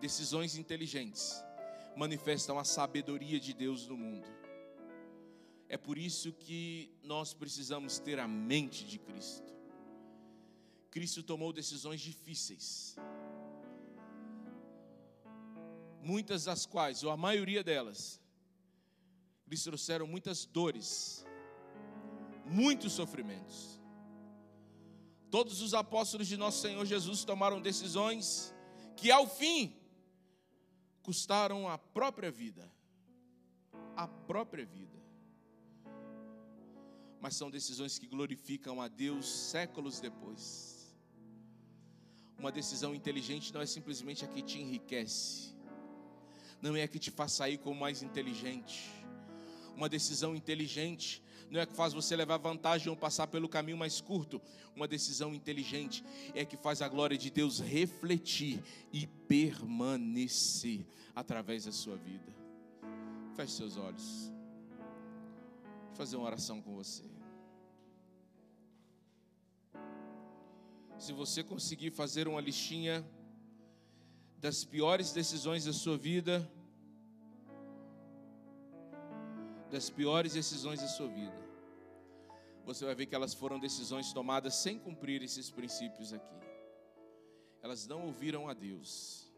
Decisões 0.00 0.54
inteligentes 0.54 1.34
manifestam 1.96 2.60
a 2.60 2.64
sabedoria 2.64 3.40
de 3.40 3.52
Deus 3.52 3.88
no 3.88 3.96
mundo. 3.96 4.28
É 5.68 5.76
por 5.76 5.98
isso 5.98 6.32
que 6.32 6.94
nós 7.02 7.34
precisamos 7.34 7.98
ter 7.98 8.20
a 8.20 8.28
mente 8.28 8.84
de 8.84 9.00
Cristo. 9.00 9.52
Cristo 10.92 11.24
tomou 11.24 11.52
decisões 11.52 12.00
difíceis, 12.00 12.94
muitas 16.00 16.44
das 16.44 16.66
quais, 16.66 17.02
ou 17.02 17.10
a 17.10 17.16
maioria 17.16 17.64
delas, 17.64 18.19
lhes 19.50 19.62
trouxeram 19.62 20.06
muitas 20.06 20.46
dores, 20.46 21.26
muitos 22.46 22.92
sofrimentos. 22.92 23.80
Todos 25.30 25.60
os 25.60 25.74
apóstolos 25.74 26.26
de 26.26 26.36
nosso 26.36 26.60
Senhor 26.60 26.84
Jesus 26.86 27.24
tomaram 27.24 27.60
decisões 27.60 28.54
que, 28.96 29.10
ao 29.10 29.26
fim, 29.28 29.76
custaram 31.02 31.68
a 31.68 31.76
própria 31.76 32.30
vida. 32.30 32.70
A 33.96 34.06
própria 34.06 34.64
vida 34.64 35.00
mas 37.20 37.36
são 37.36 37.50
decisões 37.50 37.98
que 37.98 38.06
glorificam 38.06 38.80
a 38.80 38.88
Deus 38.88 39.30
séculos 39.30 40.00
depois. 40.00 40.96
Uma 42.38 42.50
decisão 42.50 42.94
inteligente 42.94 43.52
não 43.52 43.60
é 43.60 43.66
simplesmente 43.66 44.24
a 44.24 44.28
que 44.28 44.40
te 44.40 44.58
enriquece, 44.58 45.54
não 46.62 46.74
é 46.74 46.82
a 46.82 46.88
que 46.88 46.98
te 46.98 47.10
faz 47.10 47.32
sair 47.32 47.58
como 47.58 47.78
mais 47.78 48.02
inteligente. 48.02 48.90
Uma 49.80 49.88
decisão 49.88 50.36
inteligente 50.36 51.22
não 51.50 51.58
é 51.58 51.64
que 51.64 51.74
faz 51.74 51.94
você 51.94 52.14
levar 52.14 52.36
vantagem 52.36 52.90
ou 52.90 52.96
passar 52.96 53.26
pelo 53.28 53.48
caminho 53.48 53.78
mais 53.78 53.98
curto. 53.98 54.38
Uma 54.76 54.86
decisão 54.86 55.34
inteligente 55.34 56.04
é 56.34 56.44
que 56.44 56.54
faz 56.54 56.82
a 56.82 56.88
glória 56.88 57.16
de 57.16 57.30
Deus 57.30 57.60
refletir 57.60 58.62
e 58.92 59.06
permanecer 59.06 60.86
através 61.16 61.64
da 61.64 61.72
sua 61.72 61.96
vida. 61.96 62.30
Feche 63.34 63.54
seus 63.54 63.78
olhos. 63.78 64.30
Vou 65.86 65.96
fazer 65.96 66.16
uma 66.16 66.26
oração 66.26 66.60
com 66.60 66.74
você. 66.74 67.04
se 70.98 71.14
você 71.14 71.42
conseguir 71.42 71.90
fazer 71.90 72.28
uma 72.28 72.42
listinha 72.42 73.02
das 74.36 74.62
piores 74.62 75.14
decisões 75.14 75.64
da 75.64 75.72
sua 75.72 75.96
vida, 75.96 76.46
das 79.70 79.88
piores 79.88 80.32
decisões 80.32 80.80
da 80.80 80.88
sua 80.88 81.08
vida, 81.08 81.50
você 82.64 82.84
vai 82.84 82.94
ver 82.94 83.06
que 83.06 83.14
elas 83.14 83.34
foram 83.34 83.58
decisões 83.58 84.12
tomadas 84.12 84.54
sem 84.54 84.78
cumprir 84.78 85.22
esses 85.22 85.50
princípios 85.50 86.12
aqui. 86.12 86.40
Elas 87.62 87.86
não 87.86 88.06
ouviram 88.06 88.48
a 88.48 88.54
Deus. 88.54 89.30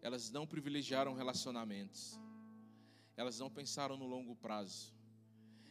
Elas 0.00 0.30
não 0.30 0.46
privilegiaram 0.46 1.14
relacionamentos. 1.14 2.18
Elas 3.16 3.38
não 3.38 3.50
pensaram 3.50 3.96
no 3.96 4.06
longo 4.06 4.34
prazo. 4.36 4.94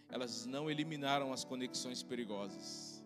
Elas 0.10 0.46
não 0.46 0.70
eliminaram 0.70 1.32
as 1.34 1.44
conexões 1.44 2.04
perigosas. 2.04 3.04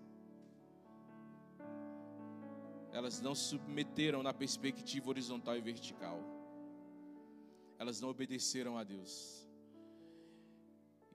Elas 2.91 3.21
não 3.21 3.35
submeteram 3.35 4.23
na 4.23 4.33
perspectiva 4.33 5.09
horizontal 5.09 5.55
e 5.55 5.61
vertical. 5.61 6.19
Elas 7.77 8.01
não 8.01 8.09
obedeceram 8.09 8.77
a 8.77 8.83
Deus. 8.83 9.38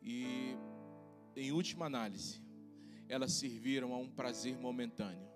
E, 0.05 0.55
em 1.35 1.51
última 1.51 1.87
análise, 1.87 2.43
elas 3.09 3.33
serviram 3.33 3.95
a 3.95 3.99
um 3.99 4.11
prazer 4.11 4.59
momentâneo. 4.59 5.27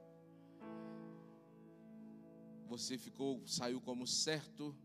Você 2.67 2.99
ficou, 2.99 3.43
saiu 3.47 3.81
como 3.81 4.07
certo, 4.07 4.77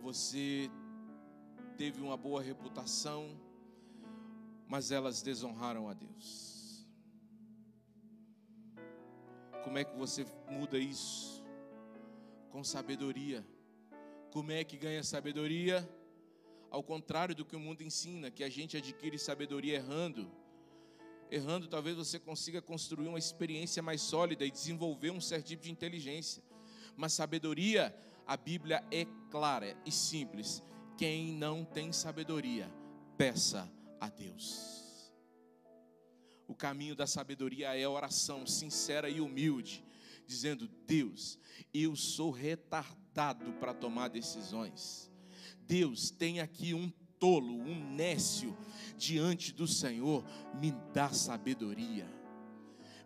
você 0.00 0.70
teve 1.76 2.00
uma 2.00 2.16
boa 2.16 2.40
reputação, 2.40 3.38
mas 4.66 4.90
elas 4.90 5.20
desonraram 5.20 5.86
a 5.86 5.92
Deus. 5.92 6.88
Como 9.62 9.76
é 9.76 9.84
que 9.84 9.94
você 9.96 10.24
muda 10.48 10.78
isso? 10.78 11.44
Com 12.50 12.64
sabedoria. 12.64 13.46
Como 14.32 14.50
é 14.50 14.64
que 14.64 14.78
ganha 14.78 15.04
sabedoria? 15.04 15.86
Ao 16.70 16.82
contrário 16.82 17.34
do 17.34 17.44
que 17.44 17.56
o 17.56 17.60
mundo 17.60 17.82
ensina, 17.82 18.30
que 18.30 18.44
a 18.44 18.48
gente 18.48 18.76
adquire 18.76 19.18
sabedoria 19.18 19.74
errando. 19.74 20.30
Errando, 21.28 21.66
talvez 21.66 21.96
você 21.96 22.18
consiga 22.18 22.62
construir 22.62 23.08
uma 23.08 23.18
experiência 23.18 23.82
mais 23.82 24.00
sólida 24.00 24.44
e 24.44 24.50
desenvolver 24.50 25.10
um 25.10 25.20
certo 25.20 25.46
tipo 25.46 25.64
de 25.64 25.70
inteligência. 25.70 26.42
Mas 26.96 27.12
sabedoria, 27.12 27.94
a 28.26 28.36
Bíblia 28.36 28.84
é 28.90 29.04
clara 29.30 29.76
e 29.84 29.90
simples. 29.90 30.62
Quem 30.96 31.32
não 31.32 31.64
tem 31.64 31.92
sabedoria, 31.92 32.72
peça 33.16 33.70
a 34.00 34.08
Deus. 34.08 35.12
O 36.46 36.54
caminho 36.54 36.94
da 36.94 37.06
sabedoria 37.06 37.76
é 37.76 37.88
oração 37.88 38.46
sincera 38.46 39.08
e 39.08 39.20
humilde, 39.20 39.84
dizendo: 40.26 40.68
Deus, 40.86 41.38
eu 41.74 41.96
sou 41.96 42.30
retardado 42.30 43.52
para 43.54 43.74
tomar 43.74 44.08
decisões. 44.08 45.09
Deus 45.70 46.10
tem 46.10 46.40
aqui 46.40 46.74
um 46.74 46.90
tolo, 47.16 47.54
um 47.54 47.94
nécio 47.94 48.56
diante 48.98 49.52
do 49.52 49.68
Senhor, 49.68 50.24
me 50.60 50.72
dá 50.92 51.10
sabedoria. 51.10 52.12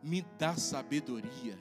Me 0.03 0.23
dá 0.39 0.57
sabedoria 0.57 1.59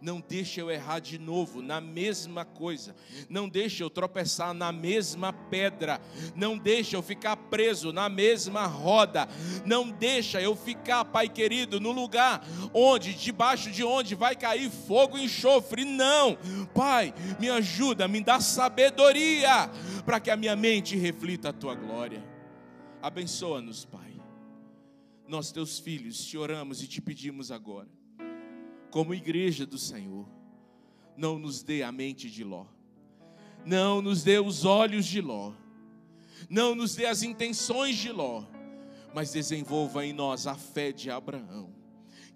não 0.00 0.20
deixe 0.20 0.60
eu 0.60 0.70
errar 0.70 1.00
de 1.00 1.18
novo 1.18 1.62
na 1.62 1.80
mesma 1.80 2.44
coisa, 2.44 2.94
não 3.28 3.48
deixe 3.48 3.82
eu 3.82 3.90
tropeçar 3.90 4.52
na 4.54 4.72
mesma 4.72 5.32
pedra, 5.32 6.00
não 6.34 6.56
deixe 6.56 6.96
eu 6.96 7.02
ficar 7.02 7.36
preso 7.36 7.92
na 7.92 8.08
mesma 8.08 8.66
roda, 8.66 9.28
não 9.64 9.90
deixa 9.90 10.40
eu 10.40 10.54
ficar, 10.54 11.04
Pai 11.04 11.28
querido, 11.28 11.80
no 11.80 11.92
lugar 11.92 12.44
onde, 12.72 13.14
debaixo 13.14 13.70
de 13.70 13.84
onde 13.84 14.14
vai 14.14 14.36
cair 14.36 14.70
fogo 14.70 15.18
e 15.18 15.24
enxofre, 15.24 15.84
não, 15.84 16.36
Pai, 16.74 17.14
me 17.38 17.48
ajuda, 17.48 18.08
me 18.08 18.22
dá 18.22 18.40
sabedoria, 18.40 19.70
para 20.04 20.20
que 20.20 20.30
a 20.30 20.36
minha 20.36 20.56
mente 20.56 20.96
reflita 20.96 21.50
a 21.50 21.52
Tua 21.52 21.74
glória, 21.74 22.22
abençoa-nos, 23.02 23.84
Pai, 23.84 24.14
nós 25.26 25.50
teus 25.50 25.78
filhos, 25.78 26.24
te 26.24 26.38
oramos 26.38 26.82
e 26.82 26.86
te 26.86 27.00
pedimos 27.00 27.50
agora, 27.50 27.88
como 28.96 29.12
igreja 29.12 29.66
do 29.66 29.76
Senhor, 29.76 30.26
não 31.18 31.38
nos 31.38 31.62
dê 31.62 31.82
a 31.82 31.92
mente 31.92 32.30
de 32.30 32.42
Ló, 32.42 32.64
não 33.62 34.00
nos 34.00 34.22
dê 34.22 34.38
os 34.38 34.64
olhos 34.64 35.04
de 35.04 35.20
Ló, 35.20 35.52
não 36.48 36.74
nos 36.74 36.94
dê 36.94 37.04
as 37.04 37.22
intenções 37.22 37.98
de 37.98 38.10
Ló, 38.10 38.42
mas 39.14 39.32
desenvolva 39.32 40.06
em 40.06 40.14
nós 40.14 40.46
a 40.46 40.54
fé 40.54 40.92
de 40.92 41.10
Abraão, 41.10 41.74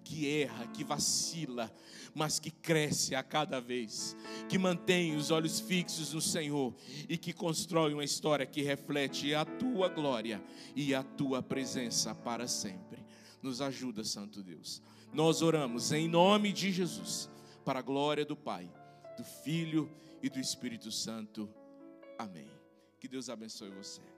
que 0.03 0.29
erra, 0.29 0.67
que 0.67 0.83
vacila, 0.83 1.73
mas 2.13 2.37
que 2.37 2.51
cresce 2.51 3.15
a 3.15 3.23
cada 3.23 3.59
vez, 3.59 4.15
que 4.47 4.59
mantém 4.59 5.15
os 5.15 5.31
olhos 5.31 5.59
fixos 5.59 6.13
no 6.13 6.21
Senhor 6.21 6.75
e 7.09 7.17
que 7.17 7.33
constrói 7.33 7.91
uma 7.91 8.03
história 8.03 8.45
que 8.45 8.61
reflete 8.61 9.33
a 9.33 9.43
tua 9.45 9.89
glória 9.89 10.39
e 10.75 10.93
a 10.93 11.01
tua 11.01 11.41
presença 11.41 12.13
para 12.13 12.47
sempre. 12.47 13.03
Nos 13.41 13.61
ajuda, 13.61 14.03
Santo 14.03 14.43
Deus 14.43 14.79
nós 15.13 15.41
oramos 15.41 15.91
em 15.91 16.07
nome 16.07 16.51
de 16.53 16.71
Jesus, 16.71 17.29
para 17.65 17.79
a 17.79 17.81
glória 17.81 18.25
do 18.25 18.35
Pai, 18.35 18.69
do 19.17 19.23
Filho 19.23 19.91
e 20.21 20.29
do 20.29 20.39
Espírito 20.39 20.91
Santo. 20.91 21.49
Amém. 22.17 22.49
Que 22.99 23.07
Deus 23.07 23.29
abençoe 23.29 23.69
você. 23.71 24.10